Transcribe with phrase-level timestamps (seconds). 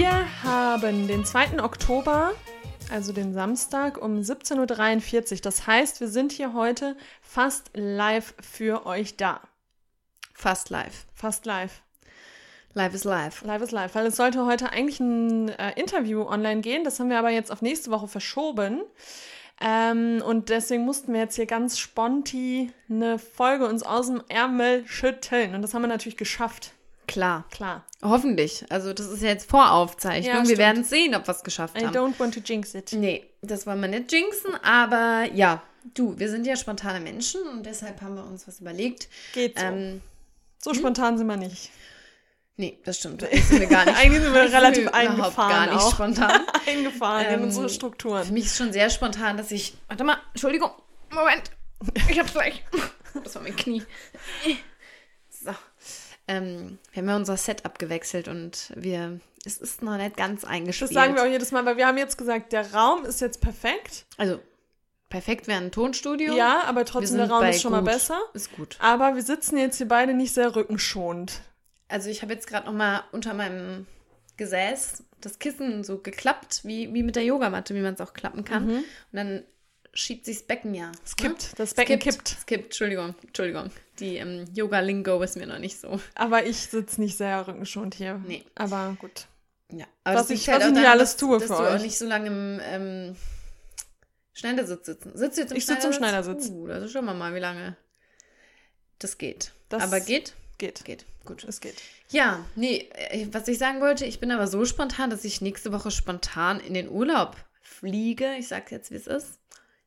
[0.00, 1.62] Wir haben den 2.
[1.62, 2.32] Oktober,
[2.90, 5.40] also den Samstag um 17.43 Uhr.
[5.42, 9.42] Das heißt, wir sind hier heute fast live für euch da.
[10.32, 11.04] Fast live.
[11.12, 11.82] Fast live.
[12.72, 13.42] Live is live.
[13.42, 16.82] Live is live, weil es sollte heute eigentlich ein äh, Interview online gehen.
[16.82, 18.80] Das haben wir aber jetzt auf nächste Woche verschoben.
[19.60, 24.86] Ähm, und deswegen mussten wir jetzt hier ganz sponti eine Folge uns aus dem Ärmel
[24.86, 25.54] schütteln.
[25.54, 26.72] Und das haben wir natürlich geschafft.
[27.10, 27.44] Klar.
[27.50, 27.84] Klar.
[28.02, 28.64] Hoffentlich.
[28.70, 30.44] Also das ist ja jetzt Voraufzeichnung.
[30.44, 31.94] Ja, wir werden sehen, ob wir es geschafft I haben.
[31.96, 32.92] don't want to jinx it.
[32.92, 35.62] Nee, das wollen wir nicht jinxen, aber ja,
[35.94, 39.08] du, wir sind ja spontane Menschen und deshalb haben wir uns was überlegt.
[39.34, 39.64] Geht so.
[39.64, 40.00] Ähm,
[40.62, 41.70] so spontan sind wir nicht.
[42.56, 43.22] nee, das stimmt.
[43.22, 43.96] Das sind wir gar nicht.
[43.98, 45.92] Eigentlich sind wir relativ eingefahren gar nicht auch.
[45.94, 46.40] spontan.
[46.66, 48.32] Eingefahren in Ähm, unsere Für Strukturen.
[48.32, 49.74] mich ist schon sehr spontan, dass ich.
[49.88, 50.70] Warte mal, Entschuldigung.
[51.10, 51.50] Moment.
[52.08, 52.62] Ich hab's gleich.
[53.24, 53.82] Das war mein Knie.
[56.30, 59.20] Ähm, wir haben ja unser Setup gewechselt und wir.
[59.44, 60.92] Es ist noch nicht ganz Das eingespielt.
[60.92, 64.04] sagen wir auch jedes Mal, weil wir haben jetzt gesagt, der Raum ist jetzt perfekt.
[64.18, 64.38] Also,
[65.08, 66.34] perfekt wäre ein Tonstudio.
[66.34, 67.88] Ja, aber trotzdem der Raum ist schon mal gut.
[67.90, 68.20] besser.
[68.34, 68.76] Ist gut.
[68.80, 71.40] Aber wir sitzen jetzt hier beide nicht sehr rückenschonend.
[71.88, 73.86] Also, ich habe jetzt gerade noch mal unter meinem
[74.36, 78.44] Gesäß das Kissen so geklappt, wie, wie mit der Yogamatte, wie man es auch klappen
[78.44, 78.68] kann.
[78.70, 79.42] Und dann
[79.92, 80.92] schiebt sich das Becken ja.
[81.04, 82.18] Es kippt, das Es Becken kippt.
[82.18, 82.36] kippt.
[82.38, 83.70] Es kippt, Entschuldigung, Entschuldigung.
[83.98, 86.00] Die ähm, Yoga-Lingo ist mir noch nicht so.
[86.14, 88.20] Aber ich sitze nicht sehr rückenschonend hier.
[88.26, 88.44] Nee.
[88.54, 89.26] Aber gut.
[89.72, 89.86] Ja.
[90.04, 91.76] Was das ich- liegt was ich nicht alles dass, tue dass für du euch.
[91.78, 93.16] auch nicht so lange im ähm,
[94.32, 95.12] Schneidersitz sitzen.
[95.16, 96.46] Sitzt du jetzt im Ich sitze im Schneidersitz?
[96.46, 96.50] Schneidersitz.
[96.50, 97.76] Uh, also schauen wir mal, wie lange
[98.98, 99.52] das geht.
[99.68, 100.34] Das- aber geht?
[100.58, 100.84] Geht.
[100.84, 101.04] Geht.
[101.24, 101.44] Gut.
[101.44, 101.76] Es geht.
[102.10, 105.72] Ja, nee, äh, was ich sagen wollte, ich bin aber so spontan, dass ich nächste
[105.72, 108.34] Woche spontan in den Urlaub fliege.
[108.38, 109.38] Ich sag jetzt, wie es ist.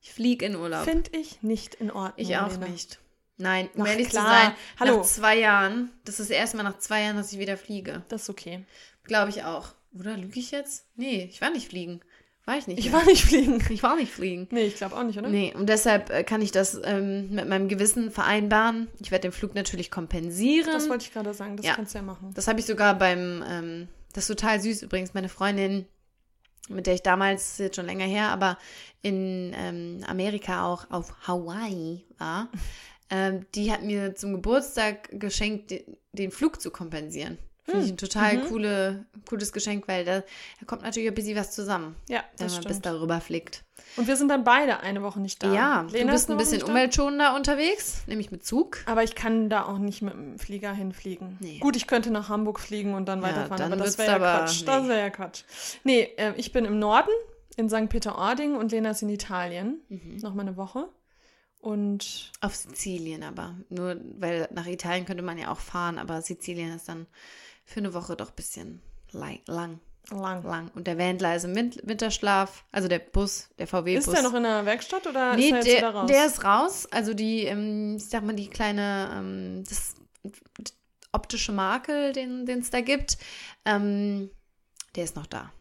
[0.06, 0.84] Ich fliege in Urlaub.
[0.84, 2.14] Finde ich nicht in Ordnung.
[2.18, 2.68] ich auch Lena.
[2.68, 3.00] nicht.
[3.38, 4.25] Nein, um ehrlich klar.
[4.25, 4.97] zu sein, Hallo.
[4.97, 8.03] nach zwei Jahren, das ist das erste Mal nach zwei Jahren, dass ich wieder fliege.
[8.09, 8.66] Das ist okay.
[9.06, 9.69] Glaube ich auch.
[9.97, 10.86] Oder lüge ich jetzt?
[10.96, 12.02] Nee, ich war nicht fliegen.
[12.46, 12.80] War ich nicht.
[12.80, 13.00] Ich mehr.
[13.00, 13.64] war nicht fliegen.
[13.69, 14.47] ich war nicht fliegen.
[14.52, 15.30] Nee, ich glaube auch nicht, oder?
[15.30, 18.90] Nee, und deshalb äh, kann ich das ähm, mit meinem Gewissen vereinbaren.
[19.00, 20.70] Ich werde den Flug natürlich kompensieren.
[20.74, 21.56] Das wollte ich gerade sagen.
[21.56, 21.75] Das Ja.
[21.75, 22.31] kannst du ja machen.
[22.35, 25.85] Das habe ich sogar beim, ähm, das ist total süß übrigens, meine Freundin,
[26.69, 28.57] mit der ich damals, jetzt schon länger her, aber
[29.01, 32.50] in ähm, Amerika auch auf Hawaii war,
[33.09, 35.73] ähm, die hat mir zum Geburtstag geschenkt,
[36.13, 37.38] den Flug zu kompensieren.
[37.66, 38.47] Finde ich ein total Mhm.
[38.50, 42.56] coole, cooles Geschenk, weil da, da kommt natürlich ein bisschen was zusammen, Ja, wenn das
[42.56, 43.63] man bis darüber fliegt.
[43.96, 45.53] Und wir sind dann beide eine Woche nicht da.
[45.53, 48.79] Ja, Lena du ist bist ein bisschen umweltschonender unterwegs, nämlich mit Zug.
[48.85, 51.38] Aber ich kann da auch nicht mit dem Flieger hinfliegen.
[51.40, 51.59] Nee.
[51.59, 54.18] Gut, ich könnte nach Hamburg fliegen und dann Ja, weiterfahren, dann aber das wäre ja
[54.40, 54.63] Quatsch.
[54.68, 54.90] Das nee.
[54.90, 55.44] wäre ja Quatsch.
[55.85, 57.12] Nee, äh, ich bin im Norden,
[57.56, 57.88] in St.
[57.88, 59.79] Peter-Ording und Lena ist in Italien.
[59.88, 60.18] Mhm.
[60.22, 60.90] Noch mal eine Woche.
[61.59, 63.56] Und Auf Sizilien aber.
[63.69, 67.07] Nur, weil nach Italien könnte man ja auch fahren, aber Sizilien ist dann
[67.66, 68.81] für eine Woche doch ein bisschen
[69.12, 69.40] lang.
[69.47, 69.79] lang.
[70.12, 70.72] lang.
[70.75, 74.07] Und der Wendler ist im Win Winterschlaf, also der Bus, der VW-Bus.
[74.07, 76.07] Ist der noch in der Werkstatt oder Nee, ist er jetzt der, wieder raus?
[76.07, 76.88] der ist raus.
[76.91, 79.96] Also die, ähm, ich sag mal, die kleine, ähm, das
[81.12, 83.18] optische Makel, den es da gibt,
[83.66, 84.29] ähm,
[84.96, 85.52] der ist noch da.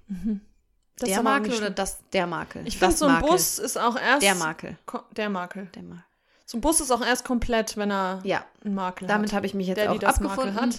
[0.99, 2.67] Das ist der Makel oder das, der Makel?
[2.67, 3.31] Ich finde, so ein Makel.
[3.31, 4.23] Bus ist auch erst.
[4.23, 4.79] Der Makel.
[5.17, 5.67] Der Makel.
[5.75, 6.05] Der Makel.
[6.45, 9.37] So ein Bus ist auch erst komplett, wenn er Ja, einen Makel damit hat.
[9.37, 10.75] habe ich mich jetzt der, auch abgefunden.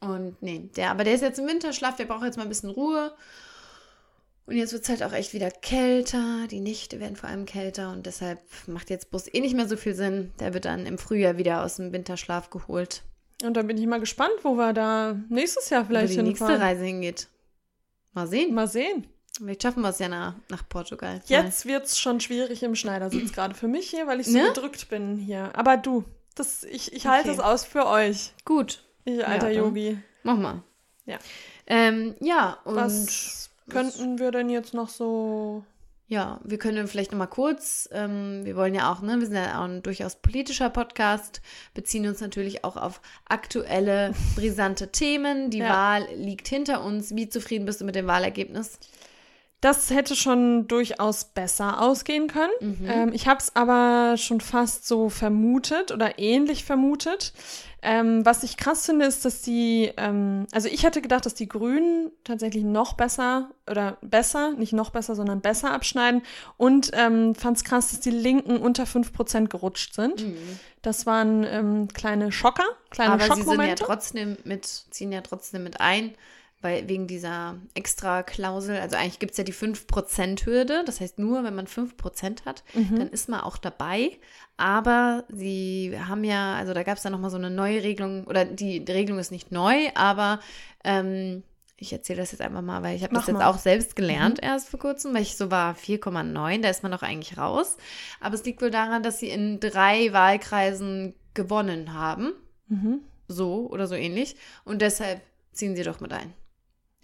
[0.00, 2.70] Und nee, der, aber der ist jetzt im Winterschlaf, der braucht jetzt mal ein bisschen
[2.70, 3.12] Ruhe.
[4.46, 6.46] Und jetzt wird es halt auch echt wieder kälter.
[6.48, 9.76] Die Nächte werden vor allem kälter und deshalb macht jetzt Bus eh nicht mehr so
[9.76, 10.32] viel Sinn.
[10.38, 13.02] Der wird dann im Frühjahr wieder aus dem Winterschlaf geholt.
[13.42, 16.46] Und da bin ich mal gespannt, wo wir da nächstes Jahr Wo vielleicht die nächste
[16.46, 16.62] hinfahren.
[16.62, 17.28] Reise hingeht.
[18.12, 18.54] Mal sehen.
[18.54, 19.06] Mal sehen.
[19.36, 21.20] Vielleicht schaffen wir es ja nach, nach Portugal.
[21.26, 24.44] Jetzt wird es schon schwierig im Schneidersitz, gerade für mich hier, weil ich so Ne?
[24.54, 25.50] gedrückt bin hier.
[25.54, 26.04] Aber du,
[26.36, 27.38] das, ich, ich halte Okay.
[27.38, 28.32] es aus für euch.
[28.46, 29.98] Gut, ich alter dann- Yogi.
[30.22, 30.62] mach mal.
[31.06, 31.18] Ja.
[31.66, 35.64] Ähm, ja, und Was könnten wir denn jetzt noch so.
[36.08, 39.58] Ja, wir können vielleicht nochmal kurz, ähm, wir wollen ja auch, ne, wir sind ja
[39.60, 41.40] auch ein durchaus politischer Podcast,
[41.74, 45.50] beziehen uns natürlich auch auf aktuelle, brisante Themen.
[45.50, 45.68] Die Ja.
[45.68, 47.16] Wahl liegt hinter uns.
[47.16, 48.78] Wie zufrieden bist du mit dem Wahlergebnis?
[49.60, 52.52] Das hätte schon durchaus besser ausgehen können.
[52.60, 52.86] Mhm.
[52.88, 57.32] Ähm, ich habe es aber schon fast so vermutet oder ähnlich vermutet.
[57.82, 61.48] Ähm, was ich krass finde, ist, dass die, ähm, also ich hätte gedacht, dass die
[61.48, 66.22] Grünen tatsächlich noch besser oder besser, nicht noch besser, sondern besser abschneiden
[66.56, 70.24] und ähm, fand es krass, dass die Linken unter 5% gerutscht sind.
[70.82, 73.84] Das waren ähm, kleine Schocker, kleine Aber sie sind ja Schockmomente.
[73.84, 76.14] trotzdem mit, ziehen ja trotzdem mit ein,
[76.66, 81.44] weil wegen dieser extra Klausel, also eigentlich gibt es ja die 5%-Hürde, das heißt nur,
[81.44, 82.96] wenn man 5% hat, Mhm.
[82.98, 84.10] dann ist man auch dabei.
[84.56, 88.44] Aber sie haben ja, also da gab es dann nochmal so eine neue Regelung, oder
[88.44, 90.40] die, Regelung ist nicht neu, aber
[90.84, 91.42] ähm,
[91.78, 93.44] ich erzähle das jetzt einfach mal, weil ich habe das jetzt mal.
[93.46, 97.02] auch selbst gelernt erst vor kurzem, weil ich so war 4,9, da ist man doch
[97.02, 97.76] eigentlich raus.
[98.20, 102.32] Aber es liegt wohl daran, dass sie in drei Wahlkreisen gewonnen haben,
[102.68, 103.00] Mhm.
[103.28, 104.36] so oder so ähnlich.
[104.64, 105.20] Und deshalb
[105.52, 106.32] ziehen sie doch mit ein.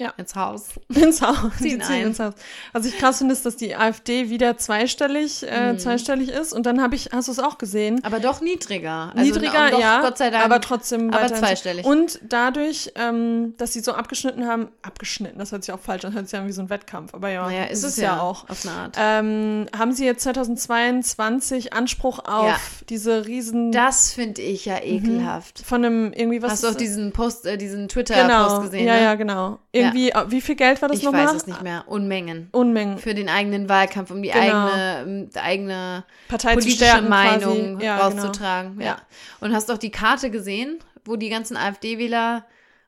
[0.02, 0.12] Ja.
[0.16, 0.69] Ins Haus.
[0.88, 1.37] Ins Haus.
[1.58, 2.34] Ziehen Die ziehen ins Haus.
[2.72, 5.78] Was ich krass finde, ist, dass die AfD wieder zweistellig, äh, Mhm.
[5.78, 6.52] zweistellig ist.
[6.52, 8.00] Und dann habe ich, hast du es auch gesehen?
[8.04, 9.12] Aber doch niedriger.
[9.14, 10.44] Also Niedriger, doch, ja, Gott sei Dank.
[10.44, 11.84] aber trotzdem aber zweistellig.
[11.87, 16.12] Und dadurch, ähm, dass sie so abgeschnitten haben, abgeschnitten, das hört sich auch falsch an,
[16.14, 18.48] hört sich an wie so ein Wettkampf, aber ja, naja, ist es ja, auch.
[18.48, 18.96] Auf eine Art.
[18.98, 22.56] Ähm, haben sie jetzt 2022 Anspruch auf Ja.
[22.88, 25.60] diese riesen Das finde ich ja ekelhaft.
[25.64, 28.87] von einem irgendwie was Hast du auch diesen Post, äh, diesen Twitter-Post genau, gesehen?
[28.87, 29.02] ja, ne?
[29.02, 29.58] ja, genau.
[29.72, 31.27] Irgendwie, äh, wie viel Geld war das Ich nochmal?
[31.27, 31.85] weiß es nicht mehr.
[31.87, 32.49] Unmengen.
[32.53, 32.99] Unmengen.
[32.99, 34.67] Für den eigenen Wahlkampf, um die Genau.
[34.69, 37.81] eigene, um die eigene Partei politische stärken Meinung.
[37.81, 38.23] Ja, genau.
[38.23, 38.81] rauszutragen.
[38.81, 38.87] Ja.
[38.87, 38.97] Ja.
[39.41, 42.44] Und hast doch die Karte gesehen, wo die ganzen AfD-Wähler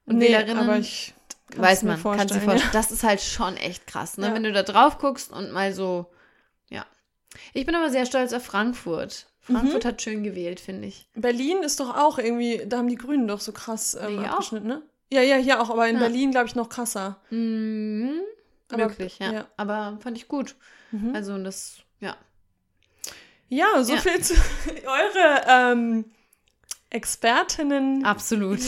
[0.07, 1.15] und Nee, Wählerinnen, aber ich
[1.57, 2.71] weiß man, kannst du vorstellen, vorstellen.
[2.73, 4.27] Das ist halt schon echt krass, ne?
[4.29, 4.35] Ja.
[4.35, 6.07] Wenn du da drauf guckst und mal so,
[6.69, 6.85] ja.
[7.53, 9.27] Ich bin aber sehr stolz auf Frankfurt.
[9.47, 9.57] Mhm.
[9.57, 11.07] Frankfurt hat schön gewählt, finde ich.
[11.15, 11.21] Ja.
[11.21, 14.25] Berlin ist doch auch irgendwie, da haben die Grünen doch so krass ähm, auch.
[14.31, 14.83] abgeschnitten, ne?
[15.13, 16.01] Ja, ja, hier auch, aber in Ja.
[16.03, 17.21] Berlin, glaube ich, noch krasser.
[17.31, 18.21] Mhm.
[18.71, 19.33] Aber- Möglich, ja.
[19.33, 19.49] ja.
[19.57, 20.57] Aber fand ich gut.
[20.91, 21.15] Mhm.
[21.15, 22.17] Also das, ja.
[23.49, 24.35] Ja, so viel zu
[24.87, 26.05] eure ähm,
[26.95, 28.05] Expertinnen.
[28.05, 28.61] Absolut.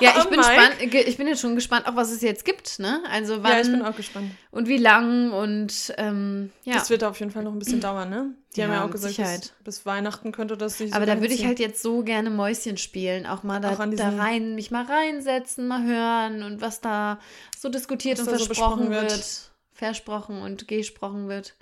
[0.00, 3.02] Ja, ich bin ge- ich bin jetzt schon gespannt, auch was es jetzt gibt, ne?
[3.10, 4.30] Also wann Ja, ich bin auch gespannt.
[4.50, 6.74] und wie lang und ähm, ja.
[6.74, 8.34] Das wird auf jeden Fall noch ein bisschen dauern, ne?
[8.56, 11.20] Die haben Ja, ja auch gesagt, bis, bis Weihnachten könnte das sich so Aber da
[11.20, 14.70] würde ich halt jetzt so gerne Mäuschen spielen, auch mal da, Auch da rein, mich
[14.70, 17.18] mal reinsetzen, mal hören und was da
[17.58, 19.10] so diskutiert und da so versprochen besprochen wird.
[19.12, 19.50] wird.
[19.72, 21.54] versprochen und gesprochen wird.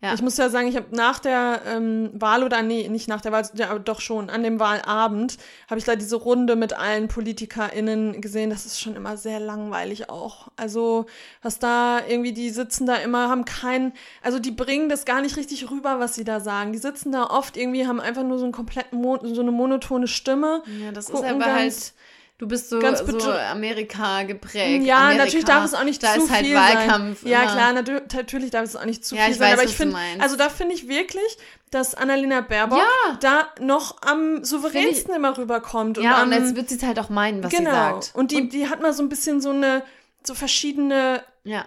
[0.00, 0.14] Ja.
[0.14, 3.32] Ich muss ja sagen, ich habe nach der ähm, Wahl oder nee, nicht nach der
[3.32, 7.08] Wahl, ja, aber doch schon, an dem Wahlabend habe ich da diese Runde mit allen
[7.08, 8.50] PolitikerInnen gesehen.
[8.50, 10.48] Das ist schon immer sehr langweilig auch.
[10.56, 11.06] Also,
[11.42, 13.92] was da irgendwie, die sitzen da immer, haben keinen,
[14.22, 16.72] also die bringen das gar nicht richtig rüber, was sie da sagen.
[16.72, 20.06] Die sitzen da oft irgendwie, haben einfach nur so einen kompletten, Mo so eine monotone
[20.06, 20.62] Stimme.
[20.80, 21.92] ja, das ist aber ganz- halt,
[22.38, 24.84] du bist so, ganz so Amerika geprägt.
[24.84, 27.22] Ja, Amerika, natürlich darf es auch nicht da zu ist halt viel Wahlkampf.
[27.22, 27.30] sein.
[27.30, 27.52] Ja, immer.
[27.52, 29.48] klar, natür natürlich darf es auch nicht zu Ja, viel ich sein.
[29.52, 31.36] weiß, aber ich finde, also da finde ich wirklich,
[31.70, 33.18] dass Annalena Baerbock Ja.
[33.20, 35.98] da noch am souveränsten immer rüberkommt.
[35.98, 37.70] Ja, am, und jetzt wird sie es halt auch meinen, was genau.
[37.70, 38.10] sie sagt.
[38.14, 39.82] Und die, die hat mal so ein bisschen so eine,
[40.22, 41.66] so verschiedene, Ja,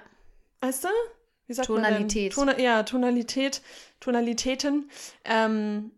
[0.61, 0.89] weißt du?
[1.47, 2.35] Wie sagt Tonalität.
[2.37, 2.55] Man denn?
[2.55, 3.61] Tona ja, Tonalität,
[3.99, 4.89] Tonalitäten.
[5.25, 5.91] Ähm,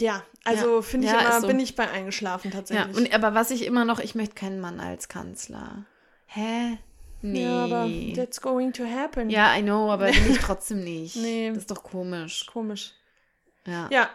[0.00, 1.46] ja, also finde ich Ja, immer, so.
[1.46, 2.56] bin ich bei eingeschlafen ja.
[2.58, 2.96] tatsächlich.
[2.96, 5.84] Und, aber was ich immer noch, ich möchte keinen Mann als Kanzler.
[6.26, 6.78] Hä?
[7.22, 7.44] Nee.
[7.44, 9.28] ja, aber that's going to happen.
[9.28, 11.16] Ja, I know, aber will ich trotzdem nicht.
[11.16, 11.48] Nee.
[11.50, 12.46] Das ist doch komisch.
[12.46, 12.92] Komisch.
[13.66, 13.88] Ja.
[13.90, 14.08] Ja,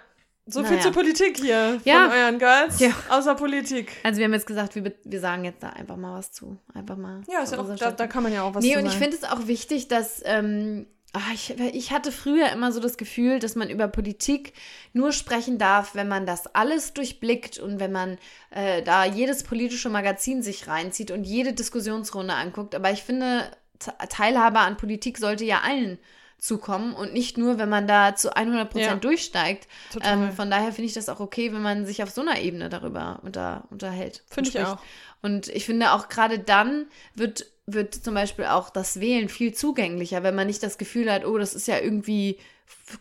[0.47, 0.81] so viel Naja.
[0.83, 2.09] zur Politik hier Ja.
[2.09, 2.79] von euren Girls.
[2.79, 2.89] Ja.
[3.09, 3.91] Außer Politik.
[4.03, 6.57] Also wir haben jetzt gesagt, wir, wir sagen jetzt da einfach mal was zu.
[6.73, 7.21] Einfach mal.
[7.31, 8.93] Ja, ist ja auch, da, da kann man ja auch was Nee, zu und ich
[8.93, 13.39] finde es auch wichtig, dass ähm, ah, ich, ich hatte früher immer so das Gefühl,
[13.39, 14.53] dass man über Politik
[14.93, 18.17] nur sprechen darf, wenn man das alles durchblickt und wenn man
[18.51, 22.75] äh, da jedes politische Magazin sich reinzieht und jede Diskussionsrunde anguckt.
[22.75, 23.49] Aber ich finde,
[23.79, 25.99] Te- Teilhabe an Politik sollte ja allen
[26.37, 28.95] zukommen und nicht nur, wenn man da zu 100 Prozent Ja.
[28.95, 29.67] durchsteigt.
[30.01, 32.69] Ähm, von daher finde ich das auch okay, wenn man sich auf so einer Ebene
[32.69, 34.23] darüber unter, unterhält.
[34.29, 34.77] Finde ich auch.
[35.21, 40.23] Und ich finde auch gerade dann wird, wird zum Beispiel auch das Wählen viel zugänglicher,
[40.23, 42.39] wenn man nicht das Gefühl hat, oh, das ist ja irgendwie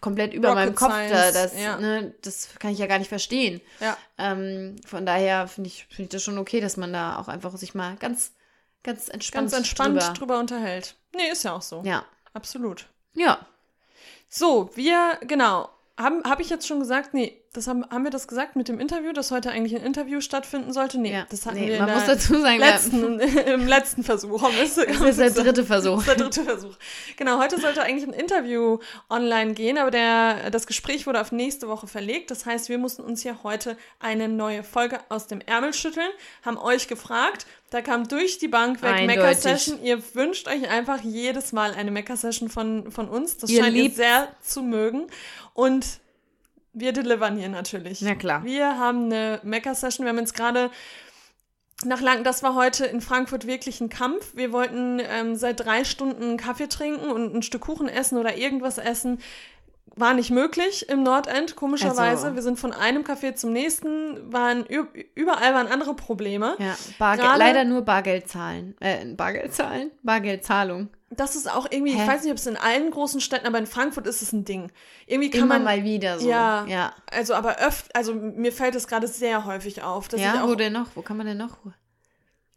[0.00, 1.32] komplett über Rocket meinem Kopf da.
[1.32, 1.78] Das, ja.
[1.78, 3.60] ne, das kann ich ja gar nicht verstehen.
[3.80, 3.96] Ja.
[4.18, 7.56] Ähm, von daher finde ich, finde ich das schon okay, dass man da auch einfach
[7.56, 8.32] sich mal ganz,
[8.82, 10.12] ganz entspannt, Ganz entspannt drüber.
[10.14, 10.38] drüber.
[10.38, 10.96] unterhält.
[11.14, 11.82] Nee, ist ja auch so.
[11.84, 12.04] Ja.
[12.32, 12.86] Absolut.
[13.14, 13.46] Ja.
[14.28, 15.70] So, wir, genau.
[15.96, 17.14] Habe ich jetzt schon gesagt?
[17.14, 20.20] Nee, das haben, haben wir das gesagt mit dem Interview, dass heute eigentlich ein Interview
[20.20, 20.98] stattfinden sollte?
[20.98, 21.26] Nee, ja.
[21.30, 24.42] das hatten nee, wir man in muss dazu sagen, letzten, im letzten Versuch.
[24.42, 26.02] Haben wir es das ist der dritte Versuch.
[26.04, 26.74] Das ist der dritte Versuch.
[27.16, 31.68] Genau, heute sollte eigentlich ein Interview online gehen, aber der, das Gespräch wurde auf nächste
[31.68, 32.32] Woche verlegt.
[32.32, 36.10] Das heißt, wir mussten uns hier heute eine neue Folge aus dem Ärmel schütteln,
[36.44, 37.46] haben euch gefragt.
[37.70, 39.16] Da kam durch die Bank weg Eindeutig.
[39.22, 39.82] Mecha-Session.
[39.82, 43.36] Ihr wünscht euch einfach jedes Mal eine Mecha-Session von, von uns.
[43.36, 45.06] Das Ihr scheint ihr liebt- sehr zu mögen.
[45.54, 45.84] Und
[46.74, 48.02] wir delivern hier natürlich.
[48.02, 48.44] Na klar.
[48.44, 50.04] Wir haben eine Mecha-Session.
[50.04, 50.70] Wir haben jetzt gerade
[51.84, 54.36] nach lang, das war heute in Frankfurt wirklich ein Kampf.
[54.36, 58.78] Wir wollten ähm, seit drei Stunden Kaffee trinken und ein Stück Kuchen essen oder irgendwas
[58.78, 59.20] essen.
[59.96, 62.26] War nicht möglich im Nordend, komischerweise.
[62.26, 66.56] Also- Wir sind von einem Café zum nächsten, waren überall waren andere Probleme.
[66.58, 68.76] Ja, Bargeld, Gerade- leider nur Bargeld zahlen.
[68.80, 69.90] Äh, Bargeld zahlen?
[70.02, 70.88] Bargeldzahlung.
[71.16, 72.02] Das ist auch irgendwie, Hä?
[72.02, 74.44] ich weiß nicht, ob es in allen großen Städten, aber in Frankfurt ist es ein
[74.44, 74.70] Ding.
[75.06, 76.28] Irgendwie kann Immer man mal wieder so.
[76.28, 76.64] Ja.
[76.66, 76.94] Ja.
[77.10, 80.48] also aber öfter, also mir fällt es gerade sehr häufig auf, dass ich Ja, auch
[80.48, 80.88] wo denn noch?
[80.94, 81.58] Wo kann man denn noch?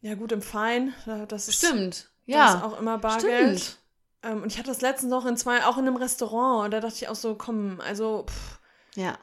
[0.01, 2.09] Ja, gut, im Fein, da- das ist, Stimmt.
[2.25, 2.55] Ja.
[2.55, 3.59] ist auch immer Bargeld.
[3.59, 3.77] Stimmt.
[4.23, 6.65] Ähm, und ich hatte das letztens noch in zwei, auch in einem Restaurant.
[6.65, 8.59] Und da dachte ich auch so, komm, also, pff,
[8.95, 9.17] Ja.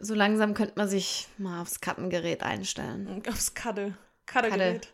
[0.00, 3.22] So langsam könnte man sich mal aufs Kartengerät einstellen.
[3.28, 3.94] aufs Kadde.
[4.28, 4.88] Kaddegerät.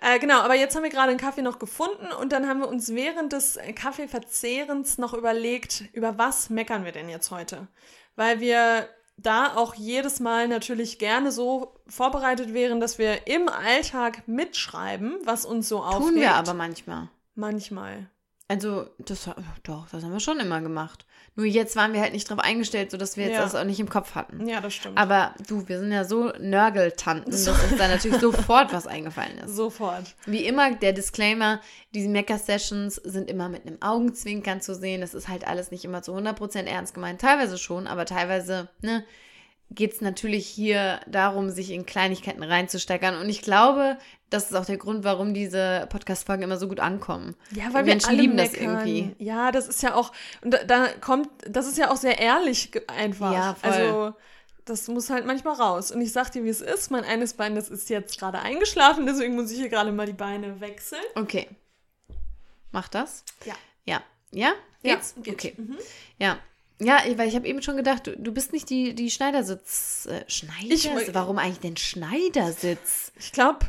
[0.00, 2.68] Äh, genau, aber jetzt haben wir gerade einen Kaffee noch gefunden und dann haben wir
[2.68, 7.68] uns während des Kaffeeverzehrens noch überlegt, über was meckern wir denn jetzt heute?
[8.14, 14.28] Weil wir da auch jedes Mal natürlich gerne so vorbereitet wären, dass wir im Alltag
[14.28, 16.08] mitschreiben, was uns so aufregt.
[16.08, 17.08] Tun wir aber manchmal.
[17.34, 18.10] Manchmal.
[18.48, 19.28] Also, das
[19.64, 21.04] doch, das haben wir schon immer gemacht.
[21.34, 23.42] Nur jetzt waren wir halt nicht drauf eingestellt, sodass wir jetzt Ja.
[23.42, 24.46] das auch nicht im Kopf hatten.
[24.46, 24.96] Ja, das stimmt.
[24.96, 29.56] Aber du, wir sind ja so Nörgeltanten, dass uns da natürlich sofort was eingefallen ist.
[29.56, 30.14] Sofort.
[30.26, 31.60] Wie immer, der Disclaimer,
[31.92, 35.00] diese Mecker-Sessions sind immer mit einem Augenzwinkern zu sehen.
[35.00, 37.20] Das ist halt alles nicht immer zu 100% ernst gemeint.
[37.20, 39.04] Teilweise schon, aber teilweise ne,
[39.70, 43.16] geht es natürlich hier darum, sich in Kleinigkeiten reinzusteckern.
[43.20, 43.98] Und ich glaube,
[44.30, 47.36] das ist auch der Grund, warum diese Podcast-Folgen immer so gut ankommen.
[47.52, 48.86] Ja, weil Die Menschen wir alle lieben das meckern.
[48.86, 49.14] irgendwie.
[49.24, 52.70] Ja, das ist ja auch, und da, da kommt, das ist ja auch sehr ehrlich
[52.88, 53.32] einfach.
[53.32, 53.70] Ja, voll.
[53.72, 54.14] Also,
[54.64, 55.92] das muss halt manchmal raus.
[55.92, 56.90] Und ich sag dir, wie es ist.
[56.90, 60.12] Mein eines Bein, das ist jetzt gerade eingeschlafen, deswegen muss ich hier gerade mal die
[60.12, 61.02] Beine wechseln.
[61.14, 61.48] Okay.
[62.72, 63.24] Mach das?
[63.44, 63.54] Ja.
[63.84, 64.02] Ja.
[64.32, 64.52] Ja?
[64.82, 65.14] Geht's?
[65.16, 65.34] Ja, geht.
[65.34, 65.54] Okay.
[65.56, 65.78] Mhm.
[66.18, 66.38] Ja.
[66.78, 70.06] Ja, weil ich habe eben schon gedacht, du, du bist nicht die, die Schneidersitz.
[70.10, 71.08] Äh, Schneidersitz?
[71.08, 73.12] Ich- Warum eigentlich denn Schneidersitz?
[73.18, 73.60] Ich glaube,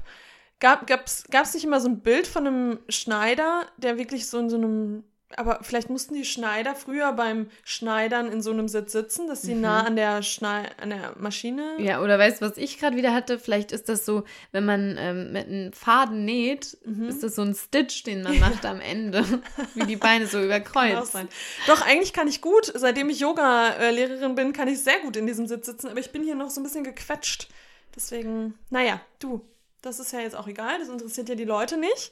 [0.60, 4.50] gab es gab's nicht immer so ein Bild von einem Schneider, der wirklich so in
[4.50, 5.04] so einem,
[5.36, 9.56] aber vielleicht mussten die Schneider früher beim Schneidern in so einem Sitz sitzen, dass sie
[9.56, 11.76] nah an der, Schnei an der Maschine.
[11.80, 13.38] Ja, oder weißt du, was ich gerade wieder hatte?
[13.38, 14.24] Vielleicht ist das so,
[14.54, 17.10] wenn man ähm, mit einem Faden näht, Mhm.
[17.10, 19.24] ist das so ein Stitch, den man macht am Ende,
[19.76, 21.12] wie die Beine so überkreuzt.
[21.12, 21.28] sein.
[21.68, 25.46] Doch, eigentlich kann ich gut, seitdem ich Yoga-Lehrerin bin, kann ich sehr gut in diesem
[25.46, 27.50] Sitz sitzen, aber ich bin hier noch so ein bisschen gequetscht.
[27.96, 29.42] Deswegen, naja, du,
[29.82, 32.12] das ist ja jetzt auch egal, das interessiert ja die Leute nicht.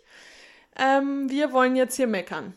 [0.77, 2.53] Ähm, wir wollen jetzt hier meckern.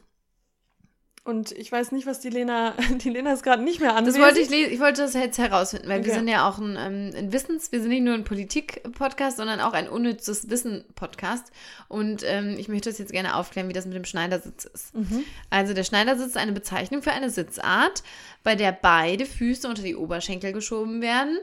[1.24, 2.74] Und ich weiß nicht, was die Lena,
[3.04, 4.24] die Lena ist gerade nicht mehr Das anwesend.
[4.24, 6.18] wollte ich, ich wollte das jetzt herausfinden, weil wir Okay.
[6.20, 9.74] sind ja auch ein, ähm, ein Wissens-, wir sind nicht nur ein Politik-Podcast, sondern auch
[9.74, 11.52] ein unnützes Wissen-Podcast.
[11.88, 14.94] Und ähm, ich möchte das jetzt gerne aufklären, wie das mit dem Schneidersitz ist.
[14.94, 15.22] Mhm.
[15.50, 18.02] Also der Schneidersitz ist eine Bezeichnung für eine Sitzart,
[18.42, 21.36] bei der beide Füße unter die Oberschenkel geschoben werden.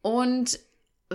[0.00, 0.58] Und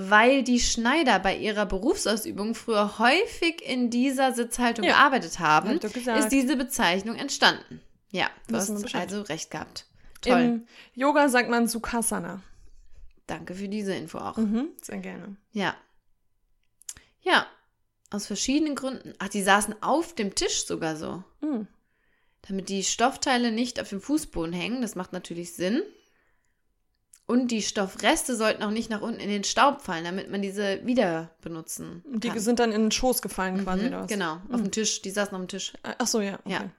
[0.10, 4.94] weil die Schneider bei ihrer Berufsausübung früher häufig in dieser Sitzhaltung Ja.
[4.94, 7.82] gearbeitet haben, ist diese Bezeichnung entstanden.
[8.12, 9.02] Ja, du wir hast Bescheid.
[9.10, 9.86] also recht gehabt.
[10.22, 10.40] Toll.
[10.42, 12.42] Im Yoga sagt man Sukhasana.
[13.28, 14.38] Danke für diese Info auch.
[14.38, 15.36] Mhm, sehr gerne.
[15.52, 15.76] Ja.
[17.22, 17.46] Ja,
[18.10, 19.14] aus verschiedenen Gründen.
[19.20, 21.24] Ach, die saßen auf dem Tisch sogar so.
[21.42, 21.68] Mhm.
[22.48, 24.82] Damit die Stoffteile nicht auf dem Fußboden hängen.
[24.82, 25.82] Das macht natürlich Sinn.
[27.28, 30.86] Und die Stoffreste sollten auch nicht nach unten in den Staub fallen, damit man diese
[30.86, 32.40] wieder benutzen Und Die kann.
[32.40, 34.08] sind dann in den Schoß gefallen quasi, Mhm, oder was?
[34.08, 35.02] Genau, auf dem Tisch.
[35.02, 35.74] Die saßen auf dem Tisch.
[35.84, 36.36] Äh, Ach so, ja.
[36.46, 36.54] Okay.
[36.54, 36.70] Ja.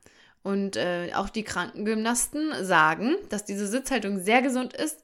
[0.43, 5.02] Und äh, auch die Krankengymnasten sagen, dass diese Sitzhaltung sehr gesund ist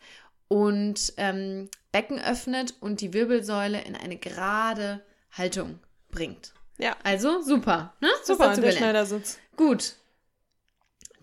[0.48, 5.78] und ähm, Becken öffnet und die Wirbelsäule in eine gerade Haltung
[6.10, 6.52] bringt.
[6.78, 6.96] Ja.
[7.02, 8.08] Also super, ne?
[8.24, 8.72] Super, der.
[8.72, 9.38] Schneidersitz.
[9.56, 9.94] Gut.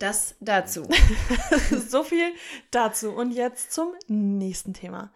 [0.02, 0.90] Das dazu.
[1.88, 2.34] so viel
[2.72, 3.12] dazu.
[3.12, 5.12] Und jetzt zum nächsten Thema.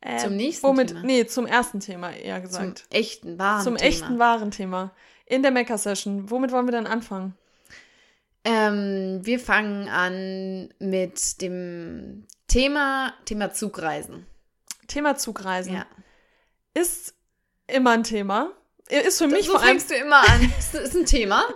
[0.00, 1.02] Äh, Zum nächsten womit, Thema?
[1.02, 2.86] Nee, zum ersten Thema eher Zum gesagt.
[2.90, 3.88] echten, wahren Zum, Thema.
[3.88, 4.92] echten, wahren Thema.
[5.26, 6.30] In der Mecker-Session.
[6.30, 7.36] Womit wollen wir dann anfangen?
[8.44, 14.26] Ähm, wir fangen an mit dem Thema, Thema Zugreisen.
[14.86, 15.74] Thema Zugreisen.
[15.74, 15.86] Ja.
[16.72, 17.14] Ist
[17.66, 18.52] immer ein Thema.
[18.88, 20.52] Ist für mich so vor allem fängst du immer an.
[20.58, 21.44] Ist, ist ein Thema.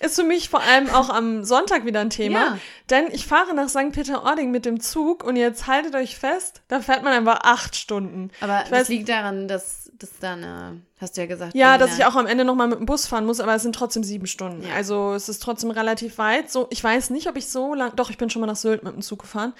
[0.00, 2.58] ist für mich vor allem auch am Sonntag wieder ein Thema, Ja.
[2.90, 3.92] denn ich fahre nach St.
[3.92, 8.30] Peter-Ording mit dem Zug und jetzt haltet euch fest, da fährt man einfach acht Stunden.
[8.40, 11.54] Aber Ich das weiß- liegt daran, dass das dann, äh, hast du ja gesagt.
[11.54, 13.74] Ja, dass ich auch am Ende nochmal mit dem Bus fahren muss, aber es sind
[13.74, 14.62] trotzdem sieben Stunden.
[14.66, 14.74] Ja.
[14.74, 16.50] Also es ist trotzdem relativ weit.
[16.50, 17.94] So, ich weiß nicht, ob ich so lang.
[17.96, 19.52] Doch, ich bin schon mal nach Sylt mit dem Zug gefahren.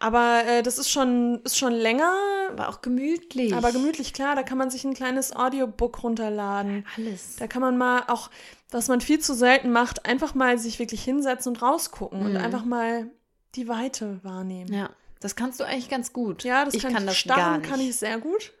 [0.00, 2.10] Aber äh, das ist schon, ist schon länger,
[2.52, 3.54] Aber auch gemütlich.
[3.54, 4.34] aber gemütlich, klar.
[4.34, 6.86] Da kann man sich ein kleines Audiobook runterladen.
[6.96, 7.36] Alles.
[7.38, 8.30] Da kann man mal auch,
[8.72, 12.38] was man viel zu selten macht, einfach mal sich wirklich hinsetzen und rausgucken und Mhm.
[12.38, 13.08] einfach mal
[13.54, 14.72] die Weite wahrnehmen.
[14.72, 16.42] Ja, das kannst du eigentlich ganz gut.
[16.42, 17.08] Ja, das ich kann, kann ich.
[17.10, 17.70] das Starren gar nicht.
[17.70, 18.52] kann ich sehr gut.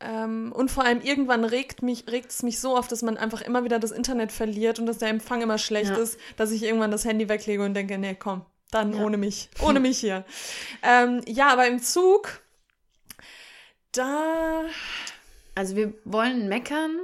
[0.00, 3.40] Ähm, und vor allem irgendwann regt, mich, regt es mich so auf, dass man einfach
[3.40, 5.96] immer wieder das Internet verliert und dass der Empfang immer schlecht Ja.
[5.96, 9.02] ist, dass ich irgendwann das Handy weglege und denke, nee, komm, dann Ja.
[9.04, 9.48] ohne mich.
[9.62, 10.24] Ohne mich hier.
[10.82, 12.40] ähm, ja, aber im Zug,
[13.92, 14.64] da.
[15.54, 16.98] Also wir wollen meckern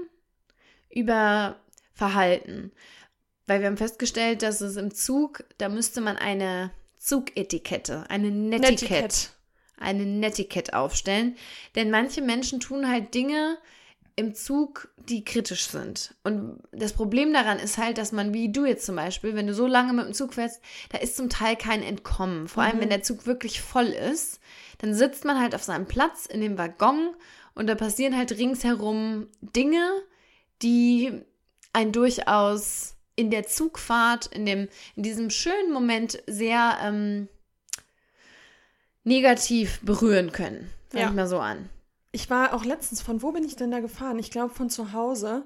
[0.91, 1.57] über
[2.03, 2.73] Verhalten.
[3.47, 8.85] Weil wir haben festgestellt, dass es im Zug, da müsste man eine Zugetikette, eine Netiquette,
[8.85, 9.17] Netiquette.
[9.79, 11.37] eine Netiquette aufstellen.
[11.77, 13.57] Denn manche Menschen tun halt Dinge
[14.17, 16.17] im Zug, die kritisch sind.
[16.25, 19.55] Und das Problem daran ist halt, dass man, wie du jetzt zum Beispiel, wenn du
[19.55, 22.49] so lange mit dem Zug fährst, da ist zum Teil kein Entkommen.
[22.49, 24.41] Vor allem, wenn der Zug wirklich voll ist,
[24.79, 27.15] dann sitzt man halt auf seinem Platz in dem Waggon
[27.55, 29.89] und da passieren halt ringsherum Dinge,
[30.63, 31.23] die
[31.73, 37.29] einen durchaus in der Zugfahrt, in, dem, in diesem schönen Moment sehr ähm,
[39.05, 40.71] negativ berühren können.
[40.91, 41.09] Fang Ja.
[41.09, 41.69] ich mal so an.
[42.13, 44.19] Ich war auch letztens, von wo bin ich denn da gefahren?
[44.19, 45.45] Ich glaube von zu Hause.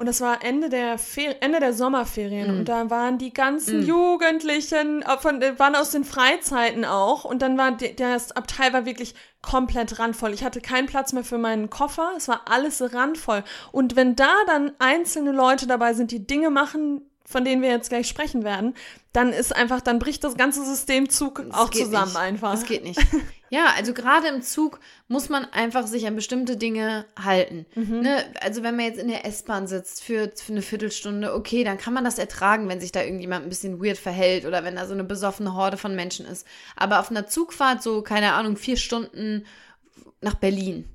[0.00, 2.48] Und das war Ende der, Fer Ende der Sommerferien.
[2.48, 7.26] Und da waren die ganzen Jugendlichen, äh, von, äh, waren aus den Freizeiten auch.
[7.26, 10.32] Und dann war die, das Abteil war wirklich komplett randvoll.
[10.32, 12.12] Ich hatte keinen Platz mehr für meinen Koffer.
[12.16, 13.44] Es war alles randvoll.
[13.72, 17.88] Und wenn da dann einzelne Leute dabei sind, die Dinge machen, von denen wir jetzt
[17.88, 18.74] gleich sprechen werden,
[19.12, 22.16] dann ist einfach, dann bricht das ganze Systemzug Das auch zusammen nicht.
[22.16, 22.52] einfach.
[22.52, 23.00] Das geht nicht.
[23.52, 27.66] Ja, also gerade im Zug muss man einfach sich an bestimmte Dinge halten.
[27.74, 27.98] Mhm.
[28.02, 28.24] Ne?
[28.40, 31.92] Also wenn man jetzt in der S-Bahn sitzt für, für eine Viertelstunde, okay, dann kann
[31.92, 34.94] man das ertragen, wenn sich da irgendjemand ein bisschen weird verhält oder wenn da so
[34.94, 36.46] eine besoffene Horde von Menschen ist.
[36.76, 39.44] Aber auf einer Zugfahrt so, keine Ahnung, vier Stunden
[40.20, 40.88] nach Berlin.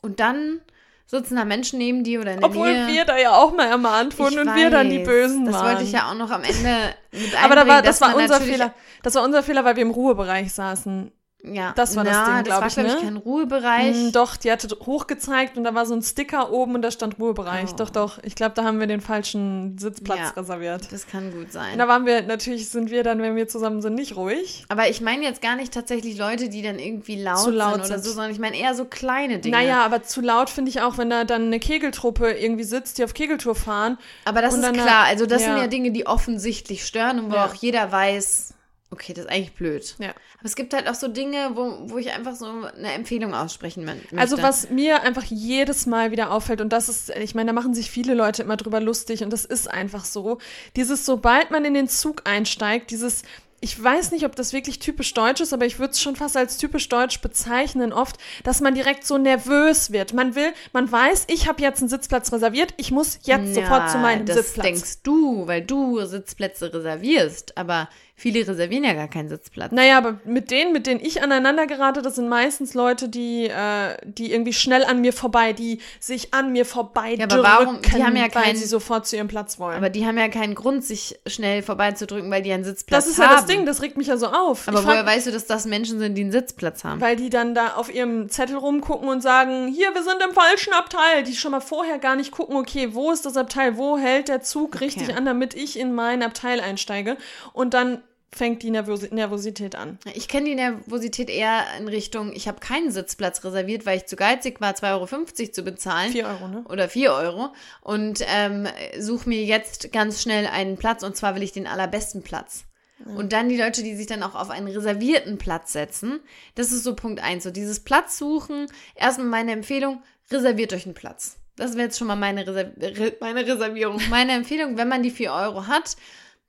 [0.00, 0.62] Und dann
[1.06, 2.88] sitzen da Menschen neben dir oder in der Obwohl Nähe.
[2.88, 5.06] wir da ja auch mal ermahnt wurden Ich und wir dann die weiß.
[5.06, 5.66] Bösen Das waren.
[5.68, 8.74] wollte ich ja auch noch am Ende mit Aber da war, das war unser Fehler.
[9.02, 11.12] Das war unser Fehler, weil wir im Ruhebereich saßen.
[11.42, 13.02] Ja, Das war das na, Ding, glaub das ich, war, glaube ne?
[13.02, 13.96] ich, kein Ruhebereich.
[13.96, 17.20] Mm, doch, die hatte hochgezeigt und da war so ein Sticker oben und da stand
[17.20, 17.70] Ruhebereich.
[17.72, 17.76] Oh.
[17.76, 18.18] Doch, doch.
[18.24, 20.28] Ich glaube, da haben wir den falschen Sitzplatz Ja.
[20.30, 20.90] reserviert.
[20.90, 21.78] Das kann gut Und sein.
[21.78, 24.64] da waren wir, natürlich sind wir dann, wenn wir zusammen sind, nicht ruhig.
[24.70, 27.80] Aber ich meine jetzt gar nicht tatsächlich Leute, die dann irgendwie laut, Zu laut sind
[27.84, 28.04] oder sind.
[28.04, 29.56] so, sondern ich meine eher so kleine Dinge.
[29.56, 33.04] Naja, aber zu laut finde ich auch, wenn da dann eine Kegeltruppe irgendwie sitzt, die
[33.04, 33.98] auf Kegeltour fahren.
[34.24, 35.04] aber das und ist klar.
[35.04, 35.48] Also das ja.
[35.48, 37.44] sind ja Dinge, die offensichtlich stören und wo Ja.
[37.46, 38.54] auch jeder weiß,
[38.90, 39.96] okay, das ist eigentlich blöd.
[39.98, 40.10] Ja.
[40.10, 43.82] Aber es gibt halt auch so Dinge, wo, wo ich einfach so eine Empfehlung aussprechen
[43.82, 44.16] mö- möchte.
[44.16, 47.74] Also was mir einfach jedes Mal wieder auffällt, und das ist, ich meine, da machen
[47.74, 50.38] sich viele Leute immer drüber lustig und das ist einfach so,
[50.76, 53.22] dieses, sobald man in den Zug einsteigt, dieses,
[53.60, 56.36] ich weiß nicht, ob das wirklich typisch deutsch ist, aber ich würde es schon fast
[56.36, 60.12] als typisch deutsch bezeichnen oft, dass man direkt so nervös wird.
[60.12, 63.98] Man will, man weiß, ich habe jetzt einen Sitzplatz reserviert, ich muss jetzt sofort zu
[63.98, 64.66] meinem das Sitzplatz.
[64.66, 67.56] denkst du, weil du Sitzplätze reservierst.
[67.56, 69.72] Aber viele reservieren ja gar keinen Sitzplatz.
[69.72, 73.96] Naja, aber mit denen, mit denen ich aneinander gerate, das sind meistens Leute, die, äh,
[74.04, 78.02] die irgendwie schnell an mir vorbei, die sich an mir vorbei Ja, aber warum- die
[78.02, 79.76] haben ja weil keinen- sie sofort zu ihrem Platz wollen.
[79.76, 83.18] Aber die haben ja keinen Grund, sich schnell vorbeizudrücken, weil die einen Sitzplatz das ist
[83.22, 83.30] haben.
[83.30, 84.66] ja das Ding, das regt mich ja so auf.
[84.66, 87.00] Aber ich woher frag, weißt du, dass das Menschen sind, die einen Sitzplatz haben?
[87.02, 90.72] weil die dann da auf ihrem Zettel rumgucken und sagen, hier, wir sind im falschen
[90.72, 91.22] Abteil.
[91.24, 94.40] Die schon mal vorher gar nicht gucken, okay, wo ist das Abteil, wo hält der
[94.40, 97.18] Zug richtig an, damit ich in mein Abteil einsteige.
[97.52, 98.00] Und dann
[98.36, 99.98] fängt die Nervos Nervosität an.
[100.14, 104.16] Ich kenne die Nervosität eher in Richtung, ich habe keinen Sitzplatz reserviert, weil ich zu
[104.16, 106.12] geizig war, 2,50 Euro zu bezahlen.
[106.12, 106.64] Vier Euro, ne?
[106.68, 107.48] Oder 4 Euro.
[107.82, 108.66] Und ähm,
[108.98, 112.64] suche mir jetzt ganz schnell einen Platz und zwar will ich den allerbesten Platz.
[113.04, 116.20] Und dann die Leute, die sich dann auch auf einen reservierten Platz setzen.
[116.54, 117.44] Das ist so Punkt eins.
[117.44, 118.66] So dieses Platz suchen.
[118.94, 121.36] Erstmal meine Empfehlung, reserviert euch einen Platz.
[121.56, 124.00] Das wäre jetzt schon mal meine, Reserv Re meine Reservierung.
[124.10, 125.96] Meine Empfehlung, wenn man die 4 Euro hat,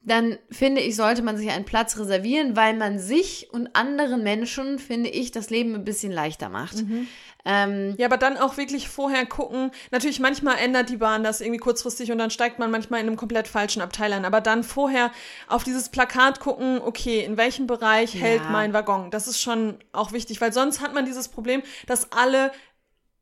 [0.02, 4.80] dann finde ich, sollte man sich einen Platz reservieren, weil man sich und anderen Menschen,
[4.80, 6.76] finde ich, das Leben ein bisschen leichter macht.
[7.46, 9.72] Ähm, Ja, aber dann auch wirklich vorher gucken.
[9.92, 13.16] Natürlich, manchmal ändert die Bahn das irgendwie kurzfristig und dann steigt man manchmal in einem
[13.16, 14.26] komplett falschen Abteil ein.
[14.26, 15.12] Aber dann vorher
[15.48, 19.12] auf dieses Plakat gucken, okay, in welchem Bereich hält mein Waggon.
[19.12, 22.52] Das ist schon auch wichtig, weil sonst hat man dieses Problem, dass alle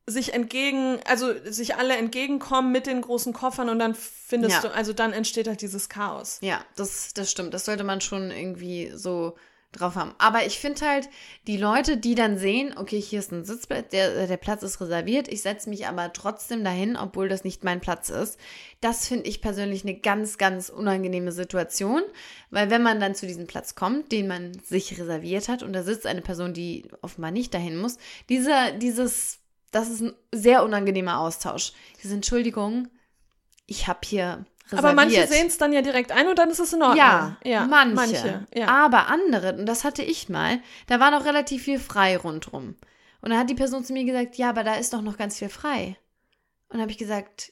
[0.08, 4.70] sich entgegen, also sich alle entgegenkommen mit den großen Koffern und dann findest Ja.
[4.70, 6.38] du, also dann entsteht halt dieses Chaos.
[6.42, 7.54] Ja, das, das stimmt.
[7.54, 9.36] Das sollte man schon irgendwie so
[9.72, 10.14] drauf haben.
[10.20, 11.10] Aber ich finde halt,
[11.48, 15.28] die Leute, die dann sehen, okay, hier ist ein Sitzplatz, der, der Platz ist reserviert,
[15.28, 18.40] ich setze mich aber trotzdem dahin, obwohl das nicht mein Platz ist,
[18.80, 22.02] das finde ich persönlich eine ganz, ganz unangenehme Situation,
[22.52, 25.84] weil wenn man dann zu diesem Platz kommt, den man sich reserviert hat und da
[25.84, 27.98] sitzt eine Person, die offenbar nicht dahin muss,
[28.30, 29.40] dieser, dieses,
[29.76, 31.74] das ist ein sehr unangenehmer Austausch.
[32.02, 32.88] Diese Entschuldigung,
[33.66, 34.86] ich habe hier reserviert.
[34.86, 36.98] Aber manche sehen es dann ja direkt ein und dann ist es in Ordnung.
[36.98, 38.48] Ja, ja manche.
[38.54, 38.68] ja.
[38.70, 42.76] Aber andere, und das hatte ich mal, da war noch relativ viel frei rundrum.
[43.20, 45.40] Und dann hat die Person zu mir gesagt, ja, aber da ist doch noch ganz
[45.40, 45.98] viel frei.
[46.70, 47.52] Und habe ich gesagt,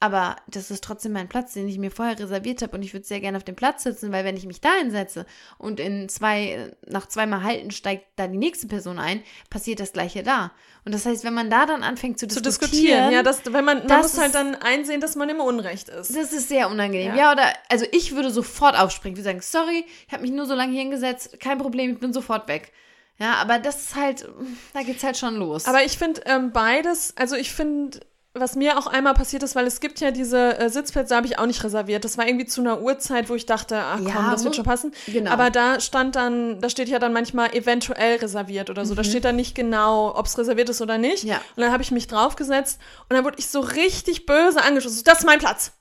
[0.00, 3.04] aber das ist trotzdem mein Platz, den ich mir vorher reserviert habe und ich würde
[3.04, 5.26] sehr gerne auf dem Platz sitzen, weil wenn ich mich da hinsetze
[5.58, 10.22] und in zwei, nach zweimal halten steigt da die nächste Person ein, passiert das gleiche
[10.22, 10.52] da.
[10.84, 13.12] Und das heißt, wenn man da dann anfängt zu Zu diskutieren, diskutieren.
[13.12, 15.88] Ja, das, wenn man, man das muss halt ist- dann einsehen, dass man im Unrecht
[15.88, 16.14] ist.
[16.16, 17.08] das ist sehr unangenehm.
[17.08, 17.16] Ja.
[17.16, 19.16] Ja, oder, also ich würde sofort aufspringen.
[19.16, 22.12] Wir sagen, sorry, ich habe mich nur so lange hier hingesetzt, kein Problem, ich bin
[22.12, 22.72] sofort weg.
[23.18, 24.28] Ja, aber das ist halt,
[24.74, 25.66] da geht's halt schon los.
[25.66, 27.98] Aber ich finde ähm, beides, also ich finde,
[28.40, 31.38] was mir auch einmal passiert ist, weil es gibt ja diese äh, Sitzplätze, habe ich
[31.38, 32.04] auch nicht reserviert.
[32.04, 34.64] Das war irgendwie zu einer Uhrzeit, wo ich dachte, ach Ja, komm, das wird schon
[34.64, 34.92] passen.
[35.06, 35.30] genau.
[35.30, 38.94] Aber da stand dann, da steht ja dann manchmal eventuell reserviert oder so.
[38.94, 41.24] Da steht dann nicht genau, ob es reserviert ist oder nicht.
[41.24, 41.30] Mhm.
[41.30, 41.36] Ja.
[41.56, 44.96] Und dann habe ich mich draufgesetzt und dann wurde ich so richtig böse angeschossen.
[44.96, 45.72] So, Das ist mein Platz.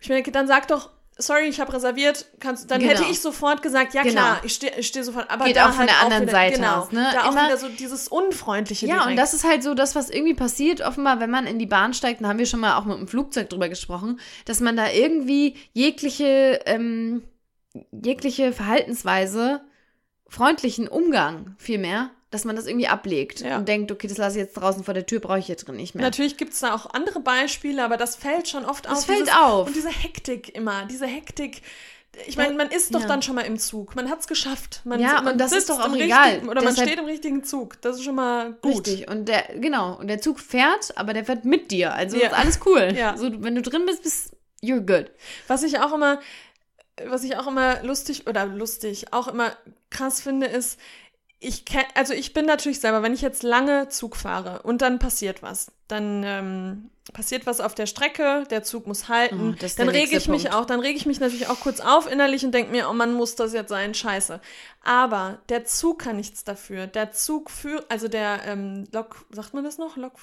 [0.00, 2.26] Ich mir denke, dann sag doch, sorry, ich habe reserviert.
[2.40, 2.92] Kannst, dann Genau.
[2.92, 4.12] hätte ich sofort gesagt, ja Genau.
[4.14, 5.30] klar, ich stehe ich steh sofort.
[5.30, 7.08] Aber Geht da auch von halt der anderen wieder, Seite genau, aus, ne?
[7.12, 9.10] Da auch Immer- wieder so dieses Unfreundliche Ja, direkt.
[9.10, 10.80] und das ist halt so das, was irgendwie passiert.
[10.82, 13.08] Offenbar, wenn man in die Bahn steigt, da haben wir schon mal auch mit dem
[13.08, 17.22] Flugzeug drüber gesprochen, dass man da irgendwie jegliche, ähm,
[17.92, 19.60] jegliche Verhaltensweise,
[20.28, 23.56] freundlichen Umgang vielmehr, dass man das irgendwie ablegt Ja.
[23.56, 25.76] und denkt, okay, das lasse ich jetzt draußen vor der Tür, brauche ich hier drin
[25.76, 26.04] nicht mehr.
[26.04, 29.06] Natürlich gibt es da auch andere Beispiele, aber das fällt schon oft Das auf.
[29.06, 29.66] fällt dieses, auf.
[29.68, 31.62] Und diese Hektik immer, diese Hektik.
[32.26, 33.06] Ich meine, man ist doch Ja.
[33.08, 33.94] dann schon mal im Zug.
[33.94, 34.80] Man hat es geschafft.
[34.84, 36.24] Man, Ja, man und das ist doch auch im egal.
[36.30, 37.80] richtigen- Oder man Deshalb- steht im richtigen Zug.
[37.82, 38.86] Das ist schon mal gut.
[38.88, 39.08] Richtig.
[39.10, 41.92] Und der, genau, und der Zug fährt, aber der fährt mit dir.
[41.94, 42.28] Also Ja.
[42.28, 42.88] ist alles cool.
[42.96, 43.16] Ja.
[43.18, 45.10] So, wenn du drin bist, bist you're good.
[45.46, 46.20] Was ich auch immer,
[47.06, 49.52] was ich auch immer lustig oder lustig, auch immer
[49.90, 50.78] krass finde, ist,
[51.38, 54.98] ich kenn, also ich bin natürlich selber, wenn ich jetzt lange Zug fahre und dann
[54.98, 59.88] passiert was, dann ähm, passiert was auf der Strecke, der Zug muss halten, Oh, dann
[59.90, 60.56] rege ich mich Punkt.
[60.56, 63.12] auch, dann rege ich mich natürlich auch kurz auf innerlich und denke mir, oh man
[63.12, 64.40] muss das jetzt sein, scheiße.
[64.82, 66.86] Aber der Zug kann nichts dafür.
[66.86, 69.96] Der Zug führt, also der ähm, Lok, sagt man das noch?
[69.96, 70.14] Lok,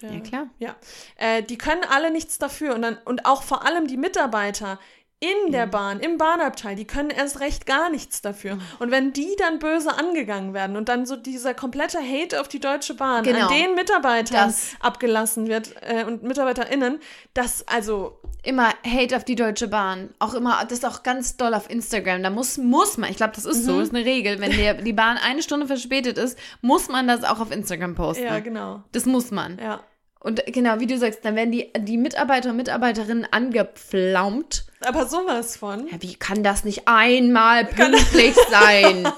[0.00, 0.46] der, Ja, klar.
[0.58, 0.76] ja,
[1.16, 4.80] äh, die können alle nichts dafür und dann und auch vor allem die Mitarbeiter
[5.24, 5.52] in Mhm.
[5.52, 8.22] der Bahn, im Bahnabteil, die können erst recht gar nichts Mhm.
[8.28, 8.58] dafür.
[8.78, 12.60] Und wenn die dann böse angegangen werden und dann so dieser komplette Hate auf die
[12.60, 13.46] Deutsche Bahn Genau.
[13.48, 16.98] an den Mitarbeitern Das- abgelassen wird äh, und MitarbeiterInnen,
[17.34, 20.10] das also immer Hate auf die Deutsche Bahn.
[20.18, 22.22] Auch immer, das ist auch ganz doll auf Instagram.
[22.22, 23.62] Da muss, muss man, ich glaube, das ist Mhm.
[23.66, 24.40] so, ist eine Regel.
[24.40, 28.24] Wenn der, die Bahn eine Stunde verspätet ist, muss man das auch auf Instagram posten.
[28.24, 29.58] ja genau, Das muss man.
[29.58, 29.80] ja.
[30.20, 34.64] Und genau, wie du sagst, dann werden die, die Mitarbeiter und Mitarbeiterinnen angepflaumt.
[34.86, 35.86] Aber sowas von.
[35.88, 39.10] Ja, wie kann das nicht einmal pünktlich sein?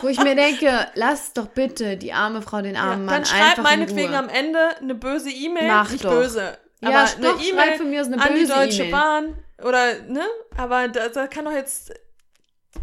[0.00, 3.24] Wo ich mir denke, lass doch bitte die arme Frau, den Ja, armen Mann dann
[3.24, 6.10] schreib einfach in meinetwegen am Ende eine böse E-Mail, Mach nicht doch.
[6.10, 6.58] böse.
[6.80, 8.90] Ja, aber doch, eine E-Mail von mir aus eine an die böse Deutsche E-Mail.
[8.92, 10.22] Bahn oder ne?
[10.56, 11.92] Aber da, da kann doch jetzt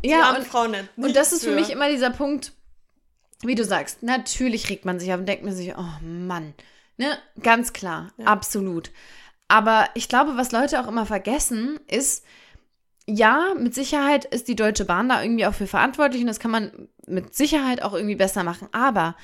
[0.03, 0.85] die Ja, arme und, Frau nicht.
[0.95, 2.53] und das ist für mich immer dieser Punkt,
[3.43, 6.53] wie du sagst, natürlich regt man sich auf und denkt mir sich, oh Mann,
[6.97, 8.89] ne, ganz klar, absolut.
[9.51, 12.23] Aber ich glaube, was Leute auch immer vergessen, ist,
[13.05, 16.51] ja, mit Sicherheit ist die Deutsche Bahn da irgendwie auch für verantwortlich und das kann
[16.51, 18.69] man mit Sicherheit auch irgendwie besser machen.
[18.71, 19.17] Aber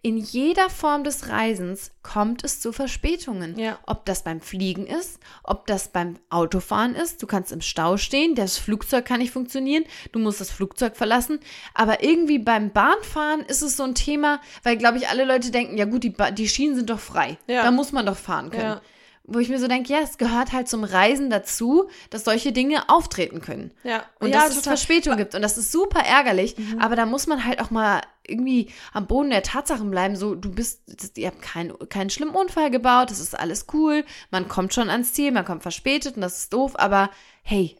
[0.00, 3.58] in jeder Form des Reisens kommt es zu Verspätungen.
[3.58, 3.78] Ja.
[3.86, 7.22] Ob das beim Fliegen ist, ob das beim Autofahren ist.
[7.22, 11.40] Du kannst im Stau stehen, das Flugzeug kann nicht funktionieren, du musst das Flugzeug verlassen.
[11.74, 15.76] Aber irgendwie beim Bahnfahren ist es so ein Thema, weil, glaube ich, alle Leute denken,
[15.76, 17.36] ja gut, die, ba die Schienen sind doch frei.
[17.46, 17.64] Ja.
[17.64, 18.62] Da muss man doch fahren können.
[18.62, 18.82] Ja.
[19.26, 22.90] Wo ich mir so denke, ja, es gehört halt zum Reisen dazu, dass solche Dinge
[22.90, 23.72] auftreten können.
[23.82, 24.72] Ja, Und ja, dass es total.
[24.74, 24.76] Mhm.
[24.76, 25.34] Verspätung gibt.
[25.34, 26.56] Und das ist super ärgerlich.
[26.78, 30.16] Aber da muss man halt auch mal irgendwie am Boden der Tatsachen bleiben.
[30.16, 30.82] So, du bist,
[31.16, 34.04] ihr habt keinen, keinen schlimmen Unfall gebaut, das ist alles cool.
[34.30, 36.72] Man kommt schon ans Ziel, man kommt verspätet und das ist doof.
[36.76, 37.10] Aber
[37.42, 37.76] hey,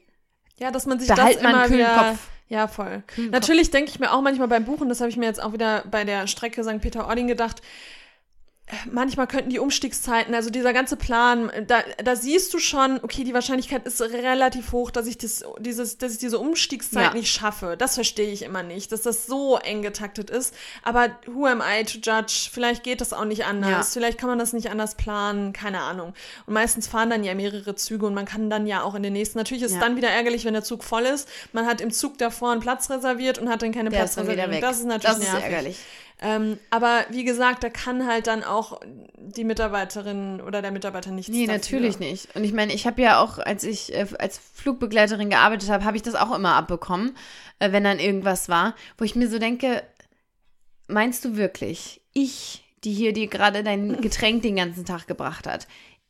[0.58, 2.18] Ja, dass man sich Behalt das mal einen immer kühlen wieder, Kopf.
[2.48, 3.02] Ja, voll.
[3.06, 5.52] Kühlen Natürlich denke ich mir auch manchmal beim Buchen, das habe ich mir jetzt auch
[5.52, 6.80] wieder bei der Strecke St.
[6.80, 7.62] Peter-Ording gedacht,
[8.90, 13.34] manchmal könnten die Umstiegszeiten, also dieser ganze Plan, da, da siehst du schon, okay, die
[13.34, 17.12] Wahrscheinlichkeit ist relativ hoch, dass ich das, dieses, dass ich diese Umstiegszeit Ja.
[17.14, 17.76] nicht schaffe.
[17.78, 20.54] Das verstehe ich immer nicht, dass das so eng getaktet ist.
[20.82, 22.48] Aber who am I to judge?
[22.52, 23.70] Vielleicht geht das auch nicht anders.
[23.70, 24.00] Ja.
[24.00, 26.14] Vielleicht kann man das nicht anders planen, keine Ahnung.
[26.46, 29.12] Und meistens fahren dann ja mehrere Züge und man kann dann ja auch in den
[29.12, 29.38] nächsten.
[29.38, 29.82] Natürlich ist es Ja.
[29.82, 31.28] dann wieder ärgerlich, wenn der Zug voll ist.
[31.52, 34.50] Man hat im Zug davor einen Platz reserviert und hat dann keine der Platzreservierung.
[34.52, 34.60] weg.
[34.62, 35.76] Das ist natürlich das ist ärgerlich.
[36.20, 38.80] Ähm, aber wie gesagt, da kann halt dann auch
[39.16, 41.58] die Mitarbeiterin oder der Mitarbeiter nichts Nee, dafür.
[41.58, 42.34] natürlich nicht.
[42.36, 45.96] Und ich meine, ich habe ja auch, als ich äh, als Flugbegleiterin gearbeitet habe, habe
[45.96, 47.16] ich das auch immer abbekommen,
[47.58, 49.82] äh, wenn dann irgendwas war, wo ich mir so denke,
[50.86, 55.66] meinst du wirklich, ich, die hier dir gerade dein Getränk den ganzen Tag gebracht hat,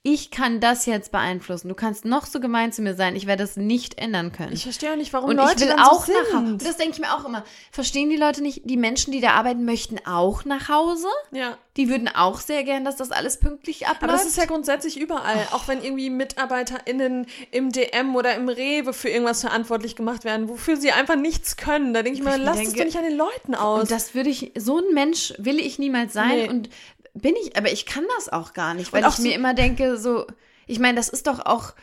[0.06, 1.68] ich kann das jetzt beeinflussen.
[1.70, 4.52] Du kannst noch so gemein zu mir sein, ich werde das nicht ändern können.
[4.52, 6.46] Ich verstehe auch nicht, warum und Leute ich will dann auch so nach Hause.
[6.46, 6.66] sind.
[6.66, 7.42] Das denke ich mir auch immer.
[7.72, 11.08] Verstehen die Leute nicht, die Menschen, die da arbeiten, möchten auch nach Hause?
[11.32, 11.56] Ja.
[11.78, 14.02] Die würden auch sehr gern, dass das alles pünktlich abläuft.
[14.04, 15.48] Aber das ist ja grundsätzlich überall.
[15.52, 20.76] Auch wenn irgendwie MitarbeiterInnen im DM oder im Rewe für irgendwas verantwortlich gemacht werden, wofür
[20.76, 21.94] sie einfach nichts können.
[21.94, 23.80] Da denke ich ich mir lass es doch nicht an den Leuten aus.
[23.80, 26.48] Und das würde ich, so ein Mensch will ich niemals sein Nee.
[26.48, 26.68] und
[27.14, 29.54] bin ich, aber ich kann das auch gar nicht, weil Und ich mir so- immer
[29.54, 30.26] denke, so,
[30.66, 31.74] ich meine, das ist doch auch,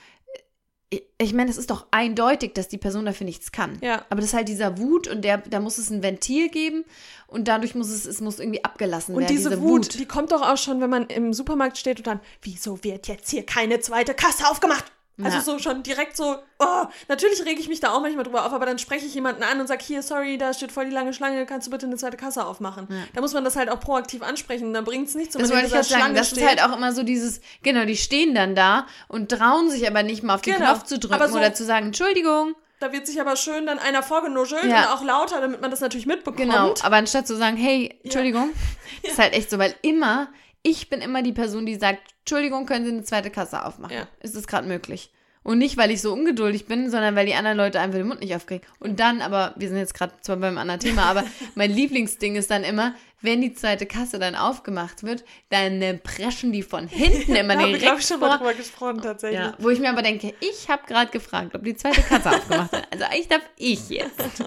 [0.90, 3.78] ich, ich meine, es ist doch eindeutig, dass die Person dafür nichts kann.
[3.82, 4.06] Ja.
[4.10, 6.84] Aber das ist halt dieser Wut und der, da muss es ein Ventil geben
[7.28, 9.36] und dadurch muss es, es muss irgendwie abgelassen Und werden.
[9.36, 12.84] diese, Wut, die kommt doch auch schon, wenn man im Supermarkt steht und dann, wieso
[12.84, 14.84] wird jetzt hier keine zweite Kasse aufgemacht?
[15.24, 15.44] Also Ja.
[15.44, 18.66] so schon direkt so, oh, natürlich rege ich mich da auch manchmal drüber auf, aber
[18.66, 21.46] dann spreche ich jemanden an und sage, hier, sorry, da steht voll die lange Schlange,
[21.46, 22.88] kannst du bitte eine zweite Kasse aufmachen?
[23.14, 25.72] Da muss man das halt auch proaktiv ansprechen, dann bringt es nichts, Das wollte ich
[25.74, 26.02] gerade sagen.
[26.02, 26.40] Schlange Das steht.
[26.40, 30.02] ist halt auch immer so dieses, genau, die stehen dann da und trauen sich aber
[30.02, 30.72] nicht mal auf den Genau.
[30.74, 32.56] Knopf zu drücken so- oder zu sagen, Entschuldigung.
[32.80, 34.80] Da wird sich aber schön dann einer vorgenuschelt Ja.
[34.80, 36.38] und auch lauter, damit man das natürlich mitbekommt.
[36.38, 38.50] Genau, aber anstatt zu sagen, hey, Entschuldigung,
[39.04, 40.30] ist halt echt so, weil immer,
[40.64, 43.96] ich bin immer die Person, die sagt, Entschuldigung, können Sie eine zweite Kasse aufmachen?
[43.96, 44.08] Ja.
[44.22, 45.12] Ist das gerade möglich?
[45.44, 48.20] Und nicht, weil ich so ungeduldig bin, sondern weil die anderen Leute einfach den Mund
[48.20, 48.64] nicht aufkriegen.
[48.80, 51.24] Und dann, aber wir sind jetzt gerade zwar beim anderen Thema, aber
[51.56, 56.52] mein Lieblingsding ist dann immer, wenn die zweite Kasse dann aufgemacht wird, dann äh, preschen
[56.52, 59.40] die von hinten immer direkt ich, schon mal drüber gesprochen, tatsächlich.
[59.40, 62.72] Ja, wo ich mir aber denke, ich habe gerade gefragt, ob die zweite Kasse aufgemacht
[62.74, 62.88] wird.
[62.92, 64.20] Also eigentlich darf ich jetzt.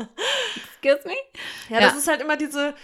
[0.84, 1.14] Excuse me?
[1.70, 2.74] Ja, das ist halt immer diese.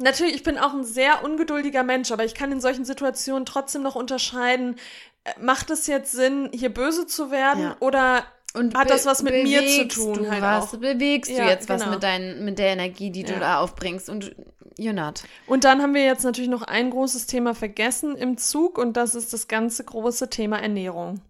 [0.00, 3.82] Natürlich, ich bin auch ein sehr ungeduldiger Mensch, aber ich kann in solchen Situationen trotzdem
[3.82, 4.76] noch unterscheiden,
[5.24, 7.76] äh, macht es jetzt Sinn, hier böse zu werden Ja.
[7.80, 10.78] oder Und hat das was mit mir zu bewegst tun Du halt was, auch.
[10.78, 11.94] Bewegst du Ja, jetzt was genau.
[11.94, 13.38] mit, dein, mit der Energie, die du Ja.
[13.40, 14.08] da aufbringst?
[14.08, 14.34] Und
[14.78, 15.22] you're not.
[15.46, 19.14] Und dann haben wir jetzt natürlich noch ein großes Thema vergessen im Zug und das
[19.14, 21.20] ist das ganze große Thema Ernährung.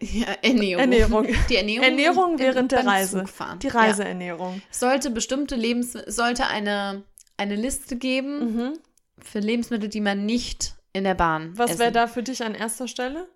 [0.00, 0.80] Ja, Ernährung.
[0.80, 1.26] Ernährung.
[1.50, 3.18] Die Ernährung, Ernährung während der Reise.
[3.24, 3.58] Zugfahren.
[3.58, 3.68] Die.
[3.68, 4.62] Reiseernährung.
[4.70, 7.02] Sollte bestimmte Lebens sollte eine,
[7.36, 8.78] eine Liste geben Mhm.
[9.20, 12.86] für Lebensmittel, die man nicht in der Bahn Was wäre da für dich an erster
[12.88, 13.26] Stelle?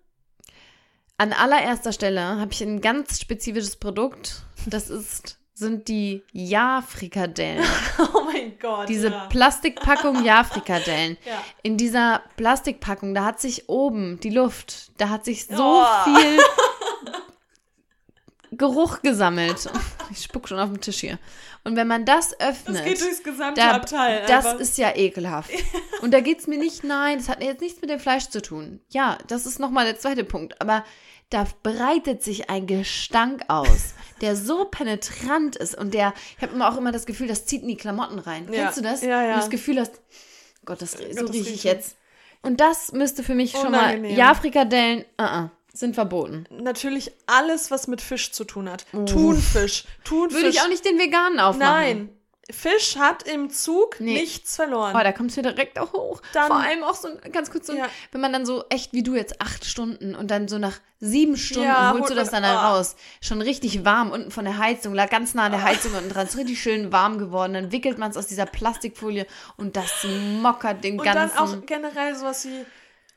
[1.17, 4.43] An allererster Stelle habe ich ein ganz spezifisches Produkt.
[4.65, 7.63] Das ist, sind die Ja-Frikadellen.
[8.13, 8.87] Oh mein Gott.
[8.87, 9.25] Diese ja.
[9.27, 11.17] Plastikpackung Ja-Frikadellen.
[11.25, 11.43] Ja.
[11.63, 15.85] In dieser Plastikpackung, da hat sich oben die Luft, da hat sich so Oh.
[16.05, 16.39] viel
[18.51, 19.69] Geruch gesammelt.
[20.11, 21.19] Ich spuck schon auf den Tisch hier.
[21.63, 24.23] Und wenn man das öffnet, Das geht durchs gesamte da, Abteil.
[24.27, 24.59] das einfach.
[24.59, 25.51] ist ja ekelhaft.
[26.01, 28.41] Und da geht es mir nicht, nein, das hat jetzt nichts mit dem Fleisch zu
[28.41, 28.79] tun.
[28.89, 30.59] Ja, das ist nochmal der zweite Punkt.
[30.61, 30.83] Aber
[31.29, 36.71] da breitet sich ein Gestank aus, der so penetrant ist und der, ich habe immer
[36.71, 38.47] auch immer das Gefühl, das zieht in die Klamotten rein.
[38.51, 38.63] Ja.
[38.63, 39.01] Kennst du das?
[39.03, 39.33] Ja, ja.
[39.33, 40.01] Und das Gefühl hast,
[40.65, 41.97] Gott, das, so das rieche ich jetzt.
[42.41, 44.15] Und das müsste für mich schon mal, Unangenehm.
[44.17, 46.45] ja, Frikadellen, uh -uh, sind verboten.
[46.49, 48.85] Natürlich alles, was mit Fisch zu tun hat.
[48.91, 49.85] Thunfisch.
[50.03, 50.35] Thunfisch.
[50.37, 51.59] Würde ich auch nicht den veganen aufmachen.
[51.73, 52.09] Nein.
[52.51, 54.13] Fisch hat im Zug Nee.
[54.13, 54.95] nichts verloren.
[54.95, 56.19] Oh, da kommt es mir direkt auch hoch.
[56.33, 57.85] Dann- Vor allem auch so, ganz kurz, so, Ja.
[58.11, 61.37] wenn man dann so echt wie du jetzt acht Stunden und dann so nach sieben
[61.37, 62.71] Stunden Ja, holst du das dann da ah.
[62.71, 62.95] raus.
[63.21, 66.25] Schon richtig warm unten von der Heizung, lag ganz nah an der Heizung unten dran.
[66.25, 67.53] Ist richtig schön warm geworden.
[67.53, 70.03] Dann wickelt man es aus dieser Plastikfolie und das
[70.41, 71.35] mockert den und ganzen.
[71.37, 72.65] dann auch generell sowas wie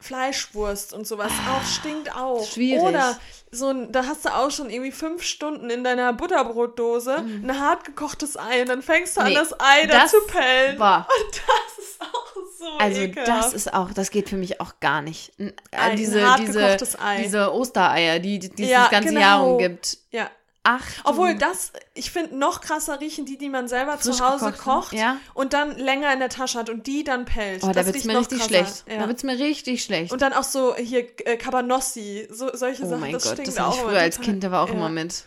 [0.03, 2.41] Fleischwurst und sowas auch stinkt auch.
[2.43, 2.83] Ah, schwierig.
[2.83, 3.17] Oder
[3.51, 7.85] so ein, da hast du auch schon irgendwie fünf Stunden in deiner Butterbrotdose ein hart
[7.85, 9.27] gekochtes Ei und dann fängst du Mhm.
[9.29, 10.79] Nee, an, das Ei da zu pellen.
[10.79, 13.29] war- Und das ist auch so also ekelhaft.
[13.45, 15.33] das ist auch, das geht für mich auch gar nicht.
[15.39, 17.23] Äh, Ein diese, hart diese, gekochtes Ei.
[17.23, 19.21] diese Ostereier, die, die es Ja, das ganze genau.
[19.21, 19.99] Jahr rumgibt.
[20.11, 20.31] ja.
[20.65, 24.53] Ach, Obwohl das, ich finde, noch krasser riechen die, die man selber Frisch zu Hause
[24.53, 25.17] kocht ja.
[25.35, 27.65] und dann länger in der Tasche hat und die dann pellt.
[27.65, 28.49] oh, da das wird es riecht mir richtig krasser.
[28.49, 28.85] schlecht.
[28.89, 28.99] Ja.
[29.01, 30.13] Da wird es mir richtig schlecht.
[30.13, 33.01] Und dann auch so hier äh, Cabanossi, so, solche oh Sachen.
[33.01, 34.21] mein das Gott, stinkt das auch ich früher als.
[34.21, 34.75] Kind, da war auch ja.
[34.75, 35.25] immer mit.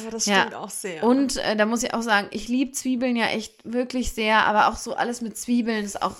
[0.00, 0.40] Aber das Ja.
[0.40, 1.02] stinkt auch sehr.
[1.02, 4.68] Und äh, da muss ich auch sagen, ich liebe Zwiebeln ja echt wirklich sehr, aber
[4.68, 6.16] auch so alles mit Zwiebeln ist auch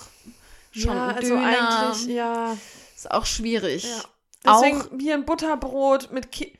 [0.71, 1.87] schon ja, also Döner.
[1.87, 2.57] eigentlich, ja.
[2.95, 3.83] ist auch schwierig.
[3.83, 4.01] ja.
[4.45, 6.53] Auch, Deswegen hier ein Butterbrot mit Kä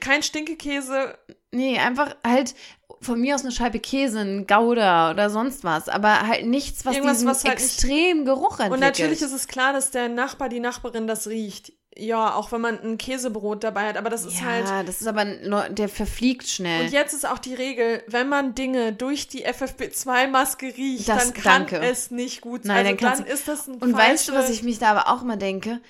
[0.00, 1.16] kein Stinkekäse.
[1.52, 2.54] nee, einfach halt
[3.00, 6.94] von mir aus eine Scheibe Käse, ein Gouda oder sonst was, aber halt nichts, was
[6.94, 8.72] Irgendwas, diesen was halt nicht- extremen Geruch entwickelt.
[8.74, 11.72] Und natürlich ist es klar, dass der Nachbar, die Nachbarin das riecht.
[11.94, 14.88] Ja, auch wenn man ein Käsebrot dabei hat, aber das ist ja, halt.
[14.88, 16.86] das ist aber, ein der verfliegt schnell.
[16.86, 21.34] Und jetzt ist auch die Regel, wenn man Dinge durch die FFP2-Maske riecht, Das- dann
[21.34, 21.80] kann danke.
[21.80, 22.76] es nicht gut sein.
[22.84, 24.90] Nein, also dann dann ist das ein Und weißt du, was falsche- ich mich da
[24.92, 25.80] aber auch immer denke?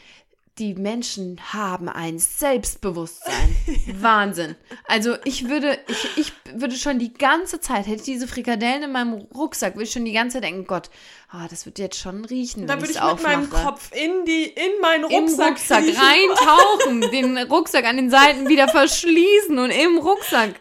[0.59, 3.57] Die Menschen haben ein Selbstbewusstsein.
[4.01, 4.55] Wahnsinn.
[4.87, 8.93] Also ich würde, ich, ich würde schon die ganze Zeit, hätte ich diese Frikadellen in
[8.93, 10.91] meinem Rucksack, würde ich schon die ganze Zeit denken, Gott,
[11.31, 13.65] ah, das wird jetzt schon riechen, Dann würde ich es mit meinem aufmache.
[13.65, 16.01] Kopf in die in meinen Im Rucksack, Rucksack kriechen.
[16.01, 20.61] reintauchen, den Rucksack an den Seiten wieder verschließen und im Rucksack.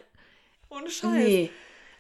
[0.70, 1.12] Ohne Scheiß.
[1.12, 1.50] Nee.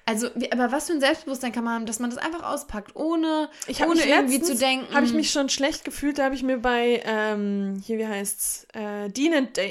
[0.06, 2.96] Also, wie, aber was für ein Selbstbewusstsein kann man haben, dass man das einfach auspackt,
[2.96, 3.50] ohne,
[3.86, 4.94] ohne irgendwie letztens, zu denken.
[4.94, 8.68] Habe ich mich schon schlecht gefühlt, da habe ich mir bei, ähm, hier, wie heißt's,
[8.74, 9.62] äh, Dean and, da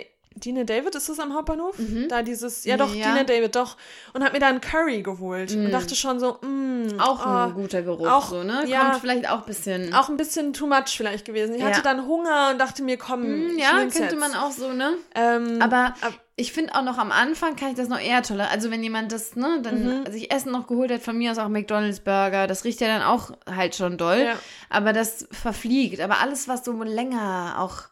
[0.44, 1.76] Dina David, ist das am Hauptbahnhof?
[2.08, 2.94] Da dieses, ja doch, Mhm.
[3.00, 3.06] Ja.
[3.08, 3.12] Mm.
[3.12, 3.76] Dina David, doch.
[4.14, 7.54] Und hab mir da einen Curry geholt und dachte schon so, mh, Auch ein oh,
[7.54, 8.64] guter Geruch, auch- so, ne?
[8.66, 8.90] ja.
[8.90, 9.94] Kommt vielleicht auch ein bisschen.
[9.94, 11.54] auch ein bisschen too much vielleicht gewesen.
[11.54, 11.82] Ich hatte Ja.
[11.82, 14.18] dann Hunger und dachte mir, komm, Hm, ich ja, könnte jetzt.
[14.18, 14.94] man auch so, ne?
[15.14, 18.50] Ähm, Aber ab- ich finde auch noch am Anfang kann ich das noch eher toller.
[18.50, 20.10] Also wenn jemand das, ne, dann Mhm.
[20.10, 23.02] sich Essen noch geholt hat, von mir aus auch McDonalds Burger, das riecht ja dann
[23.02, 24.22] auch halt schon doll.
[24.24, 24.34] Ja.
[24.70, 26.00] Aber das verfliegt.
[26.00, 27.82] Aber alles, was so länger auch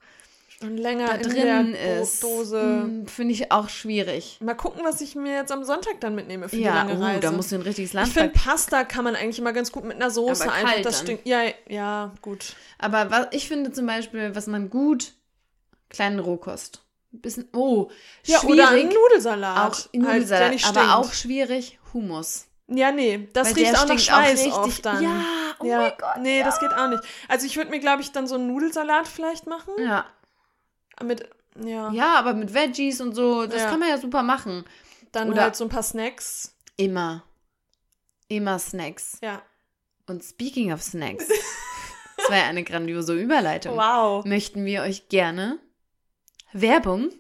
[0.63, 2.61] und länger da in drin ist, Dose.
[2.61, 4.39] hm, finde ich auch schwierig.
[4.41, 7.03] Mal gucken, was ich mir jetzt am Sonntag dann mitnehme für die Ja, lange uh,
[7.03, 7.21] Reise.
[7.21, 9.85] da musst du ein richtiges Land ich finde, Pasta kann man eigentlich immer ganz gut
[9.85, 11.07] mit einer Soße Aber einfach kalt das dann.
[11.07, 11.21] Stück.
[11.25, 12.55] Ja, ja, gut.
[12.79, 15.13] Aber was, ich finde zum Beispiel, was man gut,
[15.91, 16.83] kleinen Rohkost.
[17.13, 17.89] Ein bisschen, oh,
[18.27, 18.55] Ja, schwierig.
[18.55, 19.57] oder einen Nudelsalat.
[19.59, 20.95] auch halt, Nudelsalat, nicht aber stinkt.
[20.97, 22.47] auch schwierig, Hummus.
[22.67, 25.03] Ja, nee, das Weil riecht auch nach stinkt Schweiß richtig- oft dann.
[25.03, 25.25] Ja,
[25.61, 25.81] oh ja.
[25.81, 26.17] mein Gott.
[26.21, 26.45] Nee, ja.
[26.45, 27.03] das geht auch nicht.
[27.29, 29.73] Also ich würde mir, glaube ich, dann so einen Nudelsalat vielleicht machen.
[29.79, 30.05] Ja.
[31.05, 31.29] Mit,
[31.65, 33.71] ja, ja, aber mit Veggies und so, das Ja.
[33.71, 34.65] kann man ja super machen.
[35.13, 36.55] dann oder- halt so ein paar Snacks.
[36.77, 37.25] Immer.
[38.29, 39.19] Immer Snacks.
[39.23, 39.41] Ja.
[40.07, 41.27] Und speaking of Snacks,
[42.17, 43.77] das war ja eine grandiose Überleitung.
[43.77, 44.25] Wow.
[44.27, 45.59] Möchten wir euch gerne
[46.53, 47.11] Werbung,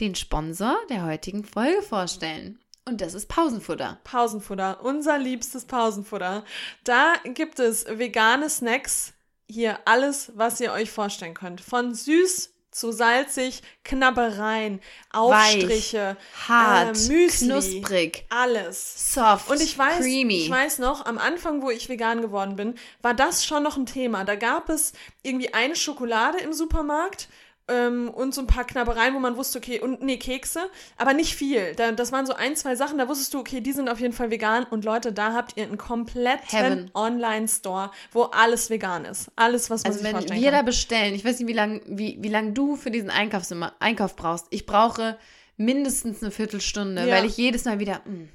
[0.00, 2.58] den Sponsor der heutigen Folge vorstellen.
[2.86, 3.98] Und das ist Pausenfutter.
[4.04, 6.44] Pausenfutter, unser liebstes Pausenfutter.
[6.84, 9.12] Da gibt es vegane Snacks.
[9.46, 11.60] Hier alles, was ihr euch vorstellen könnt.
[11.60, 14.80] Von süß zu salzig, Knabbereien,
[15.12, 16.16] Aufstriche,
[16.48, 19.14] Hart, äh, Müsli, knusprig, alles.
[19.14, 20.42] soft, Und ich weiß, creamy.
[20.42, 23.86] ich weiß noch, am Anfang, wo ich vegan geworden bin, war das schon noch ein
[23.86, 24.24] Thema.
[24.24, 27.28] Da gab es irgendwie eine Schokolade im Supermarkt
[27.68, 30.60] ähm, und so ein paar Knabbereien, wo man wusste, okay, und nee, Kekse,
[30.96, 31.74] aber nicht viel.
[31.76, 34.12] Da, das waren so ein, zwei Sachen, da wusstest du, okay, die sind auf jeden
[34.12, 34.64] Fall vegan.
[34.64, 36.90] Und Leute, da habt ihr einen kompletten.
[36.94, 39.30] Online-Store, wo alles vegan ist.
[39.36, 40.66] Alles, was man Also sich wenn vorstellen wir da kann.
[40.66, 43.44] bestellen, ich weiß nicht, wie lange wie, wie lang du für diesen Einkauf,
[43.80, 44.46] Einkauf brauchst.
[44.50, 45.18] Ich brauche
[45.56, 47.14] mindestens eine Viertelstunde, Ja.
[47.16, 48.28] weil ich jedes Mal wieder, hm,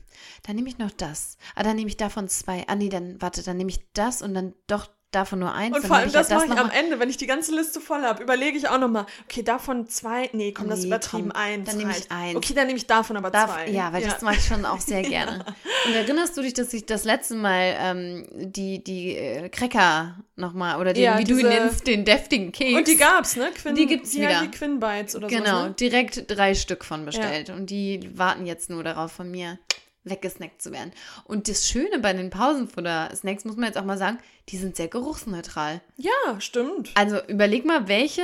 [0.48, 1.38] dann nehme ich noch das.
[1.56, 2.64] Ah, dann nehme ich davon zwei.
[2.68, 5.76] Ah, nee, dann, warte, dann nehme ich das und dann doch davon nur eins.
[5.76, 6.70] Und vor allem, ich ja das mache ich am.
[6.70, 10.30] Ende, wenn ich die ganze Liste voll habe, überlege ich auch nochmal, okay, davon zwei,
[10.34, 12.36] nee, komm, das Nee, übertrieben, komm, eins dann nehme ich eins.
[12.36, 13.70] Okay, dann nehme ich davon aber Darf, zwei.
[13.70, 15.44] ja, weil das mache ich schon auch sehr gerne.
[15.88, 20.80] Und erinnerst du dich, dass ich das letzte Mal ähm, die, die äh, Cracker nochmal,
[20.80, 22.78] oder den, Ja, wie du ihn diese- nennst, den deftigen Keks.
[22.78, 23.50] Und die gab's, ne?
[23.56, 24.42] Quinn, Die gibt's die wieder.
[24.42, 25.66] Die Quinn Bites oder Genau, so.
[25.68, 25.72] Ne?
[25.80, 27.50] direkt drei Stück von bestellt.
[27.50, 29.60] Und die warten jetzt nur darauf, von mir
[30.04, 30.92] weggesnackt zu werden.
[31.26, 34.88] Und das Schöne bei den Pausenfutter-Snacks, muss man jetzt auch mal sagen, die sind sehr
[34.88, 35.82] geruchsneutral.
[35.98, 36.92] Ja, stimmt.
[36.96, 38.24] Also überleg mal, welche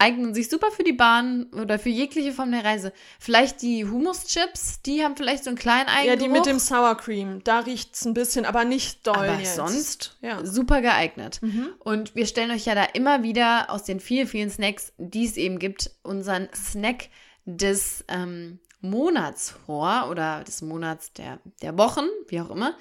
[0.00, 2.92] eignen sich super für die Bahn oder für jegliche Form der Reise.
[3.18, 6.22] Vielleicht die Hummus-Chips, die haben vielleicht so einen kleinen Ja, Eigengeruch.
[6.22, 9.56] die mit dem Sour Cream, da riecht's ein bisschen, aber nicht doll aber jetzt.
[9.56, 10.46] sonst Ja.
[10.46, 11.42] super geeignet.
[11.42, 11.70] Mhm.
[11.80, 15.36] Und wir stellen euch ja da immer wieder aus den vielen, vielen Snacks, die es
[15.36, 17.08] eben gibt, unseren Snack
[17.44, 22.76] des ähm, Monats vor oder des Monats der, der Wochen, wie auch immer.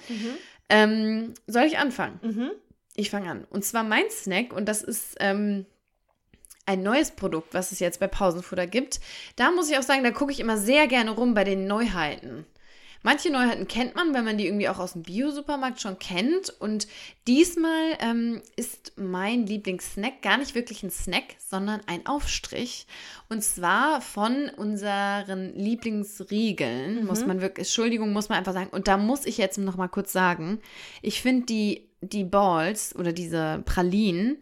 [0.69, 2.19] Ähm, soll ich anfangen?
[2.21, 2.51] Mhm.
[2.95, 3.45] Ich fange an.
[3.49, 5.65] Und zwar mein Snack, und das ist ähm,
[6.65, 8.99] ein neues Produkt, was es jetzt bei Pausenfutter gibt.
[9.35, 12.45] Da muss ich auch sagen, da gucke ich immer sehr gerne rum bei den Neuheiten.
[13.03, 16.49] Manche Neuheiten kennt man, weil man die irgendwie auch aus dem Bio-Supermarkt schon kennt.
[16.59, 16.87] Und
[17.27, 22.87] diesmal ähm, ist mein Lieblingssnack gar nicht wirklich ein Snack, sondern ein Aufstrich.
[23.29, 28.69] Und zwar von unseren Lieblingsriegeln, muss man wirklich, Entschuldigung, muss man einfach sagen.
[28.71, 30.59] Und da muss ich jetzt noch mal kurz sagen,
[31.01, 34.37] ich finde die, die Balls oder diese Pralinen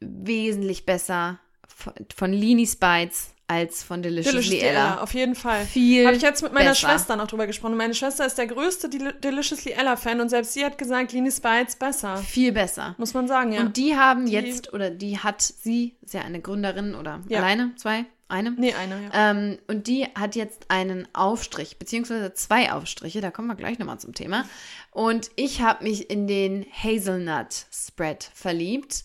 [0.00, 5.00] wesentlich besser von, von Linis Bites als von Deliciously, Deliciously Ella.
[5.02, 5.64] Auf jeden Fall.
[5.64, 6.88] Viel Habe ich jetzt mit meiner besser.
[6.88, 7.76] Schwester noch drüber gesprochen.
[7.76, 11.74] Meine Schwester ist der größte Del Deliciously Ella-Fan und selbst sie hat gesagt, Linis Bites
[11.76, 12.18] besser.
[12.18, 12.94] Viel besser.
[12.98, 13.60] Muss man sagen, ja.
[13.60, 17.38] Und die haben Die- jetzt, oder die hat sie, ist ja eine Gründerin oder Ja.
[17.38, 18.50] alleine, zwei, eine.
[18.50, 19.30] nee, eine, ja.
[19.30, 23.98] Ähm, und die hat jetzt einen Aufstrich, beziehungsweise zwei Aufstriche, da kommen wir gleich nochmal
[23.98, 24.44] zum Thema.
[24.90, 29.04] Und ich habe mich in den Hazelnut Spread verliebt.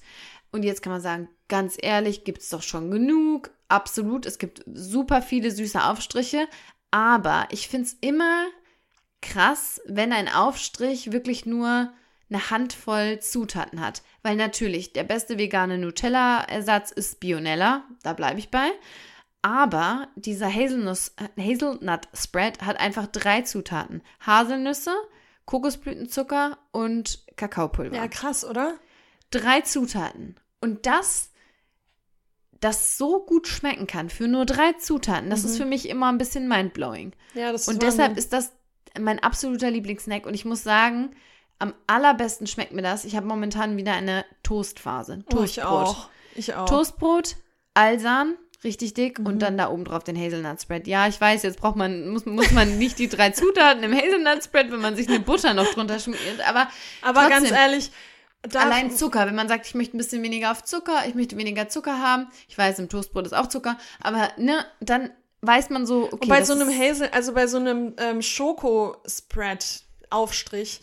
[0.51, 3.51] Und jetzt kann man sagen, ganz ehrlich, gibt es doch schon genug.
[3.67, 6.47] Absolut, es gibt super viele süße Aufstriche.
[6.89, 8.47] Aber ich finde es immer
[9.21, 11.93] krass, wenn ein Aufstrich wirklich nur
[12.27, 14.01] eine Handvoll Zutaten hat.
[14.23, 18.71] Weil natürlich, der beste vegane Nutella-Ersatz ist Bionella, da bleibe ich bei.
[19.43, 24.01] Aber dieser Hazelnuss, Hazelnut Spread hat einfach drei Zutaten.
[24.25, 24.95] Haselnüsse,
[25.45, 27.95] Kokosblütenzucker und Kakaopulver.
[27.95, 28.73] Ja, krass, oder?
[29.29, 30.39] Drei Zutaten.
[30.61, 31.29] Und das,
[32.63, 36.17] das so gut schmecken kann für nur drei Zutaten, das ist für mich immer ein
[36.17, 37.13] bisschen mindblowing.
[37.33, 38.17] Ja, das Und ist deshalb Wahnsinn.
[38.17, 38.53] ist das
[38.99, 40.25] mein absoluter Lieblingssnack.
[40.25, 41.15] Und ich muss sagen,
[41.59, 43.05] am allerbesten schmeckt mir das.
[43.05, 45.23] Ich habe momentan wieder eine Toastphase.
[45.33, 45.67] Oh, ich Toastbrot.
[45.87, 46.09] auch.
[46.35, 46.65] Ich auch.
[46.67, 47.35] Toastbrot,
[47.73, 50.87] Alsan, richtig dick und dann da oben drauf den Hazelnut-Spread.
[50.87, 54.71] Ja, ich weiß, jetzt braucht man, muss, muss man nicht die drei Zutaten im Hazelnut-Spread,
[54.71, 56.67] wenn man sich eine Butter noch drunter schmiert, aber
[57.01, 57.91] Aber trotzdem, ganz ehrlich,
[58.49, 61.37] da, Allein Zucker, wenn man sagt, ich möchte ein bisschen weniger auf Zucker, ich möchte
[61.37, 62.27] weniger Zucker haben.
[62.47, 65.09] Ich weiß, im Toastbrot ist auch Zucker, aber ne, dann
[65.41, 66.27] weiß man so, okay.
[66.29, 70.81] bei das so einem Hazel, also bei so einem ähm, Schoko-Spread-Aufstrich,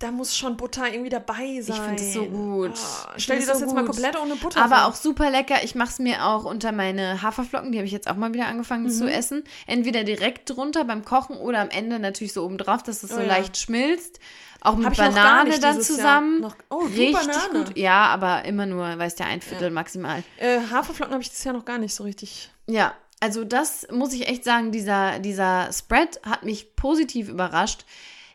[0.00, 1.76] da muss schon Butter irgendwie dabei sein.
[1.76, 2.72] Ich finde es so gut.
[3.16, 3.92] Ich stell dir das so jetzt mal gut.
[3.92, 4.86] komplett ohne Butter Aber vor.
[4.88, 5.62] auch super lecker.
[5.62, 8.46] Ich mache es mir auch unter meine Haferflocken, die habe ich jetzt auch mal wieder
[8.46, 8.90] angefangen Mhm.
[8.90, 9.44] zu essen.
[9.66, 13.16] Entweder direkt drunter beim Kochen oder am Ende natürlich so oben drauf, dass es so
[13.16, 13.26] Oh ja.
[13.26, 14.18] leicht schmilzt.
[14.64, 16.40] Auch mit Banane dann zusammen.
[16.40, 17.64] Noch- Oh, Richtig Banane.
[17.66, 17.76] gut.
[17.78, 20.22] Ja, aber immer nur, weißt du, ein Viertel maximal.
[20.38, 22.50] Äh, Haferflocken habe ich dieses Jahr noch gar nicht so richtig.
[22.66, 27.84] Ja, also das muss ich echt sagen, dieser, dieser Spread hat mich positiv überrascht.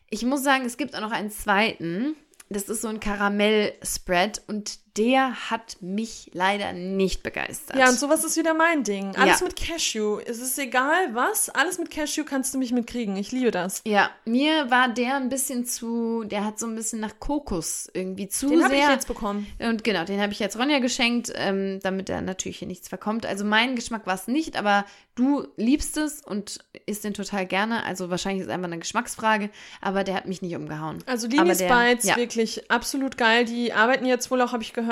[0.09, 2.15] Ich muss sagen, es gibt auch noch einen zweiten.
[2.49, 7.77] Das ist so ein Karamell-Spread und der hat mich leider nicht begeistert.
[7.77, 9.15] Ja, und sowas ist wieder mein Ding.
[9.15, 9.45] Alles Ja.
[9.45, 10.19] mit Cashew.
[10.25, 13.15] Es ist egal was, alles mit Cashew kannst du mich mitkriegen.
[13.15, 13.81] Ich liebe das.
[13.87, 18.27] Ja, mir war der ein bisschen zu, der hat so ein bisschen nach Kokos irgendwie
[18.27, 18.91] zu Den habe ich sehr.
[18.91, 19.47] jetzt bekommen.
[19.59, 23.25] Und genau, den habe ich jetzt Ronja geschenkt, ähm, damit er natürlich hier nichts verkommt.
[23.25, 24.83] Also mein Geschmack war es nicht, aber
[25.15, 27.85] du liebst es und isst den total gerne.
[27.85, 31.01] Also wahrscheinlich ist es einfach eine Geschmacksfrage, aber der hat mich nicht umgehauen.
[31.05, 32.17] Also Linis Bites, ja.
[32.17, 33.45] wirklich absolut geil.
[33.45, 34.88] Die arbeiten jetzt wohl auch, habe ich gehört,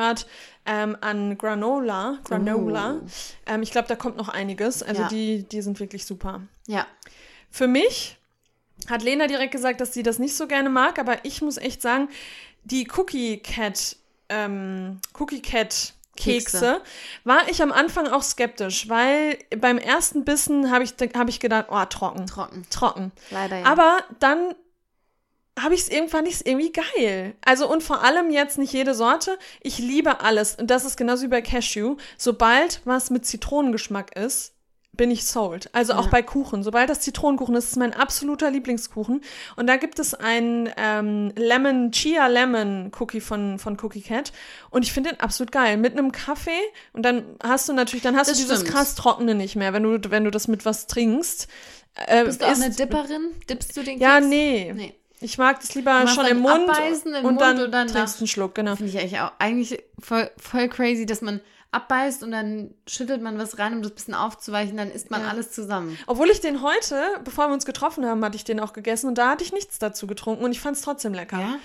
[0.66, 2.20] ähm, an Granola.
[2.24, 3.02] Granola.
[3.04, 3.08] Oh.
[3.45, 4.84] Ähm, ich glaube, da kommt noch einiges.
[4.84, 5.08] Also Ja.
[5.08, 6.41] die, die sind wirklich super.
[6.68, 6.86] Ja,
[7.50, 8.18] Für mich
[8.89, 11.82] hat Lena direkt gesagt, dass sie das nicht so gerne mag, aber ich muss echt
[11.82, 12.10] sagen,
[12.64, 13.95] die Cookie Cat,
[14.30, 16.82] ähm, Cookie Cat Kekse, Kekse.
[17.24, 21.68] war ich am Anfang auch skeptisch, weil beim ersten Bissen habe ich, hab ich gedacht,
[21.70, 22.26] oh, trocken.
[22.28, 22.66] trocken.
[22.70, 23.12] Trocken.
[23.32, 23.66] Leider ja.
[23.66, 24.56] Aber dann
[25.60, 27.36] habe ich es irgendwann nicht irgendwie geil.
[27.43, 29.38] Also und vor allem jetzt nicht jede Sorte.
[29.62, 31.97] Ich liebe alles und das ist genauso wie bei Cashew.
[32.18, 34.53] Sobald was mit Zitronengeschmack ist,
[34.93, 35.70] bin ich sold.
[35.76, 36.10] Also auch Ja.
[36.12, 36.64] bei Kuchen.
[36.64, 39.22] Sobald das Zitronenkuchen ist, ist mein absoluter Lieblingskuchen.
[39.55, 44.32] Und da gibt es einen ähm, Lemon Chia Lemon Cookie von von Cookie Cat
[44.72, 46.49] und ich finde den absolut geil mit einem Kaffee
[46.93, 48.74] und dann hast du natürlich dann hast Das du dieses stimmt.
[48.76, 51.47] krass trockene nicht mehr, wenn du wenn du das mit was trinkst.
[52.08, 53.32] Äh, Bist du auch ist- eine Dipperin?
[53.49, 54.28] Dippst du den Ja, Keks?
[54.28, 54.74] nee.
[54.76, 54.95] Nee.
[55.20, 58.20] Ich mag das lieber schon im Mund abbeißen im und Mund dann und dann trinkst
[58.20, 58.76] einen Schluck, genau.
[58.76, 61.41] Finde ich eigentlich auch eigentlich voll, voll crazy, dass man
[61.72, 65.30] abbeißt und dann schüttelt man was rein, um das bisschen aufzuweichen, dann isst man Ja.
[65.30, 65.97] alles zusammen.
[66.07, 69.18] Obwohl ich den heute, bevor wir uns getroffen haben, hatte ich den auch gegessen und
[69.18, 71.39] da hatte ich nichts dazu getrunken und ich fand es trotzdem lecker.
[71.39, 71.55] Ja?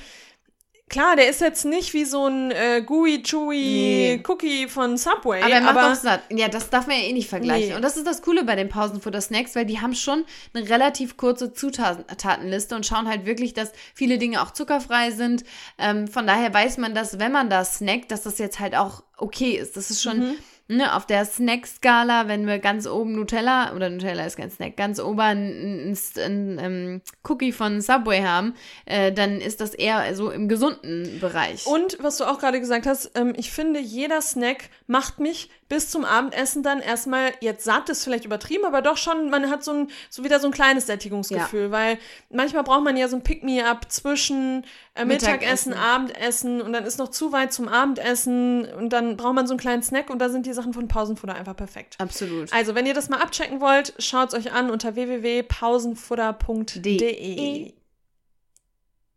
[0.93, 4.23] Klar, der ist jetzt nicht wie so ein äh, gooey, chewy Nee.
[4.29, 6.21] Cookie von Subway, Aber er macht aber auch satt.
[6.31, 7.71] Ja, das darf man ja eh nicht vergleichen.
[7.71, 7.75] Nee.
[7.75, 11.55] Und das ist das Coole bei den Pausenfutter-Snacks, weil die haben schon eine relativ kurze
[11.55, 15.45] Zutatenliste und schauen halt wirklich, dass viele Dinge auch zuckerfrei sind.
[15.79, 19.03] Ähm, von daher weiß man, dass wenn man das snackt, dass das jetzt halt auch
[19.17, 19.79] okay ist.
[19.79, 20.37] Das ist schon
[20.69, 25.01] ne, auf der Snack-Skala, wenn wir ganz oben Nutella, oder Nutella ist kein Snack, ganz
[25.01, 28.55] oben ein, ein, ähm, Cookie von Subway haben,
[28.87, 31.67] äh, dann ist das eher so im gesunden Bereich.
[31.67, 35.89] Und was du auch gerade gesagt hast, ähm, ich finde, jeder Snack macht mich bis
[35.89, 39.73] zum Abendessen dann erstmal jetzt satt, ist vielleicht übertrieben, aber doch schon, man hat so,
[39.73, 41.97] ein, so wieder so ein kleines Sättigungsgefühl, weil
[42.29, 45.73] manchmal braucht man ja so ein Pick-me-up zwischen äh, Mittagessen, Mittagessen.
[45.73, 49.61] Abendessen und dann ist noch zu weit zum Abendessen und dann braucht man so einen
[49.61, 51.97] kleinen Snack und da sind die Sachen von Pausenfutter einfach perfekt.
[51.99, 52.53] Absolut.
[52.53, 56.99] Also, wenn ihr das mal abchecken wollt, schaut es euch an unter www.pausenfutter.de.
[56.99, 57.73] De.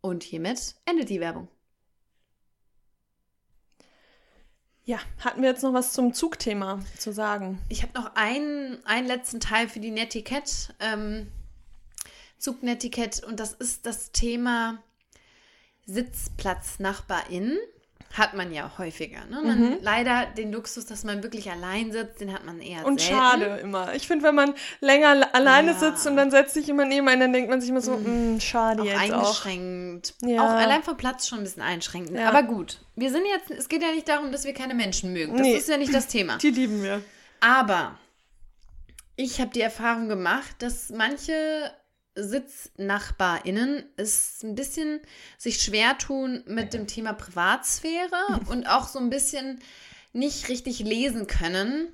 [0.00, 1.48] Und hiermit endet die Werbung.
[4.88, 7.60] Ja, hatten wir jetzt noch was zum Zugthema zu sagen?
[7.68, 11.26] Ich habe noch einen, einen letzten Teil für die Netiquette, ähm,
[12.38, 14.78] Zugnetiquette, und das ist das Thema
[15.86, 17.58] Sitzplatznachbarin.
[18.14, 19.24] Hat man ja häufiger.
[19.26, 19.42] Ne?
[19.42, 23.14] Man, Leider den Luxus, dass man wirklich allein sitzt, den hat man eher Und selten.
[23.16, 23.94] schade immer.
[23.94, 25.78] Ich finde, wenn man länger le- alleine Ja.
[25.78, 28.40] sitzt und dann setzt sich jemand neben einen, dann denkt man sich immer so, "Mm,
[28.40, 29.42] schade Auch jetzt auch.
[29.42, 30.14] eingeschränkt.
[30.22, 30.44] Ja.
[30.46, 32.16] Auch allein vom Platz schon ein bisschen einschränkend.
[32.18, 32.28] Ja.
[32.28, 35.32] Aber gut, wir sind jetzt, es geht ja nicht darum, dass wir keine Menschen mögen.
[35.36, 35.56] Das Nee.
[35.56, 36.38] ist ja nicht das Thema.
[36.42, 37.02] Die lieben wir.
[37.40, 37.98] Aber
[39.16, 41.32] ich habe die Erfahrung gemacht, dass manche
[42.16, 45.00] SitznachbarInnen es ein bisschen
[45.38, 49.60] sich schwer tun mit dem Thema Privatsphäre und auch so ein bisschen
[50.12, 51.88] nicht richtig lesen können,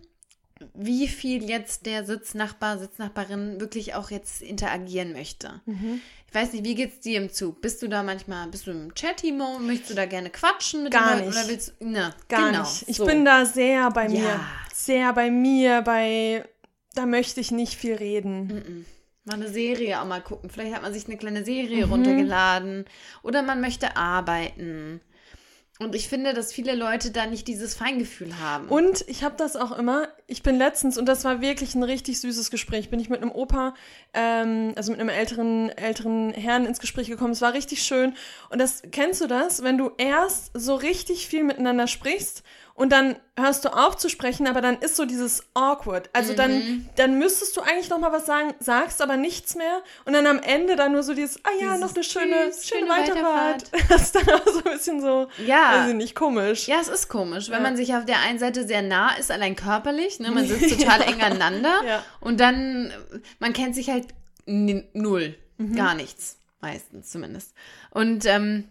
[0.74, 5.60] wie viel jetzt der Sitznachbar, Sitznachbarin wirklich auch jetzt interagieren möchte.
[6.28, 7.60] Ich weiß nicht, wie geht's dir im Zug?
[7.60, 9.64] Bist du da manchmal, bist du im Chatty-Mode?
[9.64, 11.28] Möchtest du da gerne quatschen mit Gar den Leuten?
[11.30, 11.38] nicht.
[11.38, 12.88] Oder willst du, na, Gar genau, nicht.
[12.88, 13.04] Ich so.
[13.04, 14.22] bin da sehr bei mir.
[14.22, 14.48] Ja.
[14.72, 16.48] Sehr bei mir, bei.
[16.94, 18.46] Da möchte ich nicht viel reden.
[18.46, 18.86] Mhm.
[19.24, 20.50] Mal eine Serie auch mal gucken.
[20.50, 21.92] Vielleicht hat man sich eine kleine Serie Mhm.
[21.92, 22.84] runtergeladen
[23.22, 25.00] oder man möchte arbeiten.
[25.78, 28.68] Und ich finde, dass viele Leute da nicht dieses Feingefühl haben.
[28.68, 32.20] Und ich habe das auch immer, ich bin letztens, und das war wirklich ein richtig
[32.20, 33.74] süßes Gespräch, bin ich mit einem Opa,
[34.12, 37.32] ähm, also mit einem älteren, älteren Herrn ins Gespräch gekommen.
[37.32, 38.14] Es war richtig schön.
[38.50, 42.44] Und das, kennst du das, wenn du erst so richtig viel miteinander sprichst
[42.82, 46.10] und dann hörst du auf zu sprechen, aber dann ist so dieses awkward.
[46.12, 46.36] Also Mhm.
[46.36, 50.26] dann, dann müsstest du eigentlich noch mal was sagen, sagst aber nichts mehr und dann
[50.26, 52.90] am Ende dann nur so dieses, ah ja, Dieses noch eine schöne, Tschüss, schöne schöne
[52.90, 53.70] Weiterfahrt.
[53.88, 55.82] Das ist dann auch so ein bisschen so, Ja.
[55.84, 56.66] weiß ich nicht, komisch.
[56.66, 57.62] Ja, es ist komisch, wenn Ja.
[57.62, 60.30] man sich auf der einen Seite sehr nah ist, allein körperlich, ne?
[60.32, 62.04] man sitzt total eng aneinander Ja.
[62.20, 62.92] und dann,
[63.38, 64.08] man kennt sich halt
[64.46, 65.76] null, Mhm.
[65.76, 67.54] gar nichts, meistens zumindest.
[67.90, 68.64] Und ähm,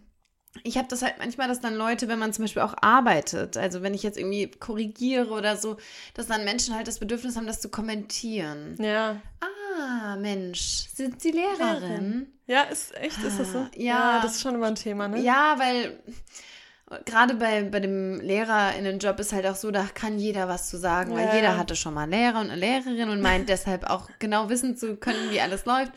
[0.64, 3.82] ich habe das halt manchmal, dass dann Leute, wenn man zum Beispiel auch arbeitet, also
[3.82, 5.78] wenn ich jetzt irgendwie korrigiere oder so,
[6.14, 8.76] dass dann Menschen halt das Bedürfnis haben, das zu kommentieren.
[8.80, 9.22] Ja.
[9.39, 12.28] Ah, Mensch, sind Sie Lehrerin?
[12.47, 13.60] Ja, ist echt, ist das so?
[13.60, 14.20] Ah, ja.
[14.22, 15.22] das ist schon immer ein Thema, ne?
[15.22, 15.97] Ja, weil
[17.06, 21.14] gerade bei, bei dem Lehrerinnenjob ist halt auch so, da kann jeder was zu sagen,
[21.14, 21.58] weil Ja, jeder ja.
[21.58, 24.97] hatte schon mal einen Lehrer und eine Lehrerin und meint deshalb auch genau wissen zu
[24.97, 25.93] können, wie alles läuft.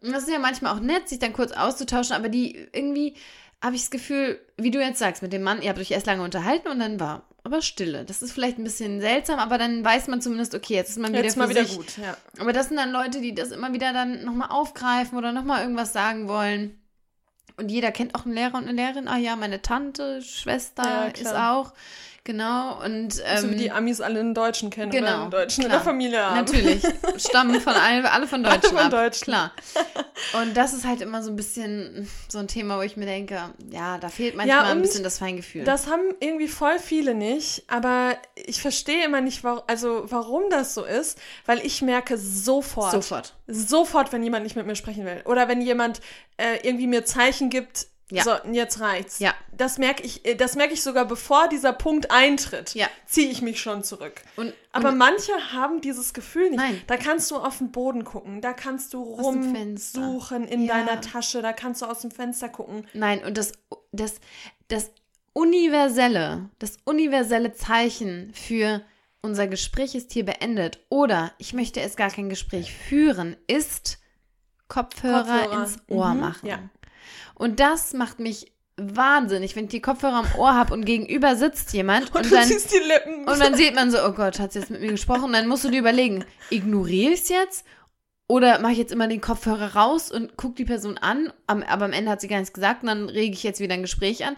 [0.00, 3.14] Und das ist ja manchmal auch nett, sich dann kurz auszutauschen, aber die irgendwie
[3.62, 6.06] habe ich das Gefühl, wie du jetzt sagst, mit dem Mann, ihr habt euch erst
[6.06, 8.04] lange unterhalten und dann war aber Stille.
[8.04, 11.12] Das ist vielleicht ein bisschen seltsam, aber dann weiß man zumindest, okay, jetzt ist man
[11.12, 11.76] wieder Jetzt mal wieder sich.
[11.76, 12.16] gut, ja.
[12.38, 15.92] Aber das sind dann Leute, die das immer wieder dann nochmal aufgreifen oder nochmal irgendwas
[15.92, 16.78] sagen wollen.
[17.56, 19.08] Und jeder kennt auch einen Lehrer und eine Lehrerin.
[19.08, 21.72] Ah ja, meine Tante, Schwester Ja, ist auch.
[22.28, 22.78] Genau.
[22.84, 25.70] Und ähm, so wie die Amis alle einen Deutschen kennen genau, oder einen Deutschen in
[25.70, 25.78] klar.
[25.78, 26.36] der Familie haben.
[26.36, 26.82] Natürlich.
[27.16, 28.90] Stammen von allen, alle von Deutschen von ab.
[28.90, 29.24] Deutschen.
[29.24, 29.52] Klar.
[30.42, 33.40] Und das ist halt immer so ein bisschen so ein Thema, wo ich mir denke,
[33.70, 35.64] ja, da fehlt manchmal ein und bisschen das Feingefühl.
[35.64, 40.74] Das haben irgendwie voll viele nicht, aber ich verstehe immer nicht, warum, also warum das
[40.74, 43.36] so ist, weil ich merke sofort, Sofort.
[43.46, 46.02] sofort, wenn jemand nicht mit mir sprechen will oder wenn jemand
[46.36, 48.24] äh, irgendwie mir Zeichen gibt, Ja.
[48.24, 49.18] so jetzt reicht's.
[49.18, 49.34] Ja.
[49.52, 52.74] Das merke ich, äh, das merke ich sogar bevor dieser Punkt eintritt.
[52.74, 52.86] Ja.
[53.06, 54.22] Ziehe ich mich schon zurück.
[54.36, 56.56] Und, Aber und, manche haben dieses Gefühl nicht.
[56.58, 56.80] Nein.
[56.86, 60.74] Da kannst du auf den Boden gucken, da kannst du rumsuchen in Ja.
[60.84, 62.86] deiner Tasche, da kannst du aus dem Fenster gucken.
[62.94, 63.52] Nein, und das,
[63.92, 64.14] das,
[64.68, 64.90] das
[65.34, 68.82] universelle, das universelle Zeichen für
[69.20, 73.98] unser Gespräch ist hier beendet oder ich möchte es gar kein Gespräch führen, ist
[74.68, 75.62] Kopfhörer, Kopfhörer.
[75.62, 76.46] ins Ohr Mhm, machen.
[76.46, 76.58] ja.
[77.38, 81.72] Und das macht mich wahnsinnig, wenn ich die Kopfhörer am Ohr habe und gegenüber sitzt
[81.72, 83.28] jemand und, Und, dann ziehst die Lippen.
[83.28, 85.24] und dann sieht man so, oh Gott, hat sie jetzt mit mir gesprochen?
[85.24, 87.64] Und dann musst du dir überlegen, ignoriere ich es jetzt?
[88.28, 91.92] Oder mache ich jetzt immer den Kopfhörer raus und gucke die Person an, aber am
[91.92, 94.36] Ende hat sie gar nichts gesagt und dann rege ich jetzt wieder ein Gespräch an.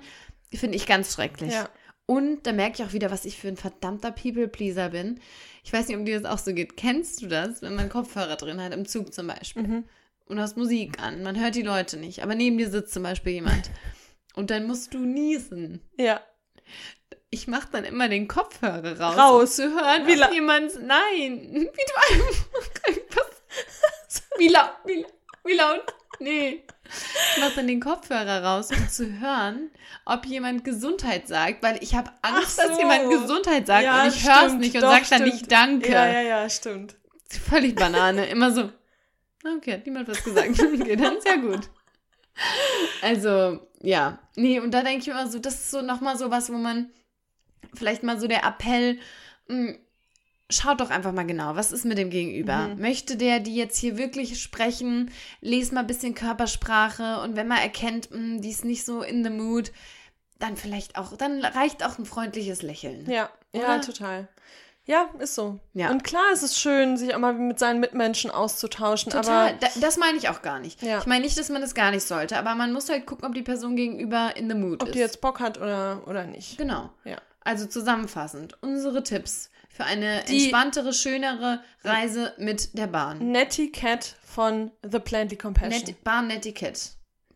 [0.55, 1.53] Finde ich ganz schrecklich.
[1.53, 1.69] Ja.
[2.07, 5.21] Und da merke ich auch wieder, was ich für ein verdammter People-Pleaser bin.
[5.65, 6.77] Ich weiß nicht, ob dir das auch so geht.
[6.77, 9.63] Kennst du das, wenn man Kopfhörer drin hat, im Zug zum Beispiel?
[9.63, 9.85] Mhm.
[10.31, 13.03] Und du hast Musik an, man hört die Leute nicht, aber neben dir sitzt zum
[13.03, 13.69] Beispiel jemand.
[14.37, 15.81] Und dann musst du niesen.
[15.99, 16.21] Ja.
[17.31, 19.59] Ich mach dann immer den Kopfhörer raus, Raus.
[19.59, 23.25] um zu hören, Wie jemand, nein, wie du einfach
[24.39, 25.05] wie laut, wie,
[25.45, 25.83] wie laut,
[26.21, 26.65] nee.
[27.35, 29.73] Ich mach dann den Kopfhörer raus, um zu hören,
[30.05, 32.79] ob jemand Gesundheit sagt, weil ich habe Angst, Ach dass so.
[32.81, 35.91] jemand Gesundheit sagt Ja, und ich höre es nicht und sag dann nicht Danke.
[35.91, 36.95] Ja, ja, ja, stimmt.
[37.27, 38.71] Völlig Banane, immer so,
[39.45, 41.69] okay, hat niemand was gesagt, okay, dann ist ja gut.
[43.03, 44.19] Also, ja.
[44.37, 46.91] Nee, und da denke ich immer so, das ist so nochmal so was, wo man
[47.75, 48.99] vielleicht mal so der Appell,
[49.49, 49.75] mh,
[50.49, 52.69] schaut doch einfach mal genau, was ist mit dem Gegenüber?
[52.69, 52.81] Mhm.
[52.81, 55.11] Möchte der die jetzt hier wirklich sprechen?
[55.41, 59.25] Lest mal ein bisschen Körpersprache und wenn man erkennt, mh, die ist nicht so in
[59.25, 59.73] the mood,
[60.39, 63.09] dann vielleicht auch, dann reicht auch ein freundliches Lächeln.
[63.09, 63.81] Ja, ja, Oder?
[63.83, 64.29] total.
[64.91, 65.61] Ja, ist so.
[65.73, 65.91] Ja.
[65.91, 69.69] Und klar ist es schön, sich auch mal mit seinen Mitmenschen auszutauschen, Total, aber da,
[69.81, 70.83] das meine ich auch gar nicht.
[70.83, 70.99] Ja.
[70.99, 73.33] Ich meine nicht, dass man das gar nicht sollte, aber man muss halt gucken, ob
[73.35, 74.95] die Person gegenüber in the mood ob ist.
[74.97, 76.59] die jetzt Bock hat oder, oder nicht.
[76.59, 76.91] Genau.
[77.05, 77.19] Ja.
[77.45, 83.31] Also zusammenfassend, unsere Tipps für eine Die- entspanntere, schönere Reise mit der Bahn.
[83.31, 85.85] Netiquette von The Plenty Compassion.
[85.87, 86.81] Net Bahnnetiquette.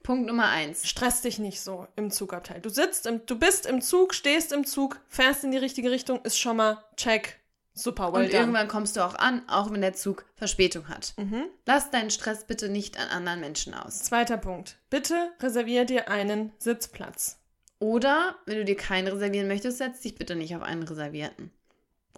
[0.03, 0.87] Punkt Nummer eins.
[0.89, 2.61] Stress dich nicht so im Zugabteil.
[2.61, 6.21] Du sitzt im, du bist im Zug, stehst im Zug, fährst in die richtige Richtung,
[6.25, 7.39] ist schon mal check.
[7.77, 8.39] Super, well Und done.
[8.41, 11.13] irgendwann kommst du auch an, auch wenn der Zug Verspätung hat.
[11.17, 11.45] Mhm.
[11.67, 14.05] Lass deinen Stress bitte nicht an anderen Menschen aus.
[14.05, 14.77] Zweiter Punkt.
[14.91, 17.39] Bitte reservier dir einen Sitzplatz.
[17.81, 21.51] Oder, wenn du dir keinen reservieren möchtest, setz dich bitte nicht auf einen reservierten.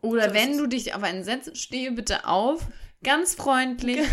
[0.02, 2.60] Oder So wenn du dich auf einen setzt, stehe bitte auf,
[3.02, 4.06] ganz freundlich,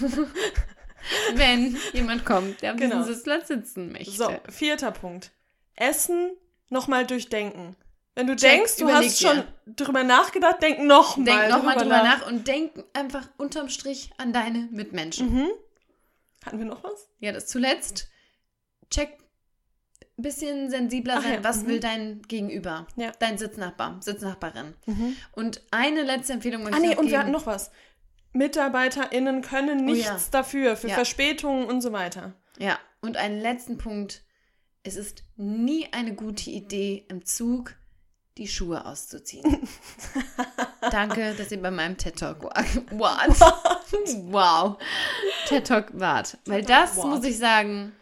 [1.34, 2.98] wenn jemand kommt, der auf Genau.
[2.98, 4.10] diesem Sitzplatz sitzen möchte.
[4.12, 5.32] So, vierter Punkt.
[5.74, 6.30] Essen
[6.70, 7.76] nochmal durchdenken.
[8.16, 9.28] Wenn du denkst, du hast dir.
[9.28, 14.32] schon drüber nachgedacht, denk nochmal Denk nochmal drüber nach und denk einfach unterm Strich an
[14.32, 15.32] deine Mitmenschen.
[15.32, 15.48] Mhm.
[16.44, 17.08] Hatten wir noch was?
[17.20, 18.08] Ja, das zuletzt.
[18.90, 19.18] Check
[20.16, 21.66] bisschen sensibler Ach sein, ja, was mhm.
[21.66, 23.12] will dein Gegenüber, Ja.
[23.18, 24.74] dein Sitznachbar, Sitznachbarin.
[25.32, 27.38] Und eine letzte Empfehlung möchte Ah ich nee, noch und wir hatten geben.
[27.38, 27.70] noch was.
[28.32, 30.18] MitarbeiterInnen können Oh nichts ja.
[30.30, 30.88] dafür, für.
[30.88, 32.34] Verspätungen und so weiter.
[32.58, 34.22] Ja, und einen letzten Punkt.
[34.82, 37.74] Es ist nie eine gute Idee, im Zug
[38.38, 39.66] die Schuhe auszuziehen.
[40.90, 42.52] Danke, dass ihr bei meinem TED Talk wa-
[42.92, 43.30] wart.
[44.30, 44.76] wow.
[45.48, 46.38] TED Talk wart.
[46.46, 47.06] Weil das wart.
[47.08, 47.92] muss ich sagen.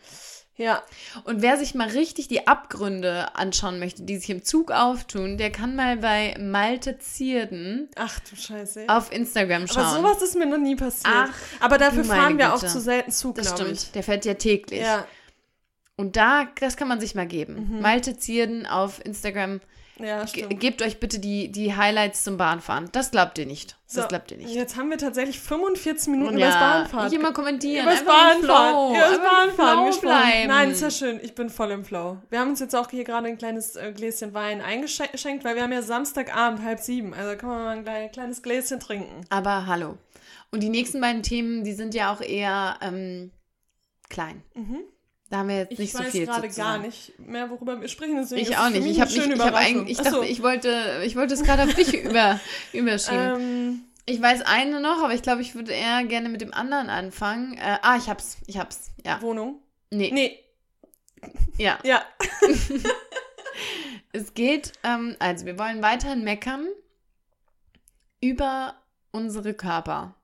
[0.57, 0.85] Ja,
[1.24, 5.51] Und wer sich mal richtig die Abgründe anschauen möchte, die sich im Zug auftun, der
[5.51, 8.85] kann mal bei Malte Zierden ach du Scheiße.
[8.87, 9.82] auf Instagram schauen.
[9.82, 11.12] Aber sowas ist mir noch nie passiert.
[11.12, 12.55] Ach, Aber dafür fahren wir Güte.
[12.55, 13.72] auch zu selten Zug, das stimmt.
[13.72, 13.91] ich.
[13.93, 14.80] Der fährt ja täglich.
[14.80, 15.05] Ja,
[15.97, 17.70] Und da, das kann man sich mal geben.
[17.74, 17.80] Mhm.
[17.80, 19.61] Malte Zierden auf Instagram.
[19.99, 20.59] Ja, stimmt.
[20.61, 22.88] gebt euch bitte die, die Highlights zum Bahnfahren.
[22.92, 23.76] Das glaubt ihr nicht.
[23.86, 24.51] Das So, glaubt ihr nicht.
[24.55, 27.09] Jetzt haben wir tatsächlich 45 Minuten Und über das ja, Bahnfahren.
[27.11, 27.86] nicht immer kommentieren.
[27.86, 28.95] Einfach im Bahnfahren.
[28.97, 30.47] Einfach im Bahnfahren gesprochen.
[30.49, 31.20] Nein, ist ja schön.
[31.22, 32.18] Ich bin voll im Flow.
[32.30, 35.62] Wir haben uns jetzt auch hier gerade ein kleines äh, Gläschen Wein eingeschenkt, weil wir
[35.62, 37.14] haben ja Samstagabend, halb sieben.
[37.14, 39.24] Also kann man mal ein klein- kleines Gläschen trinken.
[39.30, 39.97] Aber hallo.
[40.51, 43.30] Und die nächsten beiden Themen, die sind ja auch eher ähm,
[44.09, 44.42] klein.
[45.35, 46.82] Da haben wir jetzt Ich nicht weiß so viel gerade zu gar sagen.
[46.87, 48.14] nicht mehr, worüber wir sprechen.
[48.14, 48.87] Deswegen Ich auch nicht.
[48.87, 49.45] Ich habe eine nicht.
[49.45, 49.99] Ich eigentlich.
[49.99, 50.18] Ich Ach so.
[50.20, 52.39] dachte, ich wollte, ich wollte es gerade auf dich über,
[52.72, 53.35] überschieben.
[53.41, 56.89] Ähm, Ich weiß eine noch, aber ich glaube, ich würde eher gerne mit dem anderen
[56.89, 57.55] anfangen.
[57.55, 58.37] Äh, ah, ich hab's.
[58.47, 58.93] Ich hab's.
[59.05, 59.20] Ja.
[59.22, 59.61] Wohnung?
[59.91, 60.11] Nee.
[60.12, 60.39] Nee,
[61.59, 61.80] Ja.
[61.85, 62.05] ja.
[64.12, 66.68] Es geht, ähm, also wir wollen weiterhin meckern
[68.20, 68.76] über
[69.11, 70.14] unsere Körper.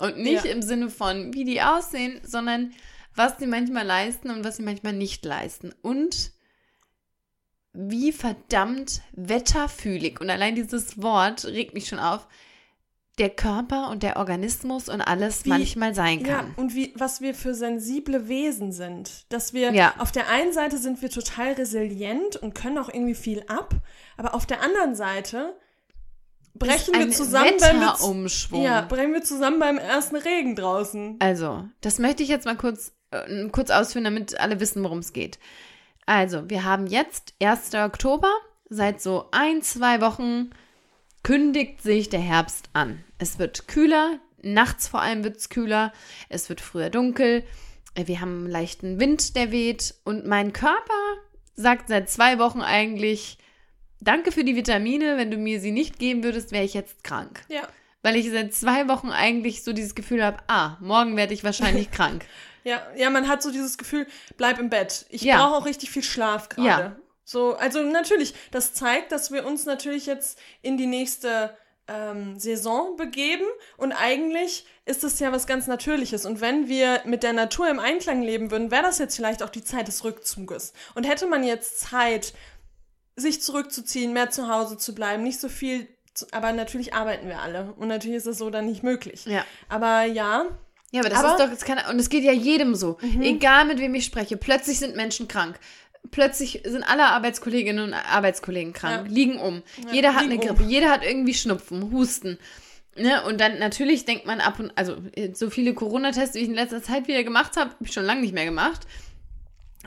[0.00, 0.52] Und nicht Ja.
[0.52, 2.72] im Sinne von, wie die aussehen, sondern
[3.14, 5.72] was sie manchmal leisten und was sie manchmal nicht leisten.
[5.82, 6.32] Und
[7.72, 12.26] wie verdammt wetterfühlig, und allein dieses Wort regt mich schon auf,
[13.18, 16.52] der Körper und der Organismus und alles Wie- manchmal sein Ja, kann.
[16.56, 19.32] und wie, was wir für sensible Wesen sind.
[19.32, 19.94] Dass wir, Ja.
[19.98, 23.72] auf der einen Seite sind wir total resilient und können auch irgendwie viel ab,
[24.16, 25.54] aber auf der anderen Seite
[26.54, 28.62] brechen wir zusammen, Wetterumschwung.
[28.62, 31.16] ja, brechen wir zusammen beim ersten Regen draußen.
[31.20, 35.12] Also, das möchte ich jetzt mal kurz, äh, kurz ausführen, damit alle wissen, worum es
[35.12, 35.38] geht.
[36.06, 37.74] Also, wir haben jetzt 1.
[37.74, 38.28] Oktober.
[38.68, 40.50] Seit so ein, zwei Wochen
[41.22, 43.02] kündigt sich der Herbst an.
[43.18, 45.92] Es wird kühler, nachts vor allem wird es kühler,
[46.28, 47.44] es wird früher dunkel,
[47.96, 50.92] wir haben einen leichten Wind, der weht und mein Körper
[51.54, 53.38] sagt seit zwei Wochen eigentlich,
[54.00, 57.42] danke für die Vitamine, wenn du mir sie nicht geben würdest, wäre ich jetzt krank
[57.48, 57.62] Ja.
[58.02, 61.90] weil ich seit zwei Wochen eigentlich so dieses Gefühl habe, ah, morgen werde ich wahrscheinlich
[61.92, 62.26] krank.
[62.64, 64.06] Ja, ja, man hat so dieses Gefühl,
[64.36, 65.06] bleib im Bett.
[65.10, 65.36] Ich Ja.
[65.36, 66.66] brauche auch richtig viel Schlaf gerade.
[66.66, 66.96] Ja.
[67.24, 71.56] So, also natürlich, das zeigt, dass wir uns natürlich jetzt in die nächste
[71.86, 73.44] ähm, Saison begeben
[73.76, 77.78] und eigentlich ist es ja was ganz Natürliches und wenn wir mit der Natur im
[77.78, 81.44] Einklang leben würden, wäre das jetzt vielleicht auch die Zeit des Rückzuges und hätte man
[81.44, 82.32] jetzt Zeit,
[83.16, 87.40] sich zurückzuziehen, mehr zu Hause zu bleiben, nicht so viel, zu, aber natürlich arbeiten wir
[87.40, 89.26] alle und natürlich ist es so dann nicht möglich.
[89.26, 89.44] Ja.
[89.68, 90.46] Aber ja,
[90.94, 92.98] Ja, aber das Aber- ist doch jetzt keine, und es geht ja jedem so.
[93.20, 95.58] Egal mit wem ich spreche, plötzlich sind Menschen krank.
[96.12, 99.12] Plötzlich sind alle Arbeitskolleginnen und Arbeitskollegen krank, Ja.
[99.12, 99.62] liegen um.
[99.90, 100.56] jeder hat eine liegen um.
[100.56, 102.38] Grippe, jeder hat irgendwie Schnupfen, Husten.
[102.96, 103.24] Ne?
[103.24, 104.96] Und dann natürlich denkt man ab und also
[105.32, 108.20] so viele Corona-Tests, wie ich in letzter Zeit wieder gemacht habe, habe ich schon lange
[108.20, 108.82] nicht mehr gemacht.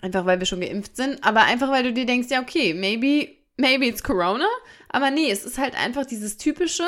[0.01, 3.29] Einfach weil wir schon geimpft sind, aber einfach weil du dir denkst, ja, okay, maybe,
[3.55, 4.45] maybe it's Corona.
[4.89, 6.83] Aber nee, es ist halt einfach dieses typische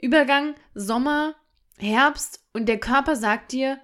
[0.00, 1.34] Übergang Sommer,
[1.78, 3.78] Herbst und der Körper sagt dir,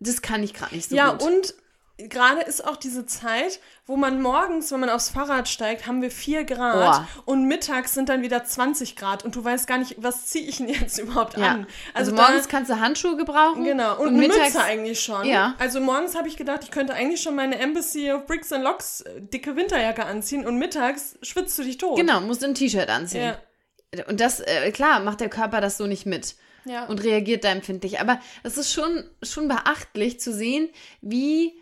[0.00, 1.22] das kann ich gerade nicht so ja, gut.
[1.22, 1.54] und
[1.98, 6.10] gerade ist auch diese Zeit, wo man morgens, wenn man aufs Fahrrad steigt, haben wir
[6.10, 10.26] 4 Grad und mittags sind dann wieder 20 Grad und du weißt gar nicht, was
[10.26, 11.52] ziehe ich denn jetzt überhaupt ja.
[11.52, 11.66] an.
[11.94, 13.64] Also, da- morgens kannst du Handschuhe gebrauchen.
[13.64, 15.24] Genau, und, und mittags Mütze eigentlich schon.
[15.26, 15.54] Ja.
[15.58, 19.00] Also morgens habe ich gedacht, ich könnte eigentlich schon meine Embassy of Bricks and Locks
[19.00, 21.96] äh, dicke Winterjacke anziehen und mittags schwitzt du dich tot.
[21.96, 23.22] Genau, musst du ein T-Shirt anziehen.
[23.22, 24.04] Ja.
[24.08, 26.36] Und das, äh, klar, macht der Körper das so nicht mit.
[26.66, 26.86] Ja.
[26.86, 28.00] und reagiert da empfindlich.
[28.00, 30.68] Aber es ist schon, schon beachtlich zu sehen,
[31.00, 31.52] wie,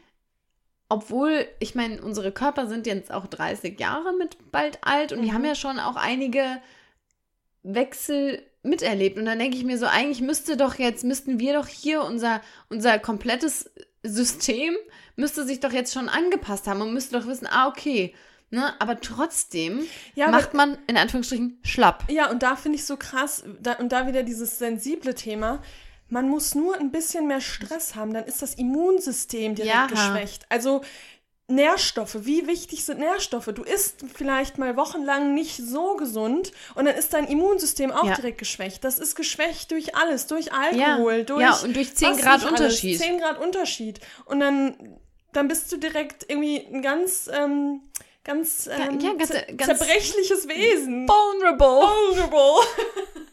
[0.89, 5.29] obwohl, ich meine, unsere Körper sind jetzt auch 30 Jahre mit bald alt und die
[5.29, 5.35] Mhm.
[5.35, 6.61] haben ja schon auch einige
[7.63, 9.19] Wechsel miterlebt.
[9.19, 12.41] Und dann denke ich mir so, eigentlich müsste doch jetzt, müssten wir doch hier unser,
[12.69, 13.71] unser komplettes
[14.03, 14.75] System
[15.17, 18.15] müsste sich doch jetzt schon angepasst haben und müsste doch wissen, ah, okay.
[18.55, 18.73] Ne?
[18.81, 22.05] Aber trotzdem Ja, aber- macht man in Anführungsstrichen schlapp.
[22.11, 25.61] Ja, und da finde ich so krass, da, und da wieder dieses sensible Thema.
[26.09, 29.87] Man muss nur ein bisschen mehr Stress haben, dann ist das Immunsystem direkt Ja.
[29.87, 30.47] geschwächt.
[30.51, 30.83] Also
[31.47, 33.51] Nährstoffe, wie wichtig sind Nährstoffe?
[33.55, 38.15] Du isst vielleicht mal wochenlang nicht so gesund und dann ist dein Immunsystem auch Ja.
[38.15, 38.83] direkt geschwächt.
[38.83, 41.23] Das ist geschwächt durch alles, durch Alkohol, Ja.
[41.25, 42.51] durch Ja, und durch 10 was Grad alles.
[42.61, 42.99] Unterschied.
[42.99, 44.01] 10 Grad Unterschied.
[44.25, 44.99] Und dann
[45.33, 47.81] dann bist du direkt irgendwie ein ganz, ähm,
[48.25, 51.07] ganz, ähm, ja, ganz- ganz- zerbrechliches Wesen.
[51.09, 51.67] Vulnerable.
[51.87, 52.67] Vulnerable.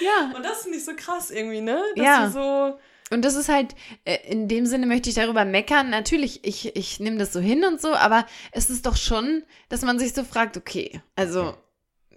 [0.00, 0.32] Ja.
[0.36, 1.82] Und das finde ich so krass irgendwie, ne?
[1.96, 2.30] Dass Ja.
[2.30, 2.78] so,
[3.10, 3.74] Und das ist halt,
[4.04, 5.90] äh, in dem Sinne möchte ich darüber meckern.
[5.90, 9.82] Natürlich, ich, ich nehme das so hin und so, aber es ist doch schon, dass
[9.82, 11.54] man sich so fragt, okay, also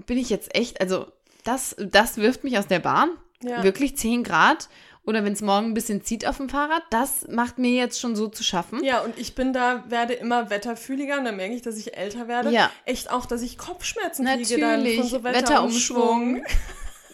[0.06, 1.08] bin ich jetzt echt, also
[1.44, 3.10] das, das wirft mich aus der Bahn.
[3.42, 3.62] ja.
[3.64, 4.70] Wirklich 10 Grad.
[5.06, 8.16] Oder wenn es morgen ein bisschen zieht auf dem Fahrrad, das macht mir jetzt schon
[8.16, 8.84] so zu schaffen.
[8.84, 12.28] Ja, und ich bin da, werde immer wetterfühliger und dann merke ich, dass ich älter
[12.28, 12.50] werde.
[12.50, 12.72] Ja.
[12.86, 15.00] Echt auch, dass ich Kopfschmerzen kriege dann Natürlich.
[15.00, 16.36] von so Wetterumschwung.
[16.38, 16.44] Wetterumschwung.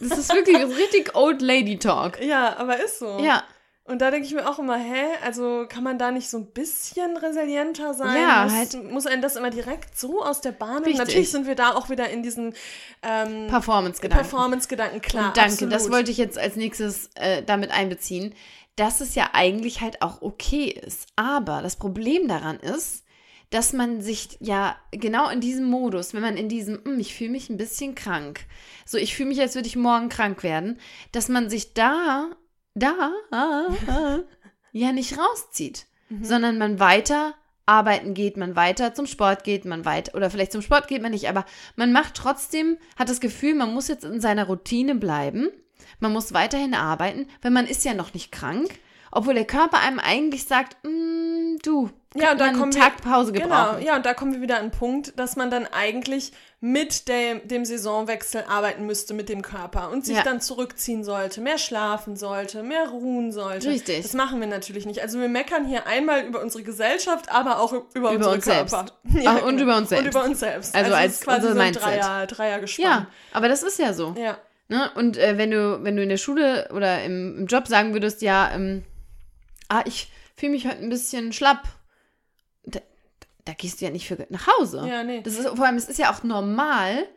[0.03, 2.23] Das ist wirklich richtig Old Lady Talk.
[2.23, 3.19] Ja, aber ist so.
[3.19, 3.43] Ja,
[3.91, 6.45] Und da denke ich mir auch immer, hä, also kann man da nicht so ein
[6.51, 8.15] bisschen resilienter sein?
[8.21, 10.97] Ja, muss, halt- muss einen das immer direkt so aus der Bahn nehmen?
[10.97, 12.53] Natürlich sind wir da auch wieder in diesen
[13.03, 14.23] ähm, Performance-Gedanken.
[14.23, 15.27] Performance-Gedanken, klar.
[15.27, 15.73] Und danke, absolut.
[15.73, 18.33] das wollte ich jetzt als nächstes äh, damit einbeziehen,
[18.77, 21.07] dass es ja eigentlich halt auch okay ist.
[21.17, 23.03] Aber das Problem daran ist,
[23.49, 27.31] dass man sich ja genau in diesem Modus, wenn man in diesem, "Hm, ich fühle
[27.31, 28.45] mich ein bisschen krank,
[28.85, 30.79] so ich fühle mich, als würde ich morgen krank werden,
[31.11, 32.29] dass man sich da,
[32.75, 33.11] da,
[34.71, 36.23] ja nicht rauszieht, Mhm.
[36.25, 37.33] sondern man weiter
[37.65, 41.11] arbeiten geht, man weiter zum Sport geht, man weiter, oder vielleicht zum Sport geht man
[41.11, 41.45] nicht, aber
[41.77, 45.49] man macht trotzdem, hat das Gefühl, man muss jetzt in seiner Routine bleiben,
[45.99, 48.77] man muss weiterhin arbeiten, weil man ist ja noch nicht krank,
[49.11, 53.47] obwohl der Körper einem eigentlich sagt, "Mm, du, Ja, und da kommen Tag wir, Genau,
[53.47, 53.81] gebrauchen.
[53.85, 57.47] ja, und da kommen wir wieder an den Punkt, dass man dann eigentlich mit dem,
[57.47, 60.23] dem Saisonwechsel arbeiten müsste mit dem Körper und sich Ja.
[60.23, 63.69] dann zurückziehen sollte, mehr schlafen sollte, mehr ruhen sollte.
[63.69, 64.01] Richtig.
[64.03, 65.01] Das machen wir natürlich nicht.
[65.01, 68.73] Also wir meckern hier einmal über unsere Gesellschaft, aber auch über, unsere uns selbst.
[68.75, 68.91] Körper.
[69.25, 70.07] Ach, und über uns Und selbst.
[70.15, 70.75] über uns selbst.
[70.75, 71.83] Also es als ist quasi unser so ein Mindset.
[71.83, 72.85] Dreier, Dreier gespann.
[72.85, 74.13] Ja, aber das ist ja so.
[74.17, 74.37] Ja.
[74.67, 74.89] Ne?
[74.95, 78.21] Und äh, wenn du, wenn du in der Schule oder im, im Job sagen würdest,
[78.21, 78.83] ja, ähm,
[79.71, 81.63] ah, ich fühle mich heute ein bisschen schlapp,
[82.63, 82.79] da,
[83.45, 84.85] da gehst du ja nicht für nach Hause.
[84.87, 85.21] Ja, nee.
[85.21, 87.07] Das ist, vor allem, es ist ja auch normal,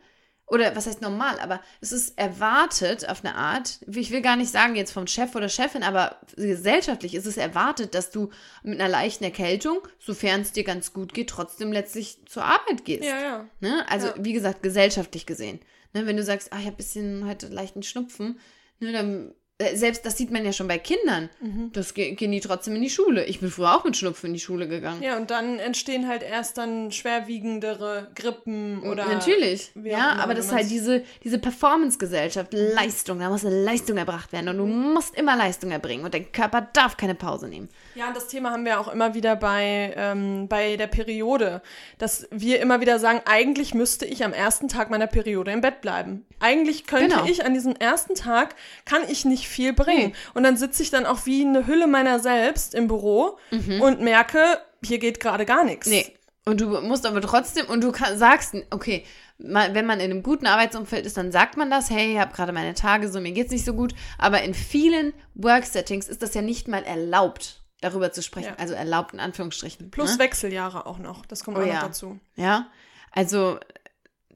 [0.47, 4.51] oder was heißt normal, aber es ist erwartet auf eine Art, ich will gar nicht
[4.51, 8.29] sagen jetzt vom Chef oder Chefin, aber gesellschaftlich ist es erwartet, dass du
[8.63, 13.03] mit einer leichten Erkältung, sofern es dir ganz gut geht, trotzdem letztlich zur Arbeit gehst.
[13.03, 13.49] Ja, ja.
[13.59, 13.85] Ne?
[13.89, 14.13] Also, Ja.
[14.19, 15.59] wie gesagt, gesellschaftlich gesehen.
[15.93, 16.05] Ne?
[16.05, 18.39] Wenn du sagst, ah, ich habe ein bisschen heute leichten Schnupfen,
[18.79, 19.33] ne, dann,
[19.73, 21.29] selbst das sieht man ja schon bei Kindern.
[21.39, 21.71] Mhm.
[21.71, 23.25] Das ge gehen die trotzdem in die Schule.
[23.25, 25.01] Ich bin früher auch mit Schnupfen in die Schule gegangen.
[25.01, 29.05] Ja, und dann entstehen halt erst dann schwerwiegendere Grippen oder.
[29.05, 29.71] Natürlich.
[29.81, 34.49] Ja, aber das ist halt diese, diese Performance-Gesellschaft, Leistung, da muss eine Leistung erbracht werden
[34.49, 37.69] und du musst immer Leistung erbringen und dein Körper darf keine Pause nehmen.
[37.95, 41.61] Ja, und das Thema haben wir auch immer wieder bei, ähm, bei der Periode,
[41.97, 45.79] dass wir immer wieder sagen, eigentlich müsste ich am ersten Tag meiner Periode im Bett
[45.81, 46.25] bleiben.
[46.39, 47.25] Eigentlich könnte Genau.
[47.25, 50.07] ich an diesem ersten Tag, kann ich nicht viel bringen.
[50.09, 50.15] Nee.
[50.33, 53.37] Und dann sitze ich dann auch wie eine Hülle meiner selbst im Büro
[53.81, 55.87] und merke, hier geht gerade gar nichts.
[55.87, 55.93] Mhm.
[55.93, 56.13] Nee.
[56.47, 59.03] Und du musst aber trotzdem, und du kann, sagst, okay,
[59.39, 62.35] mal, wenn man in einem guten Arbeitsumfeld ist, dann sagt man das, hey, ich habe
[62.35, 63.95] gerade meine Tage so, mir geht's nicht so gut.
[64.19, 68.49] Aber in vielen Work-Settings ist das ja nicht mal erlaubt, darüber zu sprechen.
[68.49, 68.55] Ja.
[68.57, 69.91] Also erlaubt in Anführungsstrichen.
[69.91, 70.19] Plus ne?
[70.19, 71.25] Wechseljahre auch noch.
[71.25, 71.75] Das kommt Oh auch ja.
[71.75, 72.19] noch dazu.
[72.35, 72.67] Ja.
[73.11, 73.59] Also,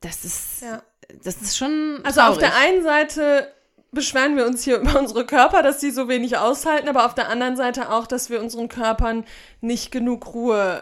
[0.02, 0.82] das ist, Ja.
[1.24, 2.00] das ist schon.
[2.04, 2.34] Also traurig.
[2.36, 3.54] auf der einen Seite
[3.92, 7.28] beschweren wir uns hier über unsere Körper, dass sie so wenig aushalten, aber auf der
[7.30, 9.26] anderen Seite auch, dass wir unseren Körpern
[9.62, 10.80] nicht genug Ruhe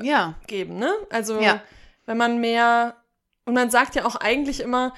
[0.47, 0.91] geben, ne?
[1.09, 1.39] Also
[2.05, 2.95] wenn man mehr
[3.45, 4.93] und man sagt ja auch eigentlich immer,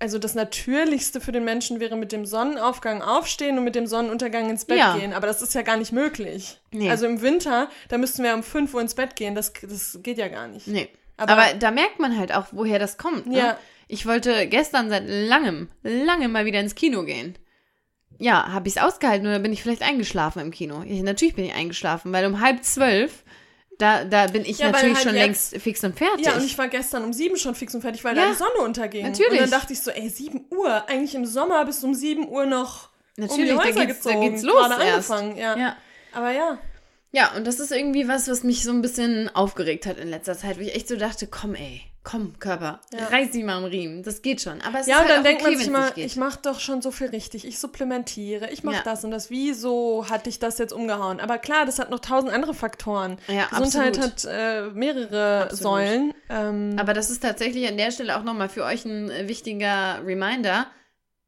[0.00, 4.48] also das Natürlichste für den Menschen wäre mit dem Sonnenaufgang aufstehen und mit dem Sonnenuntergang
[4.48, 4.96] ins Bett Ja.
[4.96, 6.60] gehen, aber das ist ja gar nicht möglich.
[6.70, 6.88] Nee.
[6.90, 10.18] Also im Winter, da müssten wir um 5 Uhr ins Bett gehen, das, das geht
[10.18, 10.66] ja gar nicht.
[10.68, 10.88] Nee.
[11.16, 13.26] Aber- Aber, da merkt man halt auch, woher das kommt.
[13.26, 13.38] Ne?
[13.38, 13.58] Ja.
[13.88, 17.34] Ich wollte gestern seit langem, langem mal wieder ins Kino gehen.
[18.20, 20.82] Ja, habe ich es ausgehalten oder bin ich vielleicht eingeschlafen im Kino?
[20.84, 23.24] Ja, natürlich bin ich eingeschlafen, weil um halb zwölf,
[23.78, 26.26] da, da bin ich Ja, natürlich halt schon längst fix und fertig.
[26.26, 28.36] Ja, und ich war gestern um sieben schon fix und fertig, weil Ja, da die
[28.36, 29.04] Sonne unterging.
[29.06, 29.32] natürlich.
[29.32, 32.44] Und dann dachte ich so, ey, sieben Uhr, eigentlich im Sommer bis um sieben Uhr
[32.46, 35.10] noch Natürlich, um da die Häuser geht's- da gezogen, geht's los gerade erst.
[35.10, 35.56] angefangen, ja.
[35.56, 35.76] ja.
[36.12, 36.58] Aber ja,
[37.10, 40.36] ja, und das ist irgendwie was, was mich so ein bisschen aufgeregt hat in letzter
[40.36, 43.06] Zeit, wo ich echt so dachte, komm ey, komm Körper, Ja.
[43.08, 44.62] reiß sie mal am Riemen, das geht schon.
[44.62, 46.58] Aber es ja ist und halt dann denkt okay, man sich mal, ich mache doch
[46.58, 48.82] schon so viel richtig, ich supplementiere, ich mache Ja.
[48.82, 49.28] das und das.
[49.28, 51.20] Wieso hat dich das jetzt umgehauen?
[51.20, 53.18] Aber klar, das hat noch tausend andere Faktoren.
[53.28, 54.24] Ja, Gesundheit absolut.
[54.24, 55.62] hat äh, mehrere Absolut.
[55.62, 56.14] Säulen.
[56.30, 60.00] Ähm, Aber das ist tatsächlich an der Stelle auch nochmal für euch ein äh, wichtiger
[60.04, 60.66] Reminder.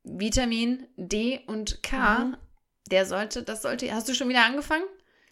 [0.02, 2.36] Vitamin D und K, Mhm.
[2.90, 4.84] der sollte, das sollte, hast du schon wieder angefangen?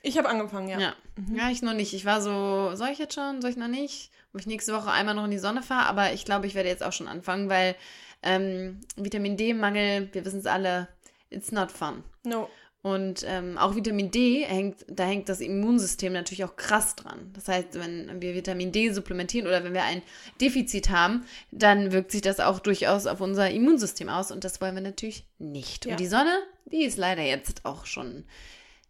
[0.03, 0.79] Ich habe angefangen, ja.
[0.79, 0.95] Ja.
[1.35, 1.93] Ja, ich noch nicht.
[1.95, 4.11] Ich war so, soll ich jetzt schon, soll ich noch nicht?
[4.33, 6.69] Ob ich nächste Woche einmal noch in die Sonne fahre, aber ich glaube, ich werde
[6.69, 7.75] jetzt auch schon anfangen, weil
[8.23, 10.89] ähm, Vitamin D-Mangel, wir wissen es alle,
[11.31, 12.05] it's not fun.
[12.25, 12.49] No.
[12.81, 17.33] Und ähm, auch Vitamin D hängt, da hängt das Immunsystem natürlich auch krass dran.
[17.35, 20.01] Das heißt, wenn wir Vitamin D supplementieren oder wenn wir ein
[20.41, 24.77] Defizit haben, dann wirkt sich das auch durchaus auf unser Immunsystem aus und das wollen
[24.77, 25.87] wir natürlich nicht.
[25.87, 25.93] Ja.
[25.93, 28.25] Und die Sonne, die ist leider jetzt auch schon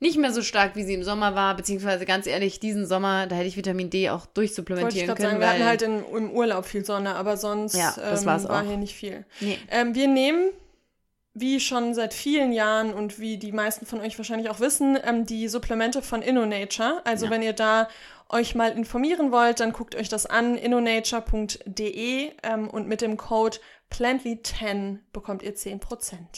[0.00, 3.34] nicht mehr so stark, wie sie im Sommer war, beziehungsweise ganz ehrlich, diesen Sommer, da
[3.36, 5.28] hätte ich Vitamin D auch Wollte ich durchsupplementieren können.
[5.30, 8.76] sagen, wir hatten halt in, im Urlaub viel Sonne, aber sonst Ja, ähm, war hier
[8.76, 9.24] nicht viel.
[9.40, 9.58] nee.
[9.70, 10.50] Ähm, wir nehmen,
[11.34, 15.26] wie schon seit vielen Jahren und wie die meisten von euch wahrscheinlich auch wissen, ähm,
[15.26, 17.00] die Supplemente von InnoNature.
[17.04, 17.30] Also Ja.
[17.32, 17.88] wenn ihr da
[18.28, 23.58] euch mal informieren wollt, dann guckt euch das an, innonature.de ähm, und mit dem Code
[23.90, 25.80] Plantly10 bekommt ihr 10%.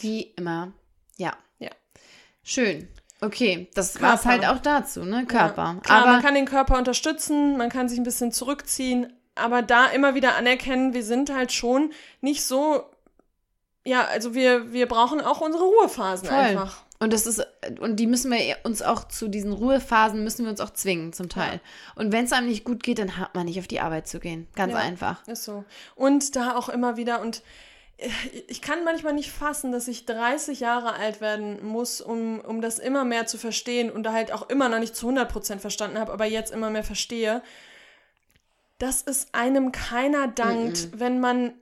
[0.01, 0.71] Wie immer.
[1.17, 1.33] Ja.
[1.59, 1.69] Ja.
[2.43, 2.87] Schön.
[3.23, 5.25] Okay, das war's halt auch dazu, ne?
[5.27, 5.75] Körper.
[5.75, 9.61] Ja, klar, Aber man kann den Körper unterstützen, man kann sich ein bisschen zurückziehen, aber
[9.61, 11.91] da immer wieder anerkennen, wir sind halt schon
[12.21, 12.83] nicht so,
[13.85, 16.37] ja, also wir, wir brauchen auch unsere Ruhephasen Voll.
[16.37, 16.83] einfach.
[16.99, 17.45] Und das ist,
[17.79, 21.29] und die müssen wir uns auch zu diesen Ruhephasen müssen wir uns auch zwingen, zum
[21.29, 21.59] Teil.
[21.95, 24.19] Und wenn es einem nicht gut geht, dann hat man nicht auf die Arbeit zu
[24.19, 24.47] gehen.
[24.55, 24.79] Ganz Ja.
[24.79, 25.27] einfach.
[25.27, 25.63] Ist so.
[25.95, 27.41] Und da auch immer wieder, und
[28.47, 32.79] ich kann manchmal nicht fassen, dass ich 30 Jahre alt werden muss, um, um das
[32.79, 36.11] immer mehr zu verstehen und da halt auch immer noch nicht zu 100% verstanden habe,
[36.11, 37.43] aber jetzt immer mehr verstehe,
[38.79, 41.53] dass es einem keiner dankt, wenn man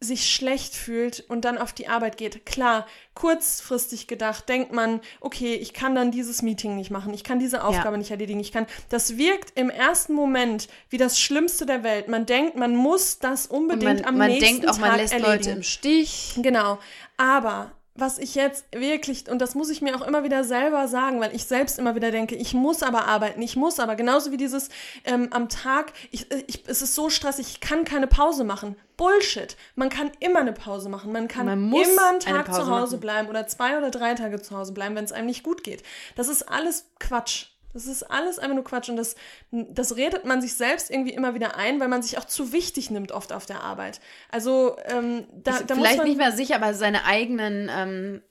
[0.00, 2.46] sich schlecht fühlt und dann auf die Arbeit geht.
[2.46, 7.38] Klar, kurzfristig gedacht, denkt man, okay, ich kann dann dieses Meeting nicht machen, ich kann
[7.38, 11.82] diese Aufgabe nicht erledigen, ich kann, das wirkt im ersten Moment wie das Schlimmste der
[11.82, 12.08] Welt.
[12.08, 15.12] Man denkt, man muss das unbedingt man, am man nächsten denkt auch, man Tag lässt
[15.12, 15.36] erledigen.
[15.36, 16.32] Leute im Stich.
[16.36, 16.78] Genau.
[17.18, 21.20] Aber was ich jetzt wirklich, und das muss ich mir auch immer wieder selber sagen,
[21.20, 24.36] weil ich selbst immer wieder denke, ich muss aber arbeiten, ich muss aber, genauso wie
[24.36, 24.68] dieses
[25.04, 28.76] ähm, am Tag, ich, äh, ich, es ist so stressig, ich kann keine Pause machen.
[28.96, 29.56] Bullshit.
[29.76, 31.10] Man kann immer eine Pause machen.
[31.12, 33.00] Man kann Man immer einen eine Tag zu Hause machen.
[33.00, 35.82] bleiben oder zwei oder drei Tage zu Hause bleiben, wenn es einem nicht gut geht.
[36.16, 37.46] Das ist alles Quatsch.
[37.72, 39.14] Das ist alles einfach nur Quatsch und das,
[39.52, 42.90] das redet man sich selbst irgendwie immer wieder ein, weil man sich auch zu wichtig
[42.90, 44.00] nimmt oft auf der Arbeit.
[44.30, 48.22] Also ähm, da, da muss Vielleicht man, nicht mehr sicher, aber seine eigenen ähm,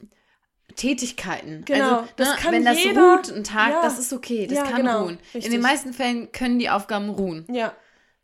[0.76, 1.64] Tätigkeiten.
[1.66, 3.82] Genau, also, das ne, kann wenn das jeder- ruht ein Tag, Ja.
[3.82, 5.10] das ist okay, das Ja, kann genau, ruhen.
[5.10, 5.52] In richtig.
[5.52, 7.46] den meisten Fällen können die Aufgaben ruhen.
[7.52, 7.74] Ja.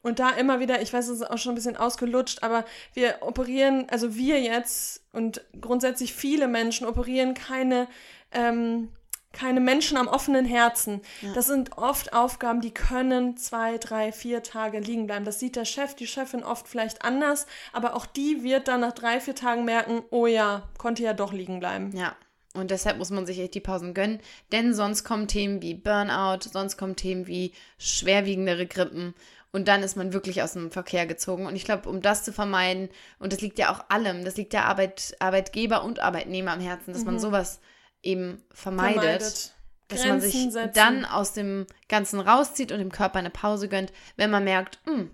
[0.01, 2.63] Und da immer wieder, ich weiß, es ist auch schon ein bisschen ausgelutscht, aber
[2.93, 7.87] wir operieren, also wir jetzt und grundsätzlich viele Menschen operieren keine,
[8.31, 8.89] ähm,
[9.35, 11.01] keine Menschen am offenen Herzen.
[11.35, 15.25] Das sind oft Aufgaben, die können zwei, drei, vier Tage liegen bleiben.
[15.25, 18.93] Das sieht der Chef, die Chefin oft vielleicht anders, aber auch die wird dann nach
[18.93, 21.95] drei, vier Tagen merken, oh ja, konnte ja doch liegen bleiben.
[21.95, 22.15] Ja.
[22.53, 24.21] Und deshalb muss man sich echt die Pausen gönnen,
[24.53, 29.13] denn sonst kommen Themen wie Burnout, sonst kommen Themen wie schwerwiegendere Grippen
[29.55, 31.45] und dann ist man wirklich aus dem Verkehr gezogen.
[31.45, 34.53] Und ich glaube, um das zu vermeiden, und das liegt ja auch allem, das liegt
[34.53, 37.61] ja Arbeit, Arbeitgeber und Arbeitnehmer am Herzen, dass man sowas
[38.05, 39.53] eben vermeidet, Vermeidet.
[39.89, 40.73] dass man sich Grenzen setzen.
[40.75, 45.11] dann aus dem Ganzen rauszieht und dem Körper eine Pause gönnt, wenn man merkt, hm,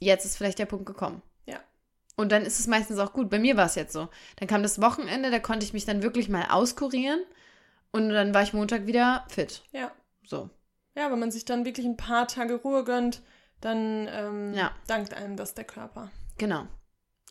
[0.00, 1.22] jetzt ist vielleicht der Punkt gekommen.
[1.46, 1.58] Ja.
[2.16, 3.30] Und dann ist es meistens auch gut.
[3.30, 4.08] Bei mir war es jetzt so.
[4.36, 7.20] Dann kam das Wochenende, da konnte ich mich dann wirklich mal auskurieren
[7.92, 9.62] und dann war ich Montag wieder fit.
[9.72, 9.92] Ja.
[10.24, 10.50] So.
[10.96, 13.22] Ja, wenn man sich dann wirklich ein paar Tage Ruhe gönnt,
[13.60, 14.72] dann ähm, Ja.
[14.86, 16.10] dankt einem das der Körper.
[16.38, 16.66] Genau.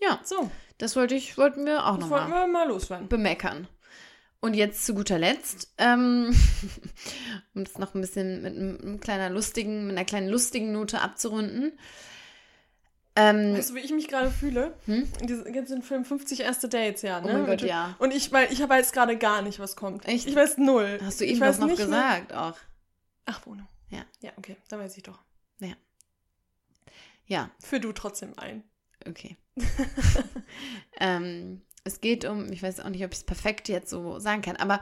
[0.01, 3.07] Ja, So, das wollte ich, wollten wir auch das wollten nochmal wir mal loswerden.
[3.07, 3.67] bemeckern.
[4.45, 6.35] Und jetzt zu guter Letzt, ähm,
[7.55, 11.71] um das noch ein bisschen mit einem, kleiner lustigen, mit einer kleinen lustigen Note abzurunden.
[13.15, 14.77] Ähm, Weißt du, wie ich mich gerade fühle?
[14.85, 15.07] Hm?
[15.27, 17.27] Jetzt den Film 50 erste Dates, ja, ne?
[17.29, 17.95] Oh mein Gott, ja.
[17.97, 20.07] Und ich, weil ich weiß gerade gar nicht, was kommt.
[20.07, 20.27] Echt?
[20.27, 20.99] Ich weiß null.
[21.01, 22.57] hast du eben was noch nicht mehr- gesagt auch.
[23.25, 23.67] Ach, Wohnung.
[23.89, 24.05] Ja.
[24.21, 25.19] Ja, okay, dann weiß ich doch.
[27.27, 28.63] Ja, Für du trotzdem ein.
[29.07, 29.37] okay.
[30.99, 34.41] ähm, es geht um, ich weiß auch nicht, ob ich es perfekt jetzt so sagen
[34.41, 34.81] kann, aber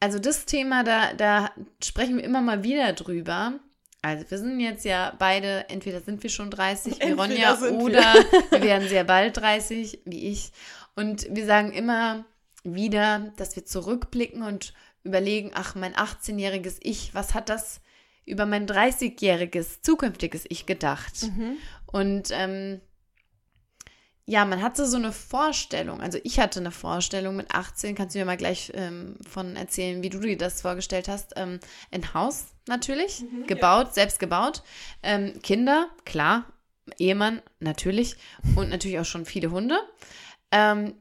[0.00, 1.50] also das Thema, da, da
[1.82, 3.60] sprechen wir immer mal wieder drüber.
[4.02, 7.84] Also wir sind jetzt ja beide, entweder sind wir schon 30, wie Ronja, sind wir.
[7.84, 8.14] oder
[8.50, 10.52] wir werden sehr bald 30, wie ich.
[10.94, 12.26] Und wir sagen immer
[12.64, 14.74] wieder, dass wir zurückblicken und
[15.04, 17.80] überlegen, ach, mein 18-jähriges Ich, was hat das
[18.26, 21.22] über mein 30-jähriges zukünftiges Ich gedacht?
[21.22, 21.56] Mhm.
[21.86, 22.80] Und ähm,
[24.26, 26.00] ja, man hatte so eine Vorstellung.
[26.00, 27.94] Also ich hatte eine Vorstellung mit 18.
[27.94, 31.34] Kannst du mir mal gleich ähm, von erzählen, wie du dir das vorgestellt hast?
[31.36, 31.60] Ähm,
[31.90, 34.62] ein Haus natürlich, gebaut, selbst gebaut.
[35.02, 36.46] Ähm, Kinder, klar.
[36.98, 38.16] Ehemann, natürlich.
[38.56, 39.78] Und natürlich auch schon viele Hunde.
[40.50, 40.94] Ähm,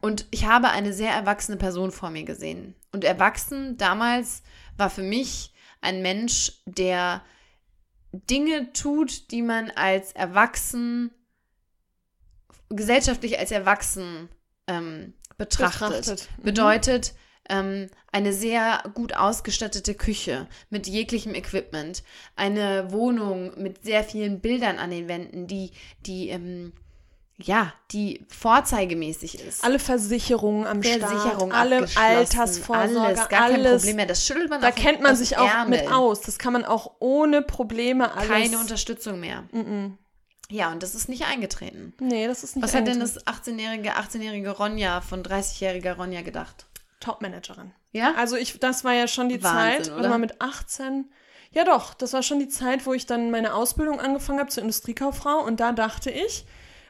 [0.00, 2.74] und ich habe eine sehr erwachsene Person vor mir gesehen.
[2.92, 4.42] Und erwachsen damals
[4.76, 7.22] war für mich ein Mensch, der
[8.12, 11.10] Dinge tut, die man als erwachsen,
[12.76, 14.28] gesellschaftlich als erwachsen
[14.66, 16.28] ähm, betrachtet, Betrachtet.
[16.38, 16.42] Mhm.
[16.42, 17.14] bedeutet
[17.50, 22.02] ähm, eine sehr gut ausgestattete Küche mit jeglichem Equipment,
[22.36, 25.72] eine Wohnung mit sehr vielen Bildern an den Wänden, die,
[26.06, 26.72] die, ähm,
[27.36, 29.62] ja, die vorzeigemäßig ist.
[29.64, 33.82] Alle Versicherungen am Versicherung Start, alle Altersvorsorge, alles, gar kein alles.
[33.82, 34.06] Problem mehr.
[34.06, 35.80] Das schüttelt man Da auf- kennt man sich auch Ärmel.
[35.82, 36.20] mit aus.
[36.22, 38.28] Das kann man auch ohne Probleme alles.
[38.28, 39.44] Keine Unterstützung mehr.
[40.50, 41.94] Ja, und das ist nicht eingetreten.
[42.00, 43.22] Nee, das ist nicht Was hat denn eingetreten.
[43.24, 46.66] das 18-jährige, 18-jährige Ronja von 30-jähriger Ronja gedacht?
[47.00, 47.72] Topmanagerin?
[47.92, 48.14] Ja?
[48.16, 49.96] Also ich, das war ja schon die Wahnsinn, Zeit, oder?
[49.96, 51.10] warte mal mit 18.
[51.52, 54.62] Ja doch, das war schon die Zeit, wo ich dann meine Ausbildung angefangen habe zur
[54.62, 56.44] Industriekauffrau und da dachte ich,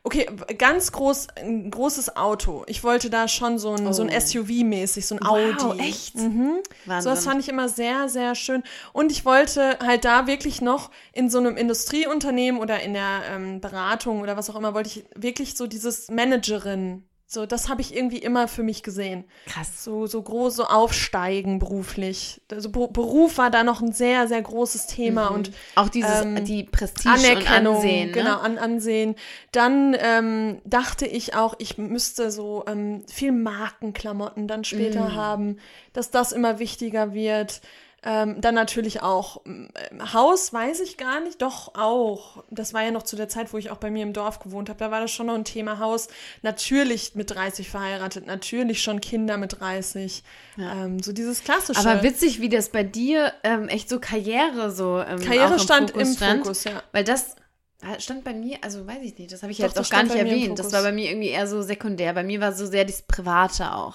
[0.05, 0.27] okay,
[0.59, 2.63] ganz groß, ein großes Auto.
[2.67, 4.13] Ich wollte da schon so ein, so ein Oh.
[4.13, 5.81] SUV-mäßig, so ein Wow, Audi.
[5.81, 6.15] echt?
[6.17, 6.59] Mhm.
[6.85, 7.03] Wahnsinn.
[7.03, 8.63] So, das fand ich immer sehr, sehr schön.
[8.93, 13.61] Und ich wollte halt da wirklich noch in so einem Industrieunternehmen oder in der ähm,
[13.61, 17.05] Beratung oder was auch immer, wollte ich wirklich so dieses Managerin.
[17.35, 19.25] So, das habe ich irgendwie immer für mich gesehen.
[19.47, 19.85] Krass.
[19.85, 22.41] So, so groß, so aufsteigen beruflich.
[22.51, 26.45] Also Be- Beruf war da noch ein sehr, sehr großes Thema und Auch dieses, Ähm,
[26.45, 28.07] die Prestige Anerkennung, und Ansehen.
[28.07, 28.13] Ne?
[28.13, 29.17] genau, an, Ansehen.
[29.53, 35.15] Dann ähm, dachte ich auch, ich müsste so ähm, viel Markenklamotten dann später Mm.
[35.15, 35.57] haben,
[35.93, 37.61] dass das immer wichtiger wird.
[38.07, 39.71] Ähm, dann natürlich auch ähm,
[40.13, 42.45] Haus, weiß ich gar nicht, doch auch.
[42.51, 44.69] Das war ja noch zu der Zeit, wo ich auch bei mir im Dorf gewohnt
[44.69, 44.79] habe.
[44.79, 46.09] Da war das schon noch ein Thema Haus.
[46.43, 50.23] Natürlich mit 30 verheiratet, natürlich schon Kinder mit 30.
[50.59, 51.81] Ähm, so dieses klassische.
[51.81, 55.93] Aber witzig, wie das bei dir ähm, echt so Karriere so ähm, Karriere auch stand
[55.93, 56.43] Fokus im stand.
[56.43, 56.83] Fokus, ja.
[56.93, 57.37] Weil das
[57.81, 60.03] äh, stand bei mir, also weiß ich nicht, das habe ich Doch, jetzt auch gar
[60.03, 60.59] nicht im erwähnt.
[60.59, 62.13] Das war bei mir irgendwie eher so sekundär.
[62.13, 63.95] Bei mir war so sehr das Private auch.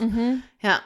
[0.61, 0.81] Ja.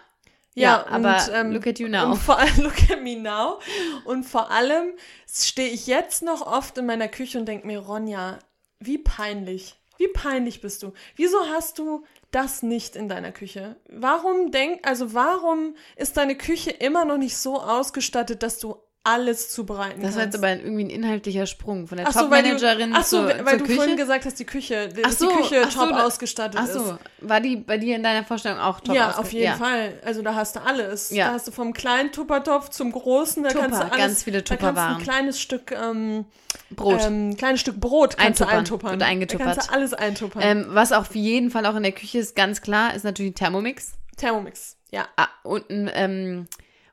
[0.55, 2.11] Ja, aber und, ähm, look at you now.
[2.11, 3.59] Und vor allem, look at me now.
[4.05, 4.93] Und vor allem
[5.27, 8.39] stehe ich jetzt noch oft in meiner Küche und denke mir, Ronja,
[8.79, 9.75] wie peinlich.
[9.97, 10.93] Wie peinlich bist du?
[11.15, 13.77] Wieso hast du das nicht in deiner Küche?
[13.89, 18.75] Warum denk, also warum ist deine Küche immer noch nicht so ausgestattet, dass du
[19.05, 22.41] alles zubereiten Das war jetzt aber irgendwie ein inhaltlicher Sprung von der Ach so, weil
[22.43, 23.75] Topmanagerin ach so, zur, weil zur du Küche.
[23.75, 26.57] vorhin gesagt hast, die Küche, dass Ach so, die Küche ach so, top da- ausgestattet
[26.61, 26.73] Ach ist.
[26.73, 29.55] so, war die bei dir in deiner Vorstellung auch top ja, ausge- auf jeden ja.
[29.55, 29.99] Fall.
[30.05, 31.09] Also da hast du alles.
[31.09, 31.27] Ja.
[31.27, 34.41] Da hast du vom kleinen Tuppertopf zum großen, da Tupper, kannst du alles, ganz viele
[34.41, 34.93] da kannst Tupperwaren.
[34.93, 36.25] du ein kleines Stück ähm,
[36.71, 37.01] Brot.
[37.03, 38.91] ähm, kleines Stück Brot kannst du Eintuppern, eintuppern.
[38.91, 39.45] wird Da eingetuppert.
[39.55, 40.41] kannst du alles eintuppern.
[40.43, 43.35] ähm, was auf jeden Fall auch in der Küche ist, ganz klar, ist natürlich ein
[43.35, 45.07] Thermomix Thermomix, ja.
[45.17, 46.47] ah, und, ein, ähm,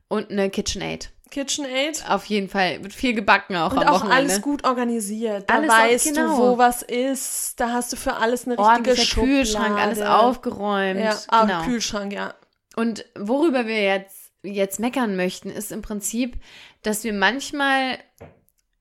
[0.09, 1.11] und eine KitchenAid.
[1.31, 2.05] KitchenAid.
[2.09, 2.83] Auf jeden Fall.
[2.83, 4.17] Wird viel gebacken auch Und am auch Wochenende.
[4.17, 5.49] alles gut organisiert.
[5.49, 6.37] Da Alles auch- weißt genau.
[6.37, 7.59] du, wo was ist.
[7.61, 9.33] Da hast du für alles eine richtige Ordentlicher Schublade.
[9.37, 11.01] Kühlschrank, alles aufgeräumt.
[11.01, 11.63] Ja, ah, genau.
[11.65, 12.35] Kühlschrank, ja.
[12.77, 16.37] Und worüber wir jetzt, jetzt meckern möchten, ist im Prinzip,
[16.83, 17.99] dass wir manchmal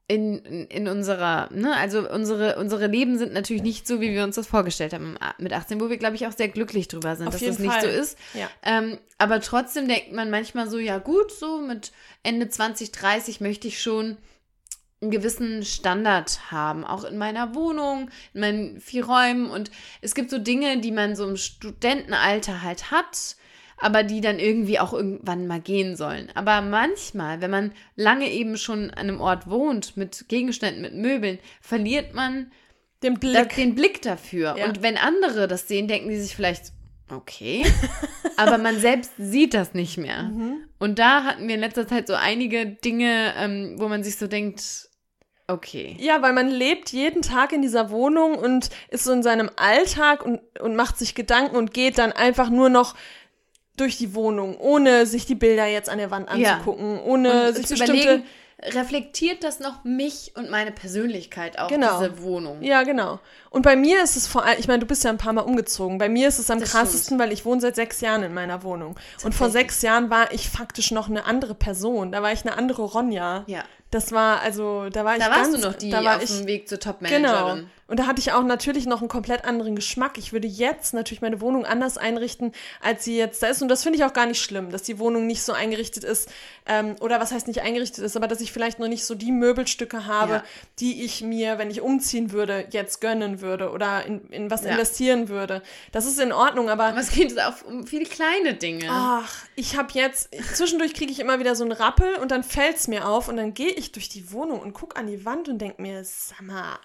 [0.09, 0.39] in,
[0.69, 4.47] in unserer, ne, also unsere, unsere Leben sind natürlich nicht so, wie wir uns das
[4.47, 7.43] vorgestellt haben mit 18, wo wir, glaube ich, auch sehr glücklich drüber sind, Auf dass
[7.43, 7.81] das nicht Fall.
[7.83, 8.17] so ist.
[8.33, 8.49] Ja.
[8.63, 11.91] Ähm, aber trotzdem denkt man manchmal so, ja gut, so mit
[12.23, 14.17] Ende 20, 30 möchte ich schon
[14.99, 19.51] einen gewissen Standard haben, auch in meiner Wohnung, in meinen vier Räumen.
[19.51, 19.69] Und
[20.01, 23.35] es gibt so Dinge, die man so im Studentenalter halt hat,
[23.79, 26.29] aber die dann irgendwie auch irgendwann mal gehen sollen.
[26.35, 31.39] Aber manchmal, wenn man lange eben schon an einem Ort wohnt, mit Gegenständen, mit Möbeln,
[31.61, 32.51] verliert man
[33.01, 33.55] Den Blick.
[33.55, 34.55] den Blick dafür.
[34.57, 34.65] Ja.
[34.65, 36.73] Und wenn andere das sehen, denken die sich vielleicht,
[37.09, 37.65] okay,
[38.37, 40.23] aber man selbst sieht das nicht mehr.
[40.23, 40.65] Mhm.
[40.77, 44.27] Und da hatten wir in letzter Zeit so einige Dinge, ähm, wo man sich so
[44.27, 44.89] denkt,
[45.47, 45.95] okay.
[45.99, 50.23] Ja, weil man lebt jeden Tag in dieser Wohnung und ist so in seinem Alltag
[50.23, 52.95] und, und macht sich Gedanken und geht dann einfach nur noch
[53.79, 56.53] durch die Wohnung, ohne sich die Bilder jetzt an der Wand Ja.
[56.53, 58.23] anzugucken, ohne Und sich zu überlegen,
[58.61, 61.99] reflektiert das noch mich und meine Persönlichkeit auch, Genau.
[61.99, 62.61] diese Wohnung?
[62.61, 63.19] Ja, genau.
[63.49, 65.41] Und bei mir ist es vor allem, ich meine, du bist ja ein paar Mal
[65.41, 65.97] umgezogen.
[65.97, 68.63] Bei mir ist es am Das krassesten, weil ich wohne seit sechs Jahren in meiner
[68.63, 68.95] Wohnung.
[69.23, 72.11] Und vor sechs Jahren war ich faktisch noch eine andere Person.
[72.11, 73.43] Da war ich eine andere Ronja.
[73.47, 73.63] Ja.
[73.91, 76.23] Das war, also, da war ich Da warst ganz, du noch die da war auf
[76.23, 76.91] ich, dem Weg zur Genau.
[76.93, 77.69] Top-Managerin.
[77.87, 80.19] Und da hatte ich auch natürlich noch einen komplett anderen Geschmack.
[80.19, 82.51] Ich würde jetzt natürlich meine Wohnung anders einrichten,
[82.83, 83.63] als sie jetzt da ist.
[83.63, 86.29] Und das finde ich auch gar nicht schlimm, dass die Wohnung nicht so eingerichtet ist.
[86.67, 89.31] Ähm, oder was heißt nicht eingerichtet ist, aber dass ich vielleicht noch nicht so die
[89.31, 90.43] Möbelstücke habe, Ja.
[90.79, 94.69] die ich mir, wenn ich umziehen würde, jetzt gönnen würde oder in, in was Ja.
[94.73, 95.63] investieren würde.
[95.91, 98.85] Das ist in Ordnung, aber Aber es geht auch um viele kleine Dinge.
[98.91, 102.87] Ach, ich habe jetzt, zwischendurch kriege ich immer wieder so einen Rappel und dann fällt's
[102.87, 105.59] mir auf und dann gehe ich durch die Wohnung und guck an die Wand und
[105.59, 106.79] denk mir, sag mal,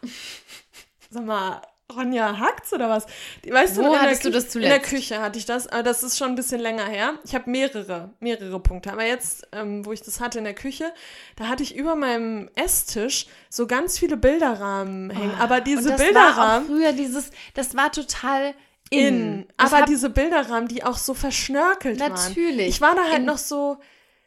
[1.11, 1.61] sag mal,
[1.95, 3.05] Ronja, hackt's oder was?
[3.47, 4.89] Weißt Wo in der du das In der zuletzt?
[4.89, 7.19] Küche hatte ich das, aber das ist schon ein bisschen länger her.
[7.25, 8.91] Ich habe mehrere, mehrere Punkte.
[8.91, 10.91] Aber jetzt, ähm, wo ich das hatte in der Küche,
[11.37, 15.35] da hatte ich über meinem Esstisch so ganz viele Bilderrahmen hängen.
[15.39, 18.55] aber Ah, Und diese das war auch Bilderrahmen, früher dieses, das war total
[18.89, 19.47] in.
[19.59, 22.13] Das Aber diese Bilderrahmen, die auch so verschnörkelt waren.
[22.13, 22.69] Natürlich.
[22.69, 23.77] Ich war da halt In- noch so,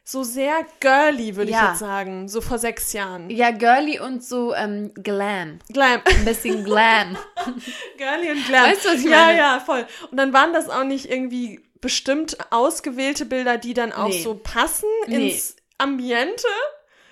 [0.10, 1.72] so sehr girly, würde ich Ja.
[1.72, 2.30] jetzt sagen.
[2.30, 3.30] So vor sechs Jahren.
[3.30, 5.60] Ja, girly und so ähm, glam.
[5.74, 6.00] Glam.
[6.06, 7.18] Ein bisschen glam.
[7.98, 8.72] girly und glam.
[8.72, 9.38] Weißt du, was ich ja, meine?
[9.38, 9.86] ja, voll.
[10.10, 14.22] Und dann waren das auch nicht irgendwie bestimmt ausgewählte Bilder, die dann auch Nee.
[14.24, 15.32] so passen Nee.
[15.32, 16.48] ins Ambiente,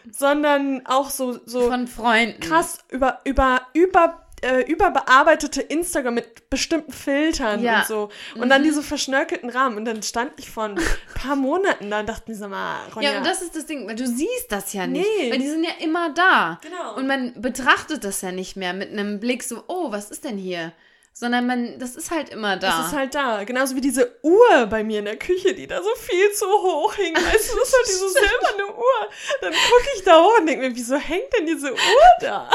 [0.09, 2.39] sondern auch so, so Von Freunden.
[2.39, 7.71] krass über, über, über, äh, überbearbeitete Instagram mit bestimmten Filtern Ja.
[7.73, 7.79] Mhm.
[7.79, 8.09] und so.
[8.35, 9.77] Und dann diese verschnörkelten Rahmen.
[9.77, 10.79] Und dann stand ich vor ein
[11.15, 13.87] paar Monaten da und dachte mir so mal, Ronja, Ja, und das ist das Ding,
[13.87, 15.07] weil du siehst das ja nicht.
[15.19, 15.31] Nee.
[15.31, 16.59] Weil die sind ja immer da.
[16.61, 16.95] Genau.
[16.95, 20.37] Und man betrachtet das ja nicht mehr mit einem Blick so, oh, was ist denn
[20.37, 20.71] hier?
[21.17, 22.67] Sondern man, das ist halt immer da.
[22.77, 23.45] Das ist halt da.
[23.45, 26.93] Genauso wie diese Uhr bei mir in der Küche, die da so viel zu hoch
[26.95, 27.15] hing.
[27.15, 29.09] Weißt du, das ist halt diese silberne Uhr.
[29.39, 31.77] Dann gucke ich da hoch und denke mir, wieso hängt denn diese Uhr
[32.19, 32.49] da?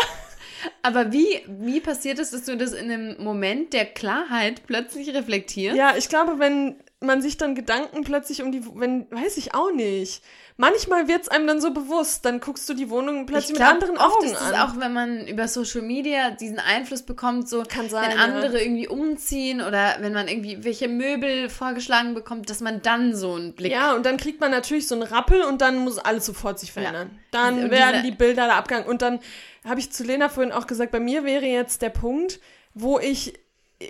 [0.82, 5.76] Aber wie, wie passiert es, dass du das in einem Moment der Klarheit plötzlich reflektierst?
[5.76, 9.72] Ja, ich glaube, wenn man sich dann Gedanken plötzlich um die, wenn, weiß ich auch
[9.72, 10.22] nicht.
[10.58, 13.70] Manchmal wird es einem dann so bewusst, dann guckst du die Wohnung plötzlich mit glaub,
[13.72, 14.54] anderen oft Augen ist es an.
[14.56, 18.22] auch, wenn man über Social Media diesen Einfluss bekommt, so Kann sein, wenn ja.
[18.24, 23.32] andere irgendwie umziehen oder wenn man irgendwie welche Möbel vorgeschlagen bekommt, dass man dann so
[23.32, 26.26] einen Blick Ja, und dann kriegt man natürlich so einen Rappel und dann muss alles
[26.26, 27.18] sofort sich verändern.
[27.30, 28.86] Dann Und werden diese- die Bilder da abgegangen.
[28.86, 29.20] Und dann
[29.64, 32.40] habe ich zu Lena vorhin auch gesagt, bei mir wäre jetzt der Punkt,
[32.74, 33.34] wo ich,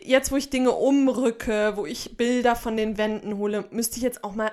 [0.02, 4.24] jetzt wo ich Dinge umrücke, wo ich Bilder von den Wänden hole, müsste ich jetzt
[4.24, 4.50] auch mal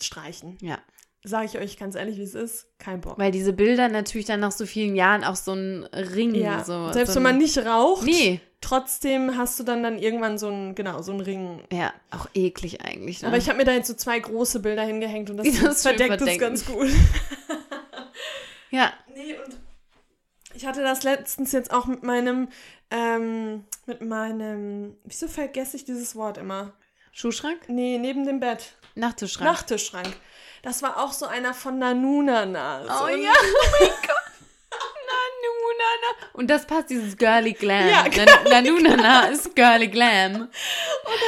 [0.00, 0.58] streichen.
[0.60, 0.78] Ja.
[1.22, 2.66] Sage ich euch ganz ehrlich, wie es ist.
[2.78, 3.18] Kein Bock.
[3.18, 6.90] Weil diese Bilder natürlich dann nach so vielen Jahren auch so ein Ring, Ja, so.
[6.92, 8.40] selbst so wenn man ein, nicht raucht, Nee.
[8.62, 11.60] trotzdem hast du dann dann irgendwann so einen, genau, so einen Ring.
[11.70, 13.20] Ja, auch eklig eigentlich.
[13.20, 13.28] Ne?
[13.28, 16.22] Aber ich habe mir da jetzt so zwei große Bilder hingehängt und das, das verdeckt
[16.22, 16.88] es ganz gut.
[18.70, 19.59] ja, Nee, und
[20.54, 22.48] ich hatte das letztens jetzt auch mit meinem,
[22.90, 26.72] ähm, mit meinem, wieso vergesse ich dieses Wort immer?
[27.12, 27.60] Schuhschrank?
[27.68, 28.74] Nee, neben dem Bett.
[28.94, 29.50] Nachttischschrank.
[29.50, 30.08] Nachttischschrank.
[30.62, 32.82] Das war auch so einer von Nanunana.
[32.84, 34.16] Oh so ja, oh mein Gott.
[35.10, 36.30] Nanu, nana.
[36.34, 37.88] Und das passt, dieses girly glam.
[37.88, 40.32] Ja, Nan- Nanu, nana ist girly glam.
[40.34, 40.48] Dann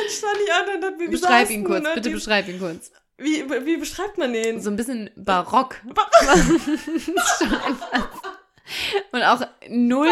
[0.08, 2.92] stand ich an und hab mir Beschreib ihn kurz, bitte die- beschreib ihn kurz.
[3.18, 4.60] Wie, wie beschreibt man den?
[4.60, 5.76] So ein bisschen barock.
[7.38, 8.11] Schon einfach.
[9.12, 10.08] Und auch null,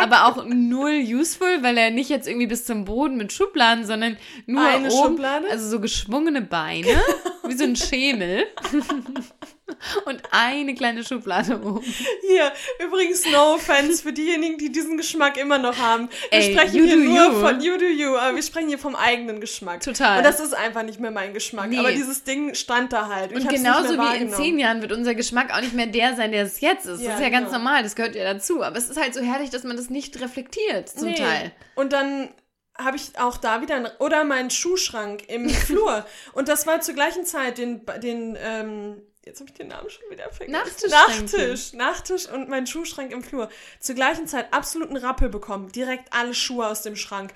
[0.00, 4.16] aber auch null useful, weil er nicht jetzt irgendwie bis zum Boden mit Schubladen, sondern
[4.46, 5.46] nur Eine oben, Schublade?
[5.50, 7.00] also so geschwungene Beine,
[7.46, 8.46] wie so ein Schemel.
[10.04, 11.82] Und eine kleine Schublade oben.
[11.82, 12.52] Hier,
[12.84, 16.08] übrigens, no offense für diejenigen, die diesen Geschmack immer noch haben.
[16.30, 17.40] Wir Ey, sprechen hier nur you.
[17.40, 19.80] von you do you, aber wir sprechen hier vom eigenen Geschmack.
[19.80, 20.18] Total.
[20.18, 21.68] Und das ist einfach nicht mehr mein Geschmack.
[21.68, 21.78] Nee.
[21.78, 23.32] Aber dieses Ding stand da halt.
[23.32, 26.44] Und genauso wie in zehn Jahren wird unser Geschmack auch nicht mehr der sein, der
[26.44, 27.00] es jetzt ist.
[27.00, 27.58] Ja, das ist ja ganz genau.
[27.58, 28.62] normal, das gehört ja dazu.
[28.62, 31.14] Aber es ist halt so herrlich, dass man das nicht reflektiert, zum Nee.
[31.14, 31.52] Teil.
[31.74, 32.28] Und dann
[32.76, 36.06] habe ich auch da wieder ein, oder meinen Schuhschrank im Flur.
[36.32, 40.08] Und das war zur gleichen Zeit den, den ähm, jetzt habe ich den Namen schon
[40.10, 40.52] wieder vergessen.
[40.52, 41.36] Nachttischschränke.
[41.36, 41.72] Nachttisch.
[41.72, 43.48] Nachttisch und mein Schuhschrank im Flur.
[43.80, 45.70] Zur gleichen Zeit absoluten Rappel bekommen.
[45.72, 47.32] Direkt alle Schuhe aus dem Schrank.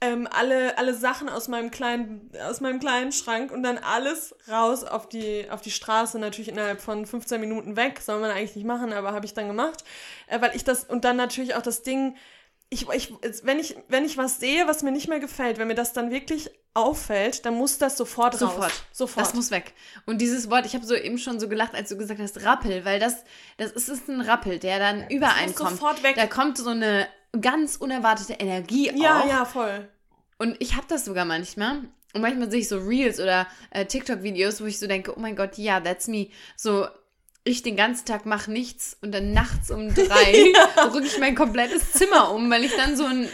[0.00, 4.84] Ähm, alle, alle Sachen aus meinem kleinen, aus meinem kleinen Schrank und dann alles raus
[4.84, 8.00] auf die, auf die Straße, natürlich innerhalb von 15 Minuten weg.
[8.00, 9.82] Soll man eigentlich nicht machen, aber habe ich dann gemacht.
[10.28, 12.16] Äh, weil ich das, und dann natürlich auch das Ding,
[12.70, 15.74] ich, ich, wenn ich, wenn ich was sehe, was mir nicht mehr gefällt, wenn mir
[15.74, 18.40] das dann wirklich auffällt, dann muss das sofort raus.
[18.40, 18.72] Sofort.
[18.92, 19.26] Sofort.
[19.26, 19.74] Das muss weg.
[20.04, 22.84] Und dieses Wort, ich habe so eben schon so gelacht, als du gesagt hast, Rappel,
[22.84, 23.24] weil das,
[23.56, 25.70] das ist, ist ein Rappel, der dann übereinkommt.
[25.70, 26.16] sofort weg.
[26.16, 27.08] Da kommt so eine
[27.40, 29.28] ganz unerwartete Energie ja, auf.
[29.28, 29.88] ja, voll.
[30.38, 31.82] Und ich habe das sogar manchmal.
[32.14, 35.36] Und manchmal sehe ich so Reels oder äh, TikTok-Videos, wo ich so denke, oh mein
[35.36, 36.28] Gott, ja, that's me.
[36.56, 36.86] So,
[37.44, 40.52] ich den ganzen Tag mache nichts und dann nachts um drei
[40.92, 43.28] rücke ich mein komplettes Zimmer um, weil ich dann so ein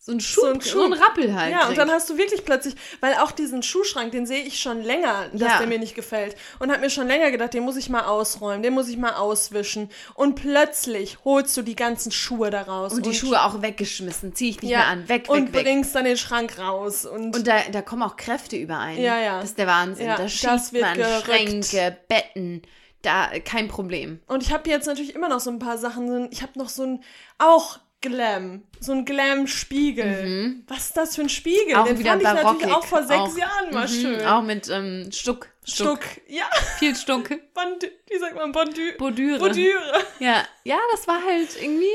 [0.00, 1.06] so ein Schub, So ein so ein Schub.
[1.06, 1.52] Rappel halt.
[1.52, 1.76] Ja, und krieg.
[1.76, 5.40] dann hast du wirklich plötzlich, weil auch diesen Schuhschrank, den sehe ich schon länger, dass
[5.52, 5.58] Ja.
[5.58, 6.34] der mir nicht gefällt.
[6.60, 9.12] Und habe mir schon länger gedacht, den muss ich mal ausräumen, den muss ich mal
[9.12, 9.90] auswischen.
[10.14, 12.94] Und plötzlich holst du die ganzen Schuhe da raus.
[12.94, 15.64] und die Schuhe auch weggeschmissen, ziehe ich nicht ja, mehr an, weg, und weg, weg.
[15.64, 17.04] bringst dann den Schrank raus.
[17.04, 18.96] Und, Und da, da kommen auch Kräfte überein.
[18.96, 19.40] Ja, ja.
[19.40, 20.06] Das ist der Wahnsinn.
[20.06, 21.24] Ja, da wird man gerückt.
[21.26, 22.62] Schränke, Betten,
[23.02, 24.20] da kein Problem.
[24.26, 26.28] Und ich habe jetzt natürlich immer noch so ein paar Sachen.
[26.32, 27.04] Ich habe noch so ein,
[27.38, 30.62] auch Glam, so ein Glam-Spiegel.
[30.68, 31.74] Was ist das für ein Spiegel?
[31.74, 31.80] Mhm.
[31.80, 32.72] Auch Den wieder fand ich natürlich barockig.
[32.72, 34.26] auch vor sechs Auch- Jahren mal Mhm, schön.
[34.26, 36.02] Auch mit ähm, Stuck, Stuck.
[36.04, 36.22] Stuck.
[36.28, 36.44] Ja,
[36.78, 37.28] Viel Stuck.
[37.54, 39.38] Bond, wie sagt man, Bondü Bordüre.
[39.38, 40.04] Bordüre.
[40.20, 41.86] Ja, ja, das war halt irgendwie.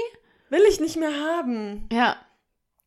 [0.49, 1.87] Will ich nicht mehr haben.
[1.91, 2.17] Ja,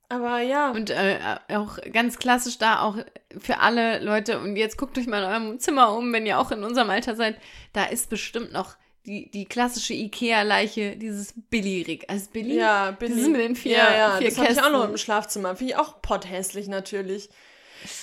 [0.08, 0.70] Aber ja.
[0.70, 1.18] und äh,
[1.48, 2.96] auch ganz klassisch da auch
[3.38, 4.38] für alle Leute.
[4.38, 7.16] Und jetzt guckt euch mal in eurem Zimmer um, wenn ihr auch in unserem Alter
[7.16, 7.36] seid.
[7.72, 8.76] Da ist bestimmt noch
[9.06, 12.08] die, die klassische Ikea-Leiche, dieses Billy-Rig.
[12.08, 12.56] Also Billy?
[12.56, 13.14] Ja, Billy.
[13.14, 14.90] Dieses mit den vier, ja, ja, vier das habe ich auch noch Kästen.
[14.90, 15.56] im Schlafzimmer.
[15.56, 17.28] Finde ich auch potthässlich natürlich.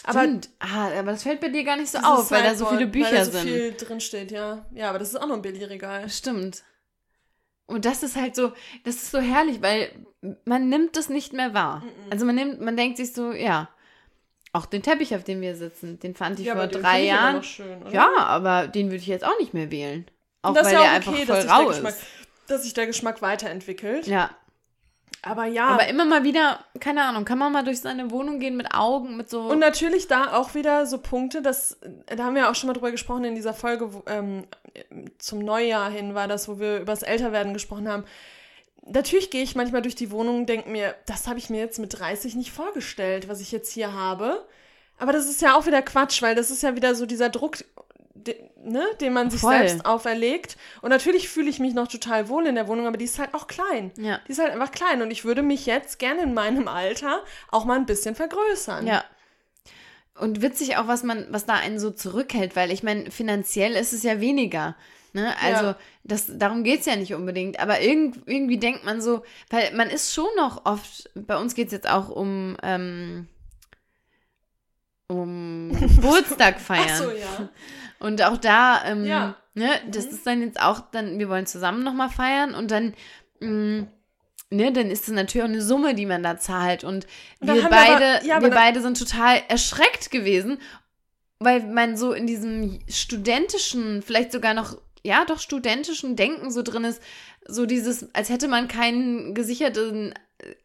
[0.03, 0.49] Aber Stimmt.
[0.59, 3.07] ah, aber das fällt bei dir gar nicht so auf, weil da so viele Bücher
[3.07, 3.43] weil da so sind.
[3.43, 4.65] viel drin steht, ja.
[4.73, 6.09] Ja, aber das ist auch noch ein Billy-Regal.
[6.09, 6.63] Stimmt.
[7.65, 8.52] Und das ist halt so,
[8.84, 9.91] das ist so herrlich, weil
[10.45, 11.84] man nimmt das nicht mehr wahr.
[12.10, 13.69] Also man nimmt, man denkt sich so, ja,
[14.52, 16.99] auch den Teppich, auf dem wir sitzen, den fand ich Ja, vor aber drei aber
[16.99, 17.35] Jahren.
[17.38, 20.06] noch schön, ja, aber den würde ich jetzt auch nicht mehr wählen.
[20.41, 22.03] Auch weil ja der auch einfach okay, voll sich, der rau Geschmack, ist.
[22.48, 24.06] dass sich der Geschmack weiterentwickelt.
[24.07, 24.30] Ja,
[25.25, 28.57] Aber ja, aber immer mal wieder, keine Ahnung, kann man mal durch seine Wohnung gehen
[28.57, 29.43] mit Augen, mit so.
[29.43, 31.77] Und natürlich da auch wieder so Punkte, dass,
[32.07, 34.43] da haben wir auch schon mal drüber gesprochen in dieser Folge, wo, ähm,
[35.19, 38.03] zum Neujahr hin war das, wo wir über das Älterwerden gesprochen haben.
[38.85, 41.79] Natürlich gehe ich manchmal durch die Wohnung und denke mir, das habe ich mir jetzt
[41.79, 44.45] mit 30 nicht vorgestellt, was ich jetzt hier habe.
[44.97, 47.63] Aber das ist ja auch wieder Quatsch, weil das ist ja wieder so dieser Druck,
[48.14, 49.57] de, ne, den man sich Voll.
[49.57, 50.57] selbst auferlegt.
[50.81, 53.34] Und natürlich fühle ich mich noch total wohl in der Wohnung, aber die ist halt
[53.34, 53.91] auch klein.
[53.98, 54.19] Ja.
[54.27, 57.65] Die ist halt einfach klein und ich würde mich jetzt gerne in meinem Alter auch
[57.65, 58.85] mal ein bisschen vergrößern.
[58.88, 59.03] Ja.
[60.15, 63.94] Und witzig auch, was man, was da einen so zurückhält, weil ich meine, finanziell ist
[63.94, 64.76] es ja weniger.
[65.14, 65.34] Ne?
[65.44, 65.76] Also, Ja.
[66.03, 67.60] das, darum geht's ja nicht unbedingt.
[67.60, 71.72] Aber irgend, irgendwie denkt man so, weil man ist schon noch oft, bei uns geht's
[71.72, 73.27] jetzt auch um, ähm,
[75.14, 76.88] um Geburtstag feiern.
[76.90, 77.49] Ach so, ja.
[77.99, 79.35] Und auch da, ähm, Ja.
[79.53, 82.94] ne, das ist dann jetzt auch, dann, wir wollen zusammen nochmal feiern und dann,
[83.40, 83.88] mh,
[84.49, 86.84] ne, dann ist es natürlich auch eine Summe, die man da zahlt.
[86.84, 87.07] Und
[87.40, 90.60] da wir haben wir aber- beide, ja, wir beide sind total erschreckt gewesen,
[91.40, 96.84] weil man so in diesem studentischen, vielleicht sogar noch, ja, doch studentischen Denken so drin
[96.85, 97.02] ist,
[97.47, 100.13] so dieses, als hätte man kein gesicherten,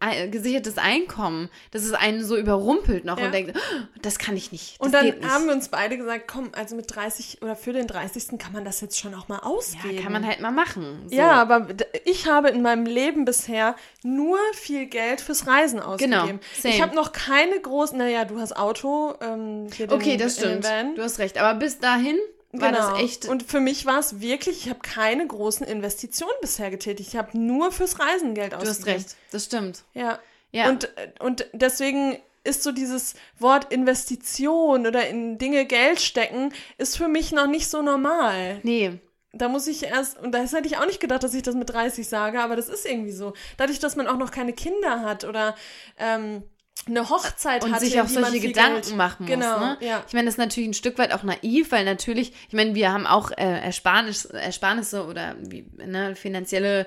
[0.00, 3.26] äh, gesichertes Einkommen, dass es einen so überrumpelt noch Ja.
[3.26, 4.80] und denkt, "Oh, das kann ich nicht.
[4.80, 5.24] Und dann nicht.
[5.24, 8.38] haben wir uns beide gesagt, komm, also mit 30 oder für den 30.
[8.38, 9.94] kann man das jetzt schon auch mal ausgeben.
[9.96, 11.05] Ja, kann man halt mal machen.
[11.09, 11.14] So.
[11.14, 11.68] Ja, aber
[12.05, 16.10] ich habe in meinem Leben bisher nur viel Geld fürs Reisen ausgegeben.
[16.26, 16.74] Genau, same.
[16.74, 20.64] Ich habe noch keine großen, naja, du hast Auto, ähm, hier den, Okay, das stimmt.
[20.96, 21.38] Du hast recht.
[21.38, 22.16] Aber bis dahin
[22.53, 22.91] war Genau.
[22.93, 23.27] das echt.
[23.27, 27.11] Und für mich war es wirklich, ich habe keine großen Investitionen bisher getätigt.
[27.11, 28.79] Ich habe nur fürs Reisen Geld du ausgegeben.
[28.79, 29.16] hast recht.
[29.31, 29.83] Das stimmt.
[29.95, 30.19] Ja.
[30.51, 30.70] Ja.
[30.70, 30.89] Und,
[31.20, 37.33] und deswegen ist so dieses Wort Investition oder in Dinge Geld stecken, ist für mich
[37.33, 38.61] noch nicht so normal.
[38.62, 38.99] Nee.
[39.35, 41.69] Da muss ich erst, und das hätte ich auch nicht gedacht, dass ich das mit
[41.69, 43.35] 30 sage, aber das ist irgendwie so.
[43.59, 45.55] Dadurch, dass man auch noch keine Kinder hat oder
[45.99, 46.43] ähm,
[46.89, 49.31] eine Hochzeit Und hatte, sich auch solche Gedanken Geld- machen muss.
[49.35, 49.77] Genau, ne?
[49.81, 50.02] ja.
[50.06, 52.93] Ich meine, das ist natürlich ein Stück weit auch naiv, weil natürlich, ich meine, wir
[52.93, 56.86] haben auch äh, Ersparnis, Ersparnisse oder wie, ne, finanzielle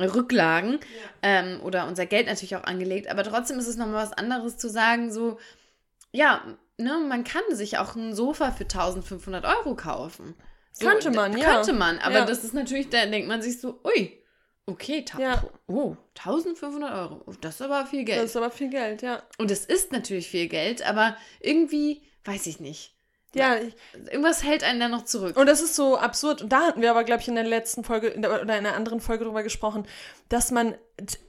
[0.00, 0.78] Rücklagen
[1.22, 3.10] ähm, oder unser Geld natürlich auch angelegt.
[3.10, 5.38] Aber trotzdem ist es nochmal was anderes zu sagen, so,
[6.12, 6.42] ja,
[6.78, 10.34] ne, man kann sich auch ein Sofa für 1500 Euro kaufen.
[10.72, 11.54] So, Könnte man, ja.
[11.54, 12.24] Könnte man, aber Ja.
[12.24, 14.17] das ist natürlich, da denkt man sich so, ui,
[14.68, 15.42] okay, Ja.
[15.66, 18.18] oh, 1500 Euro, das ist aber viel Geld.
[18.22, 19.22] Das ist aber viel Geld, ja.
[19.38, 22.94] Und es ist natürlich viel Geld, aber irgendwie, weiß ich nicht.
[23.34, 23.74] Ja, ich,
[24.10, 25.36] Irgendwas hält einen da noch zurück.
[25.36, 26.40] Und das ist so absurd.
[26.40, 28.50] Und da hatten wir aber, glaube ich, in der letzten Folge in der, oder in
[28.50, 29.86] einer anderen Folge drüber gesprochen,
[30.30, 30.74] dass man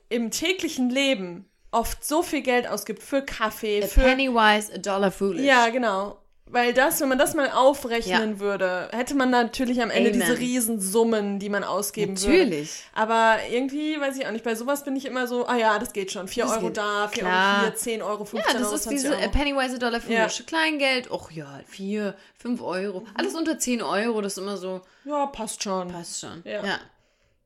[0.08, 4.00] im täglichen Leben oft so viel Geld ausgibt für Kaffee, A für.
[4.02, 5.46] penny wise, a dollar foolish.
[5.46, 6.18] Ja, genau.
[6.52, 10.20] Weil das, wenn man das mal aufrechnen würde, hätte man natürlich am Ende Amen.
[10.20, 12.38] diese Riesensummen, die man ausgeben würde.
[12.46, 12.84] Natürlich.
[12.96, 15.94] Aber irgendwie, weiß ich auch nicht, bei sowas bin ich immer so, ah ja, das
[15.94, 16.28] geht schon.
[16.28, 16.78] 4 Das Euro geht.
[16.78, 17.58] da, 4 Klar.
[17.58, 19.26] Euro hier, 10 Euro, 15 Ja, das Euro, ist 20 diese Euro.
[19.26, 20.40] a penny wise, a dollar foolish.
[20.40, 20.46] Ja.
[20.48, 23.06] Kleingeld, ach ja, vier, fünf Euro.
[23.14, 25.90] Alles unter 10 Euro, das ist immer so, Ja, passt schon.
[25.90, 26.42] passt schon.
[26.46, 26.62] Ja.
[26.64, 26.68] Mhm.
[26.68, 26.80] Ja,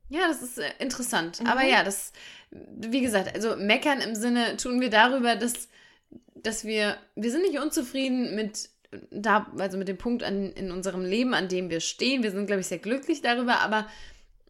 [0.08, 1.42] ja das ist äh, interessant.
[1.46, 2.12] Aber ja, das,
[2.50, 5.68] wie gesagt, also meckern im Sinne tun wir darüber, dass,
[6.36, 8.70] dass wir, wir sind nicht unzufrieden mit
[9.10, 12.22] da, also mit dem Punkt an, in unserem Leben, an dem wir stehen.
[12.22, 13.86] Wir sind, glaube ich, sehr glücklich darüber, aber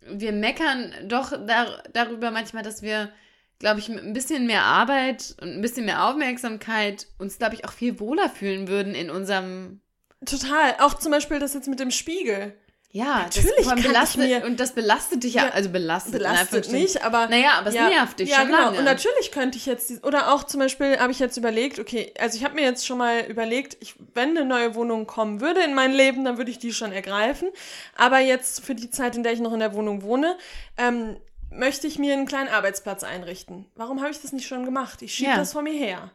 [0.07, 3.11] wir meckern doch dar, darüber manchmal, dass wir,
[3.59, 7.65] glaube ich, mit ein bisschen mehr Arbeit und ein bisschen mehr Aufmerksamkeit uns, glaube ich,
[7.65, 9.81] auch viel wohler fühlen würden in unserem
[10.25, 10.77] Total.
[10.81, 12.55] Auch zum Beispiel das jetzt mit dem Spiegel.
[12.95, 17.03] Ja, Natürlich das, belastet, mir- und das belastet dich ja, Ja, also belastet, Belastet nicht,
[17.03, 17.27] aber.
[17.27, 18.59] Naja, aber es nervt dich ja, schon genau.
[18.67, 18.79] lange.
[18.79, 22.39] Und natürlich könnte ich jetzt, oder auch zum Beispiel habe ich jetzt überlegt, okay, also
[22.39, 25.75] ich habe mir jetzt schon mal überlegt, ich, wenn eine neue Wohnung kommen würde in
[25.75, 27.49] mein Leben, dann würde ich die schon ergreifen.
[27.97, 30.39] Aber jetzt für die Zeit, in der ich noch in der Wohnung wohne,
[30.79, 31.17] ähm,
[31.51, 33.67] möchte ich mir einen kleinen Arbeitsplatz einrichten.
[33.75, 35.03] Warum habe ich das nicht schon gemacht?
[35.03, 35.37] Ich schiebe Ja.
[35.37, 36.13] das vor mir her.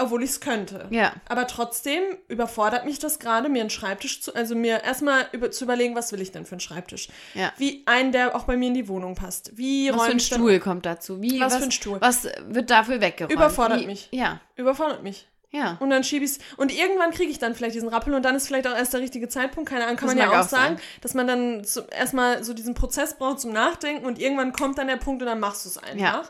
[0.00, 0.86] Obwohl ich es könnte.
[0.90, 1.12] Ja.
[1.28, 5.64] Aber trotzdem überfordert mich das gerade, mir einen Schreibtisch zu, also mir erstmal über, zu
[5.64, 7.08] überlegen, was will ich denn für einen Schreibtisch?
[7.34, 7.52] Ja.
[7.58, 9.56] Wie einen, der auch bei mir in die Wohnung passt.
[9.56, 11.20] Wie was für ein ich dann- Stuhl kommt dazu?
[11.22, 12.00] Wie, Was für ein Stuhl?
[12.00, 13.32] Was wird dafür weggeräumt?
[13.32, 14.08] Überfordert Wie, mich.
[14.10, 14.40] Ja.
[14.56, 15.26] Überfordert mich.
[15.52, 15.76] Ja.
[15.80, 18.46] Und dann schiebe ich Und irgendwann kriege ich dann vielleicht diesen Rappel und dann ist
[18.46, 19.68] vielleicht auch erst der richtige Zeitpunkt.
[19.68, 20.84] Keine Ahnung, kann Das man ja auch sagen, sein.
[21.00, 24.96] dass man dann erstmal so diesen Prozess braucht zum Nachdenken und irgendwann kommt dann der
[24.96, 25.98] Punkt und dann machst du es einfach.
[25.98, 26.22] Ja.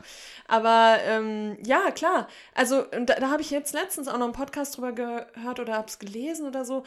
[0.51, 2.27] Aber ähm, ja, klar.
[2.55, 5.87] Also da, da habe ich jetzt letztens auch noch einen Podcast drüber gehört oder habe
[5.87, 6.83] es gelesen oder so,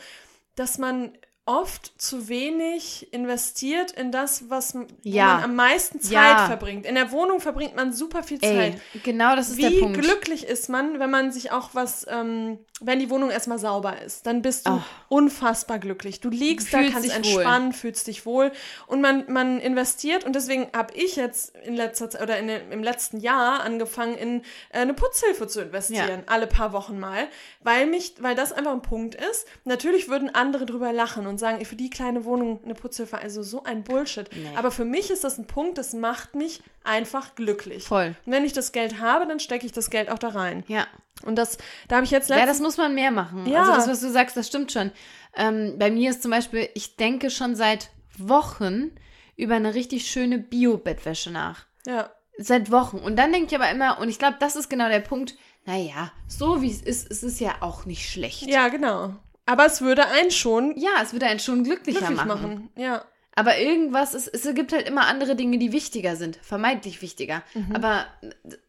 [0.55, 1.13] dass man
[1.45, 5.25] oft zu wenig investiert in das, was Ja.
[5.35, 6.45] man am meisten Zeit Ja.
[6.45, 6.85] verbringt.
[6.85, 9.03] In der Wohnung verbringt man super viel Ey, Zeit.
[9.03, 9.99] genau das ist der Wie Punkt.
[9.99, 14.25] glücklich ist man, wenn man sich auch was, ähm, wenn die Wohnung erstmal sauber ist,
[14.25, 14.87] dann bist du Ach.
[15.09, 16.21] unfassbar glücklich.
[16.21, 17.41] Du liegst da, Fühlst kannst dich wohl.
[17.41, 18.51] entspannen, fühlst dich wohl
[18.87, 22.83] und man, man investiert und deswegen habe ich jetzt in letzter Zeit oder in, im
[22.83, 24.39] letzten Jahr angefangen, in
[24.69, 27.27] äh, eine Putzhilfe zu investieren, alle paar Wochen mal,
[27.61, 29.45] weil mich, weil das einfach ein Punkt ist.
[29.65, 33.63] Natürlich würden andere drüber lachen und sagen, für die kleine Wohnung eine Putzhilfe, also so
[33.63, 34.29] ein Bullshit.
[34.55, 37.83] Aber für mich ist das ein Punkt, das macht mich einfach glücklich.
[37.85, 38.15] Voll.
[38.25, 40.63] Und wenn ich das Geld habe, dann stecke ich das Geld auch da rein.
[40.67, 40.87] Ja.
[41.25, 41.57] Und das,
[41.87, 43.45] da habe ich jetzt Ja, das muss man mehr machen.
[43.45, 43.61] Ja.
[43.61, 44.91] Also das, was du sagst, das stimmt schon.
[45.35, 48.91] Ähm, bei mir ist zum Beispiel, ich denke schon seit Wochen
[49.35, 51.65] über eine richtig schöne Bio-Bettwäsche nach.
[51.87, 52.97] ja, Seit Wochen.
[52.97, 55.35] Und dann denke ich aber immer, und ich glaube, das ist genau der Punkt,
[55.65, 58.47] naja, so wie es ist, ist es ja auch nicht schlecht.
[58.47, 59.13] ja, genau.
[59.45, 62.27] Aber es würde einen schon Ja, es würde einen schon glücklicher glücklich machen.
[62.41, 62.69] machen.
[62.75, 63.03] Ja.
[63.35, 67.41] Aber irgendwas, ist, es gibt halt immer andere Dinge, die wichtiger sind, vermeintlich wichtiger.
[67.55, 67.75] Mhm.
[67.75, 68.05] Aber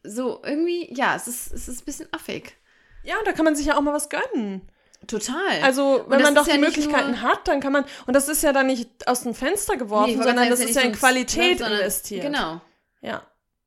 [0.03, 2.57] so irgendwie, ja, es ist, es ist ein bisschen affig.
[3.03, 4.67] Ja, da kann man sich ja auch mal was gönnen.
[5.05, 5.35] Total.
[5.61, 8.15] Also, Und wenn das man doch ja die nicht Möglichkeiten hat, dann kann man, und
[8.15, 10.81] das ist ja dann nicht aus dem Fenster geworfen, Nee, sondern das sagen, ist ja
[10.81, 12.23] ja in Qualität sondern- investiert.
[12.23, 12.59] Genau.
[13.01, 13.21] Ja.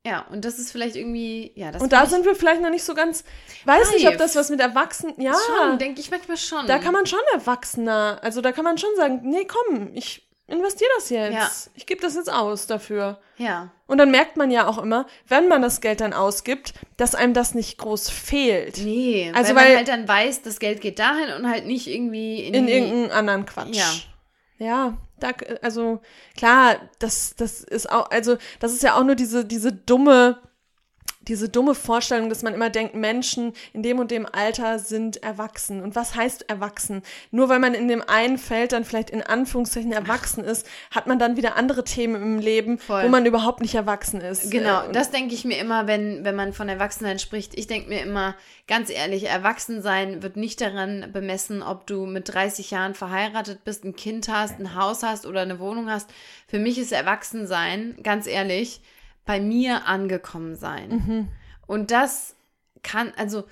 [0.09, 2.85] Ja, und das ist vielleicht irgendwie, ja, das Und da sind wir vielleicht noch nicht
[2.85, 3.25] so ganz,
[3.65, 4.19] weiß nicht, ob Reif.
[4.19, 6.67] das was mit Erwachsenen, ja, schon, denke ich manchmal schon.
[6.67, 10.91] da kann man schon Erwachsener, also da kann man schon sagen, nee, komm, ich investiere
[10.97, 11.35] das jetzt.
[11.35, 11.51] Ja.
[11.75, 13.21] Ich gebe das jetzt aus dafür.
[13.37, 13.71] Ja.
[13.87, 17.35] Und dann merkt man ja auch immer, wenn man das Geld dann ausgibt, dass einem
[17.35, 18.79] das nicht groß fehlt.
[18.79, 21.87] Nee, Also, weil, weil- man halt dann weiß, das Geld geht dahin und halt nicht
[21.87, 23.75] irgendwie in, In irgendeinen anderen Quatsch.
[23.77, 23.91] Ja.
[24.59, 25.31] Ja, da,
[25.63, 26.01] also
[26.37, 30.39] klar, das, das ist auch, also das ist ja auch nur diese, diese dumme,
[31.29, 35.83] diese dumme Vorstellung, dass man immer denkt, Menschen in dem und dem Alter sind erwachsen.
[35.83, 37.03] Und was heißt erwachsen?
[37.31, 41.19] Nur weil man in dem einen Feld dann vielleicht in Anführungszeichen erwachsen ist, hat man
[41.19, 43.05] dann wieder andere Themen im Leben, Voll.
[43.05, 44.51] wo man überhaupt nicht erwachsen ist.
[44.51, 47.59] Genau, und- das denke ich mir immer, wenn, wenn man von Erwachsenen spricht.
[47.59, 48.35] Ich denke mir immer,
[48.67, 53.85] ganz ehrlich, erwachsen sein wird nicht daran bemessen, ob du mit 30 Jahren verheiratet bist,
[53.85, 56.09] ein Kind hast, ein Haus hast oder eine Wohnung hast.
[56.47, 58.81] Für mich ist erwachsen sein, ganz ehrlich,
[59.29, 60.89] bei mir angekommen sein.
[60.89, 61.29] Mhm.
[61.67, 62.35] Und das
[62.83, 63.45] kann, also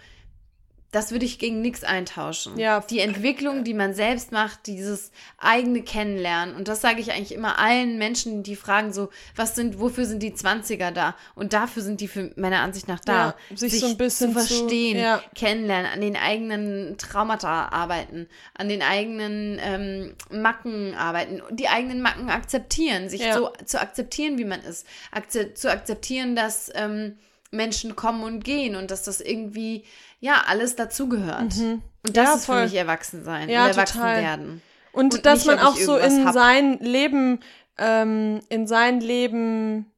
[0.97, 2.59] das würde ich gegen nichts eintauschen.
[2.59, 2.81] Ja.
[2.81, 6.57] Die Entwicklung, die man selbst macht, dieses eigene Kennenlernen.
[6.57, 10.23] Und das sage ich eigentlich immer allen Menschen, die fragen so, was sind, wofür sind
[10.23, 11.15] die 20er da?
[11.35, 13.37] Und dafür sind die für meiner Ansicht nach da.
[13.51, 15.23] Ja, sich so ein bisschen zu zu- verstehen, ja.
[15.35, 22.31] kennenlernen, an den eigenen Traumata arbeiten, an den eigenen ähm, Macken arbeiten, die eigenen Macken
[22.31, 23.35] akzeptieren, sich Ja.
[23.35, 27.19] so zu akzeptieren, wie man ist, Akze zu akzeptieren, dass ähm,
[27.51, 29.85] Menschen kommen und gehen und dass das irgendwie
[30.21, 31.41] ja alles dazugehört.
[31.41, 31.83] Und das Mhm.
[32.15, 32.57] Ja, ist voll.
[32.59, 34.23] für mich Erwachsensein Ja, und erwachsen total.
[34.23, 34.63] werden.
[34.93, 36.33] Und, Und dass nicht, man auch so in hab.
[36.35, 37.41] sein Leben,
[37.79, 39.93] ähm, in sein Leben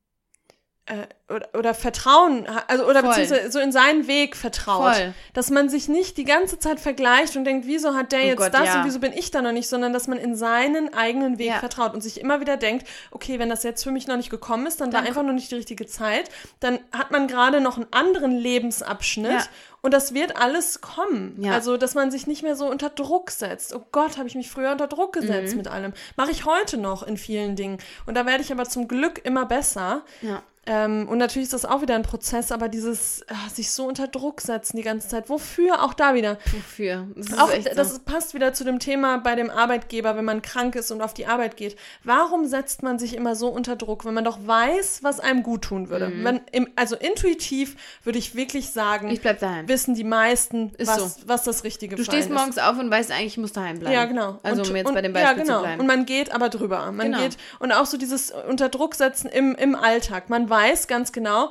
[1.28, 3.10] oder, oder Vertrauen, also oder Voll.
[3.10, 4.94] beziehungsweise so in seinen Weg vertraut.
[4.94, 5.14] Voll.
[5.34, 8.38] Dass man sich nicht die ganze Zeit vergleicht und denkt, wieso hat der Oh jetzt
[8.38, 8.80] Gott, das ja.
[8.80, 11.58] und wieso bin ich da noch nicht, sondern dass man in seinen eigenen Weg Ja.
[11.58, 14.66] vertraut und sich immer wieder denkt, okay, wenn das jetzt für mich noch nicht gekommen
[14.66, 16.30] ist, dann, war Dann einfach noch nicht die richtige Zeit.
[16.60, 19.42] Dann hat man gerade noch einen anderen Lebensabschnitt Ja.
[19.82, 21.36] und das wird alles kommen.
[21.42, 21.52] Ja.
[21.52, 23.74] Also, dass man sich nicht mehr so unter Druck setzt.
[23.74, 25.58] Oh Gott, habe ich mich früher unter Druck gesetzt Mhm.
[25.58, 25.92] mit allem.
[26.16, 27.78] Mache ich heute noch in vielen Dingen.
[28.06, 30.02] Und da werde ich aber zum Glück immer besser.
[30.22, 30.42] Ja.
[30.68, 34.06] Ähm, und natürlich ist das auch wieder ein Prozess, aber dieses ah, sich so unter
[34.06, 35.28] Druck setzen die ganze Zeit.
[35.30, 35.82] Wofür?
[35.82, 36.38] Auch da wieder.
[36.52, 37.06] Wofür?
[37.16, 37.70] Das ist Auch so.
[37.74, 41.14] das passt wieder zu dem Thema bei dem Arbeitgeber, wenn man krank ist und auf
[41.14, 41.76] die Arbeit geht.
[42.04, 45.62] Warum setzt man sich immer so unter Druck, wenn man doch weiß, was einem gut
[45.62, 46.12] tun würde?
[46.22, 49.12] Wenn, im, also intuitiv würde ich wirklich sagen, Mhm.
[49.14, 49.68] ich bleib daheim.
[49.68, 51.20] wissen die meisten, Ist was, so.
[51.26, 52.36] was das Richtige Du für einen stehst ist.
[52.36, 53.94] morgens auf und weißt eigentlich, ich muss daheim bleiben.
[53.94, 54.38] Ja, genau.
[54.42, 55.56] Also und, um jetzt und, bei dem Beispiel ja, genau.
[55.58, 55.80] zu bleiben.
[55.80, 56.92] Und man geht aber drüber.
[56.92, 57.22] Man Genau.
[57.22, 60.28] geht und auch so dieses unter Druck setzen im, im Alltag.
[60.28, 60.57] Man weiß
[60.88, 61.50] ganz genau,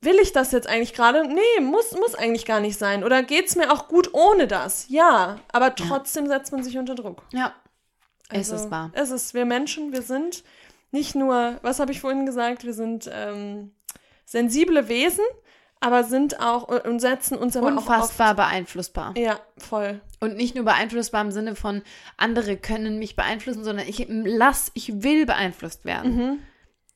[0.00, 1.26] will ich das jetzt eigentlich gerade?
[1.26, 3.04] Nee, muss, muss eigentlich gar nicht sein.
[3.04, 4.86] Oder geht's mir auch gut ohne das?
[4.88, 7.22] Ja, aber trotzdem setzt man sich unter Druck.
[7.32, 7.52] ja.
[8.30, 8.90] Es Also, ist wahr.
[8.94, 10.44] Es ist, wir Menschen, wir sind
[10.92, 13.72] nicht nur, was habe ich vorhin gesagt, wir sind ähm,
[14.24, 15.24] sensible Wesen,
[15.78, 19.12] aber sind auch und setzen uns aber auch Unfassbar beeinflussbar.
[19.18, 20.00] Ja, voll.
[20.20, 21.82] Und nicht nur beeinflussbar im Sinne von,
[22.16, 26.16] andere können mich beeinflussen, sondern ich lass, ich will beeinflusst werden.
[26.16, 26.38] Mhm.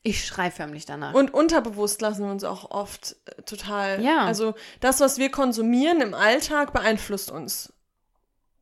[0.09, 1.13] Ich schrei förmlich danach.
[1.15, 4.03] Und unterbewusst lassen wir uns auch oft äh, total.
[4.03, 4.25] Ja.
[4.25, 7.73] Also das, was wir konsumieren im Alltag, beeinflusst uns.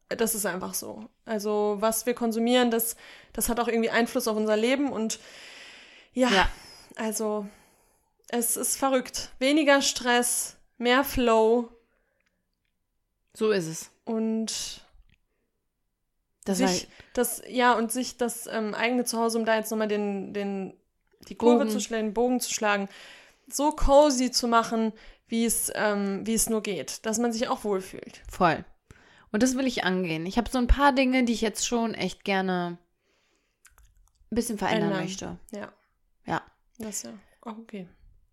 [0.08, 1.08] Das ist einfach so.
[1.24, 2.96] Also was wir konsumieren, das,
[3.32, 5.18] das hat auch irgendwie Einfluss auf unser Leben und
[6.12, 6.48] ja, Ja.
[6.96, 7.46] also
[8.28, 9.30] es ist verrückt.
[9.38, 11.68] Weniger Stress, mehr Flow
[13.34, 13.90] so ist es.
[14.04, 14.80] und
[16.44, 20.32] Das sich das, ja, und sich das ähm, eigene Zuhause, um da jetzt nochmal den,
[20.32, 20.72] den,
[21.28, 21.70] die Kurve Bogen.
[21.70, 22.88] zu schlagen, den Bogen zu schlagen,
[23.48, 24.92] so cozy zu machen,
[25.28, 28.22] wie es, ähm, wie es nur geht, dass man sich auch wohlfühlt.
[28.28, 28.64] voll.
[29.32, 30.24] Und das will ich angehen.
[30.24, 32.78] Ich habe so ein paar Dinge, die ich jetzt schon echt gerne
[34.30, 35.04] ein bisschen verändern Ändern.
[35.04, 35.38] möchte.
[35.52, 35.72] Ja.
[36.26, 36.42] Ja.
[36.78, 37.10] Das ist ja
[37.42, 37.86] auch okay.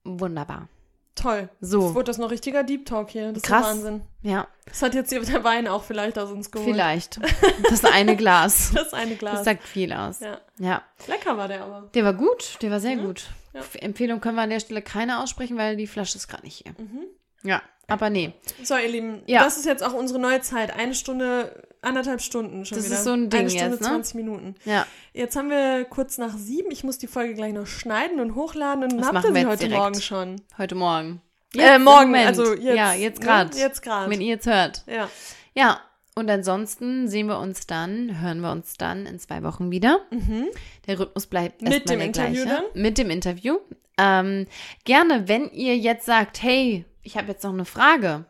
[0.04, 0.70] Wunderbar.
[1.16, 1.50] Toll.
[1.62, 1.84] So.
[1.86, 3.32] Jetzt wurde das noch richtiger Deep Talk hier.
[3.34, 3.62] Das Krass.
[3.62, 4.02] ist Wahnsinn.
[4.24, 6.70] Ja, Das hat jetzt hier der Wein auch vielleicht aus uns geholt.
[6.72, 7.20] vielleicht.
[7.70, 8.72] Das eine Glas.
[8.74, 9.36] Das eine Glas.
[9.36, 10.20] Das sagt viel aus.
[10.22, 10.40] ja.
[10.60, 10.82] Ja.
[11.08, 11.90] Lecker war der aber.
[11.94, 13.26] Der war gut, der war sehr gut.
[13.54, 13.62] Ja.
[13.82, 16.74] Empfehlung können wir an der Stelle keine aussprechen, weil die Flasche ist gerade nicht hier.
[16.78, 17.04] Mhm.
[17.44, 18.34] Ja, aber nee.
[18.64, 19.44] So, ihr Lieben, Ja.
[19.44, 20.74] das ist jetzt auch unsere neue Zeit.
[20.76, 22.96] Eine Stunde, anderthalb Stunden schon Das wieder.
[22.98, 23.88] ist so ein Ding Eine Stunde, jetzt, ne?
[23.88, 24.56] 20 Minuten.
[24.66, 26.72] Ja, Jetzt haben wir kurz nach sieben.
[26.72, 28.84] Ich muss die Folge gleich noch schneiden und hochladen.
[28.84, 29.78] Und dann Das habt ihr wir sie jetzt heute direkt.
[29.82, 30.42] Morgen schon.
[30.58, 31.22] heute Morgen.
[31.56, 32.28] äh, im morgen, Moment.
[32.28, 32.76] also jetzt.
[32.78, 33.26] Ja, jetzt ne?
[33.26, 33.58] gerade.
[33.58, 34.10] Jetzt gerade.
[34.12, 34.84] Wenn ihr jetzt hört.
[34.88, 35.10] Ja.
[35.56, 35.80] Ja,
[36.16, 40.00] und ansonsten sehen wir uns dann, hören wir uns dann in zwei Wochen wieder.
[40.12, 40.46] Mhm.
[40.88, 42.62] Der Rhythmus bleibt Mit dem der Interview gleiche.
[42.74, 42.82] dann?
[42.82, 43.58] Mit dem Interview.
[43.98, 44.48] Ähm,
[44.86, 48.26] gerne, wenn ihr jetzt sagt, hey, ich habe jetzt noch eine Frage,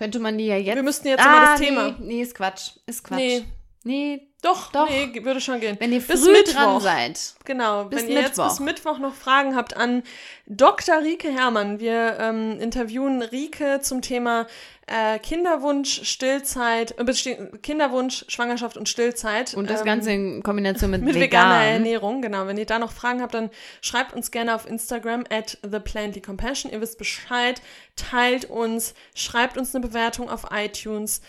[0.00, 0.76] könnte man die ja jetzt.
[0.76, 1.94] Wir müssten jetzt immer das nee, Thema.
[2.00, 2.70] Nee, ist Quatsch.
[2.86, 3.18] Ist Quatsch.
[3.18, 3.44] Nee.
[3.84, 4.88] Nee, Doch, Doch.
[4.88, 5.76] nee, würde schon gehen.
[5.78, 6.54] wenn ihr Bis früh Mittwoch.
[6.54, 7.34] dran seid.
[7.44, 8.48] Genau, Bis wenn ihr jetzt Mittwoch.
[8.48, 10.02] bis Mittwoch noch Fragen habt an
[10.46, 11.02] Dr.
[11.02, 11.80] Rike Herrmann.
[11.80, 14.46] Wir ähm, interviewen Rike zum Thema
[14.90, 19.54] äh, Kinderwunsch, Stillzeit, äh, Kinderwunsch, Schwangerschaft und Stillzeit.
[19.54, 21.72] Und das ähm, Ganze in Kombination mit, mit veganer vegan.
[21.72, 22.46] Ernährung, genau.
[22.46, 23.50] Wenn ihr da noch Fragen habt, dann
[23.80, 26.72] schreibt uns gerne auf Instagram at theplantlycompassion.
[26.72, 27.62] Ihr wisst Bescheid,
[27.94, 31.22] teilt uns, schreibt uns eine Bewertung auf iTunes.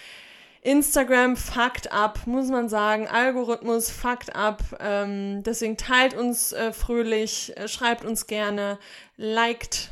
[0.63, 3.07] Instagram fuckt ab, muss man sagen.
[3.07, 4.61] Algorithmus fuckt ab.
[4.79, 8.77] Ähm, deswegen teilt uns äh, fröhlich, äh, schreibt uns gerne,
[9.17, 9.91] liked,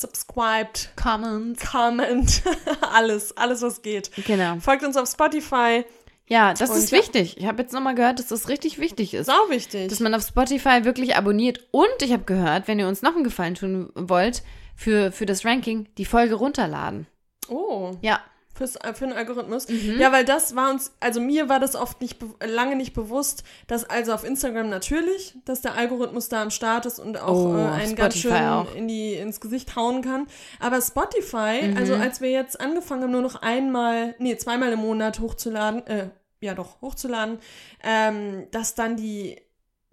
[0.00, 1.70] subscribed, Comments.
[1.70, 2.42] comment,
[2.92, 4.10] alles, alles was geht.
[4.26, 4.56] Genau.
[4.60, 5.84] Folgt uns auf Spotify,
[6.28, 7.36] Ja, das Und ist wichtig.
[7.38, 9.26] Ich habe jetzt nochmal gehört, dass das richtig wichtig ist.
[9.26, 9.88] sau wichtig.
[9.88, 11.66] dass man auf Spotify wirklich abonniert.
[11.70, 14.42] Und ich habe gehört, wenn ihr uns noch einen Gefallen tun wollt,
[14.76, 17.06] für, für das Ranking, die Folge runterladen.
[17.48, 17.92] Oh.
[18.00, 18.20] Ja.
[18.60, 19.66] Fürs, äh, für den Algorithmus.
[19.70, 19.98] Mhm.
[19.98, 23.84] Ja, weil das war uns, also mir war das oft nicht, lange nicht bewusst, dass
[23.88, 27.60] also auf Instagram natürlich, dass der Algorithmus da am Start ist und auch Oh, äh,
[27.70, 28.74] einen ganz Spotify schön auch.
[28.74, 30.26] in die, ins Gesicht hauen kann.
[30.58, 31.76] Aber Spotify, Mhm.
[31.78, 36.10] also als wir jetzt angefangen haben, nur noch einmal, nee, zweimal im Monat hochzuladen, äh,
[36.42, 37.38] ja doch, hochzuladen,
[37.82, 39.40] ähm, dass dann die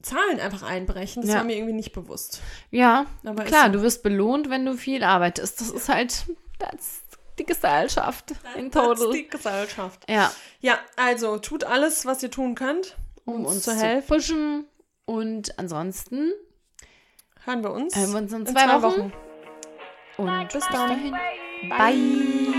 [0.01, 1.37] Zahlen einfach einbrechen, das Ja.
[1.37, 2.41] war mir irgendwie nicht bewusst.
[2.69, 3.71] Ja, Aber klar, so.
[3.73, 5.61] du wirst belohnt, wenn du viel arbeitest.
[5.61, 6.25] Das ist halt
[6.59, 6.99] das
[7.39, 9.11] die Gesellschaft in total.
[9.11, 10.03] die Gesellschaft.
[10.09, 14.07] Ja, Ja, also tut alles, was ihr tun könnt, um uns, zu zu helfen.
[14.07, 14.65] pushen.
[15.05, 16.31] Und ansonsten
[17.45, 19.13] Hören wir uns hören wir uns in in zwei, Wochen.
[20.17, 20.89] Und Bis dann.
[20.89, 21.15] dahin.
[21.69, 22.56] Bye.